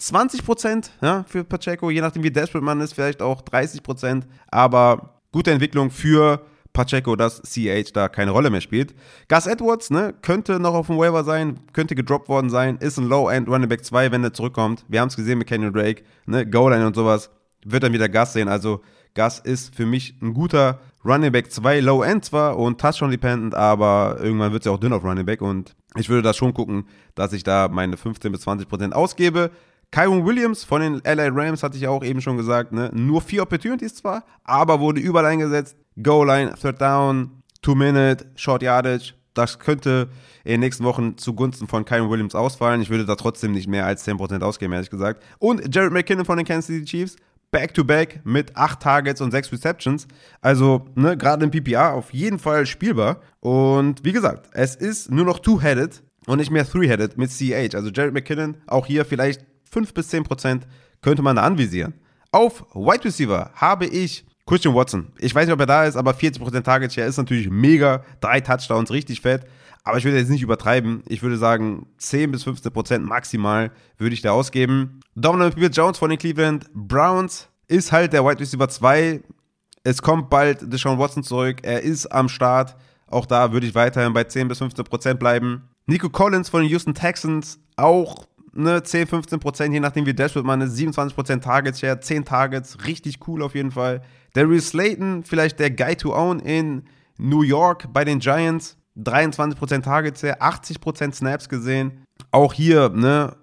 20% 0.00 0.90
ja, 1.00 1.24
für 1.28 1.44
Pacheco, 1.44 1.90
je 1.90 2.00
nachdem 2.00 2.22
wie 2.22 2.30
desperate 2.30 2.64
man 2.64 2.80
ist, 2.80 2.94
vielleicht 2.94 3.22
auch 3.22 3.42
30%, 3.42 4.22
aber 4.50 5.20
gute 5.32 5.50
Entwicklung 5.50 5.90
für 5.90 6.44
Pacheco, 6.72 7.16
dass 7.16 7.42
CH 7.42 7.92
da 7.92 8.08
keine 8.08 8.30
Rolle 8.30 8.50
mehr 8.50 8.60
spielt. 8.60 8.94
Gus 9.28 9.46
Edwards, 9.46 9.90
ne, 9.90 10.14
könnte 10.22 10.60
noch 10.60 10.74
auf 10.74 10.86
dem 10.86 10.98
Waiver 10.98 11.24
sein, 11.24 11.60
könnte 11.72 11.94
gedroppt 11.94 12.28
worden 12.28 12.50
sein, 12.50 12.76
ist 12.78 12.98
ein 12.98 13.08
Low-End 13.08 13.48
Running 13.48 13.68
Back 13.68 13.84
2, 13.84 14.12
wenn 14.12 14.22
er 14.22 14.32
zurückkommt. 14.32 14.84
Wir 14.88 15.00
haben 15.00 15.08
es 15.08 15.16
gesehen 15.16 15.38
mit 15.38 15.48
Kenyon 15.48 15.72
Drake, 15.72 16.02
ne, 16.26 16.46
Goal-Line 16.46 16.86
und 16.86 16.94
sowas. 16.94 17.30
Wird 17.64 17.82
dann 17.82 17.92
wieder 17.92 18.08
Gus 18.08 18.32
sehen, 18.32 18.48
also 18.48 18.80
Gus 19.14 19.40
ist 19.40 19.74
für 19.74 19.86
mich 19.86 20.14
ein 20.22 20.34
guter 20.34 20.80
Running 21.04 21.32
Back 21.32 21.50
2, 21.50 21.80
Low 21.80 22.02
End 22.02 22.24
zwar 22.24 22.56
und 22.56 22.80
Touchdown 22.80 23.10
Dependent, 23.10 23.54
aber 23.54 24.18
irgendwann 24.20 24.52
wird 24.52 24.62
es 24.62 24.66
ja 24.66 24.72
auch 24.72 24.78
dünn 24.78 24.92
auf 24.92 25.02
Running 25.02 25.26
Back 25.26 25.42
und 25.42 25.74
ich 25.96 26.08
würde 26.08 26.22
da 26.22 26.34
schon 26.34 26.54
gucken, 26.54 26.86
dass 27.14 27.32
ich 27.32 27.42
da 27.42 27.68
meine 27.68 27.96
15 27.96 28.30
bis 28.30 28.42
20 28.42 28.68
Prozent 28.68 28.94
ausgebe. 28.94 29.50
Kyron 29.90 30.24
Williams 30.24 30.62
von 30.62 30.80
den 30.80 31.02
LA 31.04 31.28
Rams 31.32 31.62
hatte 31.62 31.76
ich 31.76 31.82
ja 31.82 31.90
auch 31.90 32.04
eben 32.04 32.20
schon 32.20 32.36
gesagt, 32.36 32.72
ne? 32.72 32.90
nur 32.94 33.20
vier 33.20 33.42
Opportunities 33.42 33.96
zwar, 33.96 34.24
aber 34.44 34.78
wurde 34.78 35.00
überall 35.00 35.26
eingesetzt. 35.26 35.76
Goal 36.00 36.26
Line, 36.26 36.54
Third 36.54 36.80
Down, 36.80 37.42
Two 37.60 37.74
Minute, 37.74 38.26
Short 38.36 38.62
Yardage. 38.62 39.14
Das 39.34 39.58
könnte 39.58 40.08
in 40.44 40.52
den 40.52 40.60
nächsten 40.60 40.84
Wochen 40.84 41.18
zugunsten 41.18 41.66
von 41.66 41.84
Kyron 41.84 42.10
Williams 42.10 42.34
ausfallen. 42.34 42.80
Ich 42.80 42.90
würde 42.90 43.04
da 43.04 43.16
trotzdem 43.16 43.52
nicht 43.52 43.68
mehr 43.68 43.84
als 43.84 44.06
10% 44.06 44.42
ausgeben, 44.42 44.72
ehrlich 44.72 44.90
gesagt. 44.90 45.22
Und 45.38 45.74
Jared 45.74 45.92
McKinnon 45.92 46.24
von 46.24 46.36
den 46.36 46.46
Kansas 46.46 46.66
City 46.66 46.84
Chiefs 46.84 47.16
Back-to-Back 47.52 48.20
mit 48.24 48.56
8 48.56 48.80
Targets 48.80 49.20
und 49.20 49.30
6 49.30 49.52
Receptions. 49.52 50.06
Also, 50.40 50.86
ne, 50.94 51.16
gerade 51.16 51.44
im 51.44 51.50
PPA 51.50 51.92
auf 51.92 52.12
jeden 52.12 52.38
Fall 52.38 52.66
spielbar. 52.66 53.20
Und 53.40 54.04
wie 54.04 54.12
gesagt, 54.12 54.48
es 54.52 54.76
ist 54.76 55.10
nur 55.10 55.24
noch 55.24 55.38
Two-Headed 55.40 56.02
und 56.26 56.38
nicht 56.38 56.50
mehr 56.50 56.68
Three-Headed 56.68 57.18
mit 57.18 57.30
CH. 57.30 57.74
Also 57.74 57.90
Jared 57.90 58.14
McKinnon, 58.14 58.56
auch 58.66 58.86
hier 58.86 59.04
vielleicht 59.04 59.44
5 59.70 59.94
bis 59.94 60.08
10 60.08 60.24
Prozent 60.24 60.66
könnte 61.02 61.22
man 61.22 61.36
da 61.36 61.42
anvisieren. 61.42 61.94
Auf 62.32 62.64
Wide 62.74 63.04
Receiver 63.04 63.50
habe 63.54 63.86
ich 63.86 64.24
Christian 64.46 64.74
Watson. 64.74 65.12
Ich 65.18 65.34
weiß 65.34 65.46
nicht, 65.46 65.54
ob 65.54 65.60
er 65.60 65.66
da 65.66 65.84
ist, 65.84 65.96
aber 65.96 66.12
40% 66.12 66.62
Target 66.62 66.92
Share 66.92 67.06
ist 67.06 67.16
natürlich 67.16 67.48
mega. 67.50 68.04
Drei 68.20 68.40
Touchdowns, 68.40 68.90
richtig 68.90 69.20
fett. 69.20 69.44
Aber 69.82 69.98
ich 69.98 70.04
würde 70.04 70.18
jetzt 70.18 70.30
nicht 70.30 70.42
übertreiben. 70.42 71.02
Ich 71.08 71.22
würde 71.22 71.36
sagen, 71.36 71.86
10 71.98 72.30
bis 72.32 72.46
15% 72.46 72.98
maximal 73.00 73.70
würde 73.98 74.14
ich 74.14 74.20
da 74.20 74.32
ausgeben. 74.32 75.00
Dominic 75.14 75.54
Peoples 75.54 75.76
Jones 75.76 75.98
von 75.98 76.10
den 76.10 76.18
Cleveland 76.18 76.66
Browns 76.74 77.48
ist 77.68 77.92
halt 77.92 78.12
der 78.12 78.24
Wide 78.24 78.40
Receiver 78.40 78.68
2. 78.68 79.22
Es 79.82 80.02
kommt 80.02 80.28
bald 80.28 80.72
Deshaun 80.72 80.98
Watson 80.98 81.22
zurück. 81.22 81.58
Er 81.62 81.82
ist 81.82 82.06
am 82.06 82.28
Start. 82.28 82.76
Auch 83.06 83.26
da 83.26 83.52
würde 83.52 83.66
ich 83.66 83.74
weiterhin 83.74 84.12
bei 84.12 84.24
10 84.24 84.48
bis 84.48 84.60
15% 84.60 85.14
bleiben. 85.14 85.68
Nico 85.86 86.10
Collins 86.10 86.48
von 86.48 86.60
den 86.60 86.70
Houston 86.70 86.94
Texans 86.94 87.58
auch 87.76 88.26
ne, 88.52 88.82
10, 88.82 89.08
15%, 89.08 89.72
je 89.72 89.80
nachdem 89.80 90.06
wie 90.06 90.14
desperate 90.14 90.46
man 90.46 90.60
ist. 90.60 90.76
27% 90.76 91.40
Target 91.40 91.78
Share, 91.78 92.00
10 92.00 92.24
Targets, 92.24 92.78
richtig 92.86 93.26
cool 93.26 93.42
auf 93.42 93.54
jeden 93.54 93.70
Fall. 93.70 94.02
Darius 94.34 94.68
Slayton, 94.68 95.24
vielleicht 95.24 95.58
der 95.58 95.70
Guy 95.70 95.96
to 95.96 96.14
own 96.14 96.40
in 96.40 96.84
New 97.18 97.42
York 97.42 97.92
bei 97.92 98.04
den 98.04 98.20
Giants. 98.20 98.76
23% 99.02 99.82
Targets 99.82 100.22
her, 100.22 100.42
80% 100.42 101.14
Snaps 101.14 101.48
gesehen. 101.48 102.04
Auch 102.30 102.52
hier, 102.52 102.90
ne, 102.90 103.36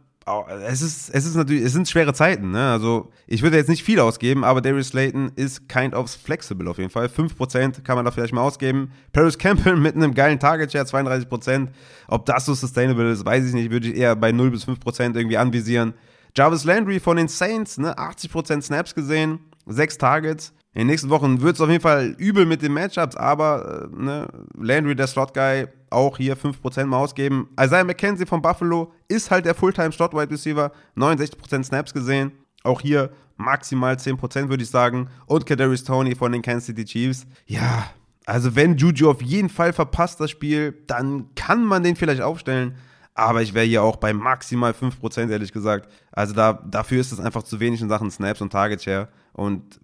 es 0.67 0.81
ist, 0.81 1.09
es 1.09 1.25
ist 1.25 1.35
natürlich, 1.35 1.63
es 1.63 1.71
sind 1.71 1.87
schwere 1.87 2.13
Zeiten, 2.13 2.51
ne? 2.51 2.71
Also 2.71 3.11
ich 3.27 3.43
würde 3.43 3.55
jetzt 3.55 3.69
nicht 3.69 3.83
viel 3.83 3.99
ausgeben, 3.99 4.43
aber 4.43 4.59
Darius 4.59 4.89
Slayton 4.89 5.31
ist 5.35 5.69
kind 5.69 5.93
of 5.93 6.11
flexible 6.11 6.67
auf 6.67 6.77
jeden 6.77 6.89
Fall. 6.89 7.07
5% 7.07 7.81
kann 7.83 7.95
man 7.95 8.03
da 8.03 8.11
vielleicht 8.11 8.33
mal 8.33 8.41
ausgeben. 8.41 8.91
Paris 9.13 9.37
Campbell 9.37 9.77
mit 9.77 9.95
einem 9.95 10.13
geilen 10.13 10.39
Target 10.39 10.73
Share, 10.73 10.83
32%. 10.83 11.69
Ob 12.09 12.25
das 12.25 12.45
so 12.45 12.53
sustainable 12.53 13.09
ist, 13.09 13.25
weiß 13.25 13.45
ich 13.45 13.53
nicht. 13.53 13.71
Würde 13.71 13.87
ich 13.87 13.95
eher 13.95 14.17
bei 14.17 14.33
0 14.33 14.51
bis 14.51 14.67
5% 14.67 15.15
irgendwie 15.15 15.37
anvisieren. 15.37 15.93
Jarvis 16.35 16.65
Landry 16.65 16.99
von 16.99 17.15
den 17.15 17.29
Saints, 17.29 17.77
ne? 17.77 17.97
80% 17.97 18.61
Snaps 18.61 18.93
gesehen. 18.95 19.39
sechs 19.65 19.97
Targets. 19.97 20.53
In 20.77 20.81
den 20.81 20.87
nächsten 20.89 21.09
Wochen 21.09 21.41
wird 21.41 21.55
es 21.55 21.61
auf 21.61 21.71
jeden 21.71 21.81
Fall 21.81 22.13
übel 22.19 22.45
mit 22.45 22.61
den 22.61 22.71
Matchups, 22.71 23.15
aber 23.15 23.89
äh, 23.91 23.99
ne, 23.99 24.27
Landry, 24.55 24.95
der 24.95 25.07
Slot-Guy, 25.07 25.65
auch 25.89 26.17
hier 26.17 26.37
5% 26.37 26.85
mal 26.85 26.99
ausgeben. 26.99 27.49
Isaiah 27.59 27.83
McKenzie 27.83 28.27
von 28.27 28.43
Buffalo 28.43 28.93
ist 29.07 29.31
halt 29.31 29.47
der 29.47 29.55
Fulltime-Slot-Wide 29.55 30.29
Receiver, 30.29 30.71
69% 30.95 31.63
Snaps 31.63 31.95
gesehen. 31.95 32.31
Auch 32.61 32.79
hier 32.79 33.09
maximal 33.37 33.95
10% 33.95 34.49
würde 34.49 34.61
ich 34.61 34.69
sagen. 34.69 35.09
Und 35.25 35.47
Kadarius 35.47 35.83
Tony 35.83 36.13
von 36.13 36.31
den 36.31 36.43
Kansas 36.43 36.67
City 36.67 36.85
Chiefs. 36.85 37.25
Ja, 37.47 37.89
also 38.27 38.55
wenn 38.55 38.77
Juju 38.77 39.09
auf 39.09 39.23
jeden 39.23 39.49
Fall 39.49 39.73
verpasst 39.73 40.19
das 40.19 40.29
Spiel, 40.29 40.77
dann 40.85 41.33
kann 41.33 41.65
man 41.65 41.81
den 41.81 41.95
vielleicht 41.95 42.21
aufstellen. 42.21 42.75
Aber 43.15 43.41
ich 43.41 43.55
wäre 43.55 43.65
hier 43.65 43.81
auch 43.81 43.95
bei 43.95 44.13
maximal 44.13 44.73
5%, 44.73 45.31
ehrlich 45.31 45.51
gesagt. 45.51 45.91
Also 46.11 46.35
da, 46.35 46.53
dafür 46.53 47.01
ist 47.01 47.11
es 47.11 47.19
einfach 47.19 47.41
zu 47.41 47.59
wenig 47.59 47.81
in 47.81 47.89
Sachen 47.89 48.11
Snaps 48.11 48.41
und 48.41 48.51
Target 48.51 48.83
Share. 48.83 49.07
Und 49.33 49.79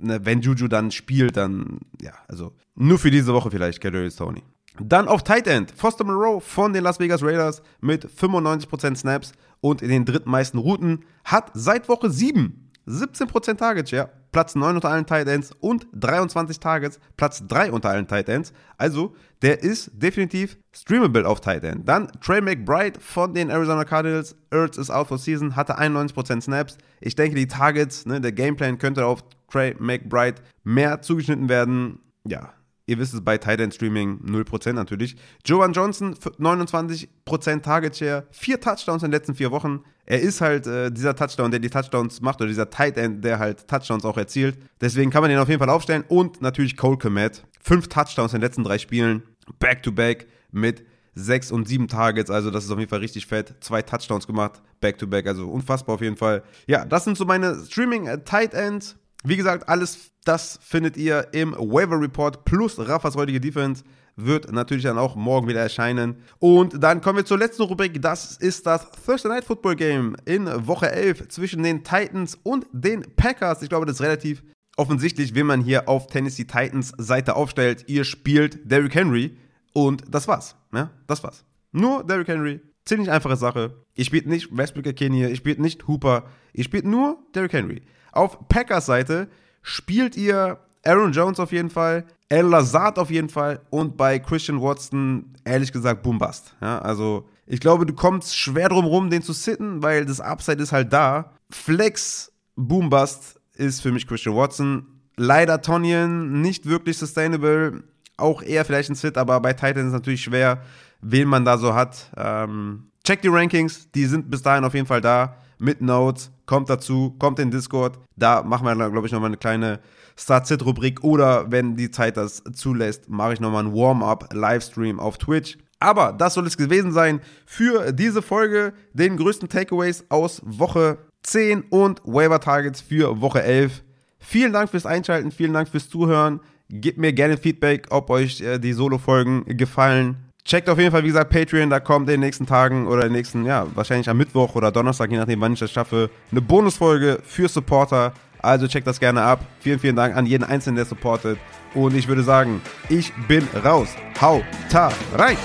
ne, 0.00 0.24
wenn 0.24 0.40
Juju 0.40 0.68
dann 0.68 0.90
spielt, 0.90 1.36
dann, 1.36 1.80
ja, 2.00 2.12
also 2.28 2.52
nur 2.74 2.98
für 2.98 3.10
diese 3.10 3.32
Woche 3.32 3.50
vielleicht, 3.50 3.80
Kadarius 3.80 4.16
Tony. 4.16 4.42
Dann 4.78 5.08
auf 5.08 5.22
Tight 5.22 5.46
End, 5.46 5.72
Foster 5.72 6.04
Moreau 6.04 6.40
von 6.40 6.72
den 6.72 6.84
Las 6.84 7.00
Vegas 7.00 7.22
Raiders 7.22 7.62
mit 7.80 8.06
95% 8.06 8.96
Snaps 8.96 9.32
und 9.60 9.82
in 9.82 9.88
den 9.88 10.04
drittmeisten 10.04 10.58
Routen, 10.58 11.04
hat 11.24 11.50
seit 11.54 11.88
Woche 11.88 12.10
7 12.10 12.69
17% 12.90 13.56
Targets, 13.56 13.90
ja, 13.90 14.08
Platz 14.32 14.54
9 14.54 14.76
unter 14.76 14.90
allen 14.90 15.06
Tight 15.06 15.28
Ends 15.28 15.52
und 15.60 15.86
23 15.94 16.60
Targets, 16.60 17.00
Platz 17.16 17.42
3 17.46 17.72
unter 17.72 17.90
allen 17.90 18.06
Tight 18.06 18.28
Ends. 18.28 18.52
Also, 18.76 19.14
der 19.42 19.62
ist 19.62 19.90
definitiv 19.94 20.58
streamable 20.72 21.26
auf 21.26 21.40
Tight 21.40 21.64
End. 21.64 21.88
Dann 21.88 22.08
Trey 22.20 22.40
McBride 22.40 23.00
von 23.00 23.34
den 23.34 23.50
Arizona 23.50 23.84
Cardinals. 23.84 24.36
Ertz 24.50 24.76
ist 24.76 24.90
out 24.90 25.08
for 25.08 25.18
season, 25.18 25.56
hatte 25.56 25.78
91% 25.78 26.42
Snaps. 26.42 26.78
Ich 27.00 27.16
denke, 27.16 27.36
die 27.36 27.48
Targets, 27.48 28.06
ne, 28.06 28.20
der 28.20 28.32
Gameplan 28.32 28.78
könnte 28.78 29.06
auf 29.06 29.24
Trey 29.50 29.74
McBride 29.78 30.42
mehr 30.62 31.02
zugeschnitten 31.02 31.48
werden. 31.48 32.00
Ja, 32.24 32.52
Ihr 32.90 32.98
wisst 32.98 33.14
es 33.14 33.20
bei 33.20 33.38
Titan 33.38 33.70
Streaming 33.70 34.18
0% 34.26 34.72
natürlich. 34.72 35.14
Jovan 35.44 35.72
Johnson 35.72 36.12
29% 36.16 37.62
Target 37.62 37.96
Share, 37.96 38.26
vier 38.32 38.60
Touchdowns 38.60 39.04
in 39.04 39.12
den 39.12 39.16
letzten 39.16 39.36
vier 39.36 39.52
Wochen. 39.52 39.84
Er 40.06 40.20
ist 40.20 40.40
halt 40.40 40.66
äh, 40.66 40.90
dieser 40.90 41.14
Touchdown, 41.14 41.52
der 41.52 41.60
die 41.60 41.70
Touchdowns 41.70 42.20
macht, 42.20 42.40
oder 42.40 42.48
dieser 42.48 42.68
Tight 42.68 42.96
End, 42.96 43.24
der 43.24 43.38
halt 43.38 43.68
Touchdowns 43.68 44.04
auch 44.04 44.16
erzielt. 44.16 44.58
Deswegen 44.80 45.12
kann 45.12 45.22
man 45.22 45.30
ihn 45.30 45.38
auf 45.38 45.48
jeden 45.48 45.60
Fall 45.60 45.70
aufstellen. 45.70 46.02
Und 46.08 46.42
natürlich 46.42 46.76
Cole 46.76 46.98
Komet. 46.98 47.44
Fünf 47.62 47.86
Touchdowns 47.86 48.32
in 48.32 48.40
den 48.40 48.48
letzten 48.48 48.64
drei 48.64 48.78
Spielen. 48.78 49.22
Back-to-back 49.60 50.26
mit 50.50 50.84
sechs 51.14 51.52
und 51.52 51.68
sieben 51.68 51.86
Targets, 51.86 52.28
also 52.28 52.50
das 52.50 52.64
ist 52.64 52.72
auf 52.72 52.78
jeden 52.78 52.90
Fall 52.90 52.98
richtig 52.98 53.26
fett. 53.26 53.54
Zwei 53.60 53.82
Touchdowns 53.82 54.26
gemacht, 54.26 54.62
back-to-back, 54.80 55.28
also 55.28 55.48
unfassbar 55.48 55.94
auf 55.94 56.00
jeden 56.00 56.16
Fall. 56.16 56.42
Ja, 56.66 56.84
das 56.84 57.04
sind 57.04 57.16
so 57.16 57.24
meine 57.24 57.54
Streaming-Tight 57.54 58.54
äh, 58.54 58.66
Ends. 58.66 58.96
Wie 59.22 59.36
gesagt, 59.36 59.68
alles 59.68 60.10
das 60.24 60.58
findet 60.62 60.96
ihr 60.96 61.28
im 61.32 61.52
Waiver 61.52 62.00
Report 62.00 62.44
plus 62.44 62.78
Raffas 62.78 63.16
heutige 63.16 63.40
Defense 63.40 63.84
wird 64.16 64.52
natürlich 64.52 64.84
dann 64.84 64.98
auch 64.98 65.16
morgen 65.16 65.48
wieder 65.48 65.60
erscheinen. 65.60 66.16
Und 66.38 66.82
dann 66.82 67.00
kommen 67.00 67.18
wir 67.18 67.24
zur 67.24 67.38
letzten 67.38 67.62
Rubrik. 67.62 68.02
Das 68.02 68.36
ist 68.36 68.66
das 68.66 68.90
Thursday 69.04 69.30
Night 69.30 69.44
Football 69.44 69.76
Game 69.76 70.16
in 70.24 70.46
Woche 70.66 70.90
11 70.90 71.28
zwischen 71.28 71.62
den 71.62 71.84
Titans 71.84 72.38
und 72.42 72.66
den 72.72 73.02
Packers. 73.16 73.62
Ich 73.62 73.68
glaube, 73.68 73.86
das 73.86 73.96
ist 73.96 74.02
relativ 74.02 74.42
offensichtlich, 74.76 75.34
wenn 75.34 75.46
man 75.46 75.62
hier 75.62 75.88
auf 75.88 76.06
Tennessee 76.06 76.44
Titans 76.44 76.92
Seite 76.98 77.36
aufstellt. 77.36 77.84
Ihr 77.86 78.04
spielt 78.04 78.70
Derrick 78.70 78.94
Henry 78.94 79.36
und 79.72 80.02
das 80.08 80.28
war's. 80.28 80.56
Ja, 80.72 80.90
das 81.06 81.22
war's. 81.22 81.44
Nur 81.72 82.04
Derrick 82.04 82.28
Henry. 82.28 82.60
Ziemlich 82.84 83.10
einfache 83.10 83.36
Sache. 83.36 83.84
Ihr 83.94 84.04
spielt 84.04 84.26
nicht 84.26 84.56
Westbrook 84.56 84.96
Kenny, 84.96 85.20
ihr 85.22 85.36
spielt 85.36 85.60
nicht 85.60 85.86
Hooper, 85.86 86.24
ihr 86.52 86.64
spielt 86.64 86.84
nur 86.84 87.18
Derrick 87.34 87.52
Henry. 87.52 87.82
Auf 88.12 88.48
Packers 88.48 88.86
Seite 88.86 89.28
spielt 89.62 90.16
ihr 90.16 90.58
Aaron 90.84 91.12
Jones 91.12 91.38
auf 91.38 91.52
jeden 91.52 91.70
Fall, 91.70 92.04
El 92.28 92.46
Lazard 92.46 92.98
auf 92.98 93.10
jeden 93.10 93.28
Fall 93.28 93.60
und 93.70 93.96
bei 93.96 94.18
Christian 94.18 94.60
Watson 94.60 95.34
ehrlich 95.44 95.72
gesagt 95.72 96.02
Boombast. 96.02 96.54
Ja, 96.60 96.78
also 96.78 97.28
ich 97.46 97.60
glaube, 97.60 97.84
du 97.84 97.92
kommst 97.92 98.36
schwer 98.36 98.68
drum 98.68 98.84
rum, 98.84 99.10
den 99.10 99.22
zu 99.22 99.32
sitten, 99.32 99.82
weil 99.82 100.06
das 100.06 100.20
Upside 100.20 100.62
ist 100.62 100.72
halt 100.72 100.92
da. 100.92 101.32
Flex 101.50 102.32
Boombast 102.56 103.40
ist 103.54 103.82
für 103.82 103.90
mich 103.90 104.06
Christian 104.06 104.36
Watson. 104.36 104.86
Leider 105.16 105.60
Tonyan 105.60 106.40
nicht 106.40 106.66
wirklich 106.66 106.96
sustainable. 106.96 107.82
Auch 108.16 108.42
eher 108.42 108.64
vielleicht 108.64 108.90
ein 108.90 108.94
Sit, 108.94 109.18
aber 109.18 109.40
bei 109.40 109.52
Titans 109.52 109.78
ist 109.78 109.86
es 109.88 109.92
natürlich 109.92 110.22
schwer, 110.22 110.62
wen 111.00 111.28
man 111.28 111.44
da 111.44 111.58
so 111.58 111.74
hat. 111.74 112.10
Ähm, 112.16 112.90
check 113.04 113.22
die 113.22 113.28
Rankings, 113.28 113.90
die 113.90 114.04
sind 114.06 114.30
bis 114.30 114.42
dahin 114.42 114.64
auf 114.64 114.74
jeden 114.74 114.86
Fall 114.86 115.00
da 115.00 115.36
mit 115.58 115.80
Notes. 115.80 116.30
Kommt 116.50 116.68
dazu, 116.68 117.14
kommt 117.16 117.38
in 117.38 117.52
Discord. 117.52 118.00
Da 118.16 118.42
machen 118.42 118.66
wir, 118.66 118.74
glaube 118.74 119.06
ich, 119.06 119.12
nochmal 119.12 119.28
eine 119.28 119.36
kleine 119.36 119.78
Start-Sit-Rubrik. 120.16 121.04
Oder 121.04 121.52
wenn 121.52 121.76
die 121.76 121.92
Zeit 121.92 122.16
das 122.16 122.42
zulässt, 122.54 123.08
mache 123.08 123.34
ich 123.34 123.40
nochmal 123.40 123.64
einen 123.64 123.72
Warm-up-Livestream 123.72 124.98
auf 124.98 125.16
Twitch. 125.16 125.58
Aber 125.78 126.12
das 126.12 126.34
soll 126.34 126.48
es 126.48 126.56
gewesen 126.56 126.90
sein 126.90 127.20
für 127.46 127.92
diese 127.92 128.20
Folge. 128.20 128.72
Den 128.94 129.16
größten 129.16 129.48
Takeaways 129.48 130.06
aus 130.08 130.42
Woche 130.44 130.98
10 131.22 131.66
und 131.70 132.02
Waiver 132.04 132.40
Targets 132.40 132.80
für 132.80 133.20
Woche 133.20 133.44
11. 133.44 133.84
Vielen 134.18 134.52
Dank 134.52 134.70
fürs 134.70 134.86
Einschalten, 134.86 135.30
vielen 135.30 135.52
Dank 135.52 135.68
fürs 135.68 135.88
Zuhören. 135.88 136.40
Gebt 136.68 136.98
mir 136.98 137.12
gerne 137.12 137.36
Feedback, 137.36 137.86
ob 137.90 138.10
euch 138.10 138.40
äh, 138.40 138.58
die 138.58 138.72
Solo-Folgen 138.72 139.44
gefallen. 139.56 140.16
Checkt 140.44 140.68
auf 140.68 140.78
jeden 140.78 140.90
Fall, 140.90 141.02
wie 141.02 141.08
gesagt, 141.08 141.30
Patreon, 141.30 141.70
da 141.70 141.80
kommt 141.80 142.08
in 142.08 142.14
den 142.14 142.20
nächsten 142.20 142.46
Tagen 142.46 142.86
oder 142.86 143.02
in 143.02 143.08
den 143.08 143.12
nächsten, 143.12 143.44
ja, 143.44 143.66
wahrscheinlich 143.74 144.08
am 144.08 144.16
Mittwoch 144.16 144.54
oder 144.54 144.72
Donnerstag, 144.72 145.10
je 145.10 145.18
nachdem, 145.18 145.40
wann 145.40 145.52
ich 145.52 145.60
das 145.60 145.70
schaffe, 145.70 146.10
eine 146.30 146.40
Bonusfolge 146.40 147.20
für 147.24 147.48
Supporter. 147.48 148.12
Also 148.42 148.66
checkt 148.66 148.86
das 148.86 148.98
gerne 148.98 149.22
ab. 149.22 149.44
Vielen, 149.60 149.78
vielen 149.78 149.96
Dank 149.96 150.16
an 150.16 150.24
jeden 150.24 150.44
Einzelnen, 150.44 150.76
der 150.76 150.86
supportet. 150.86 151.38
Und 151.74 151.94
ich 151.94 152.08
würde 152.08 152.22
sagen, 152.22 152.62
ich 152.88 153.12
bin 153.28 153.46
raus. 153.64 153.88
Hau 154.20 154.42
ta 154.70 154.90
rein! 155.14 155.36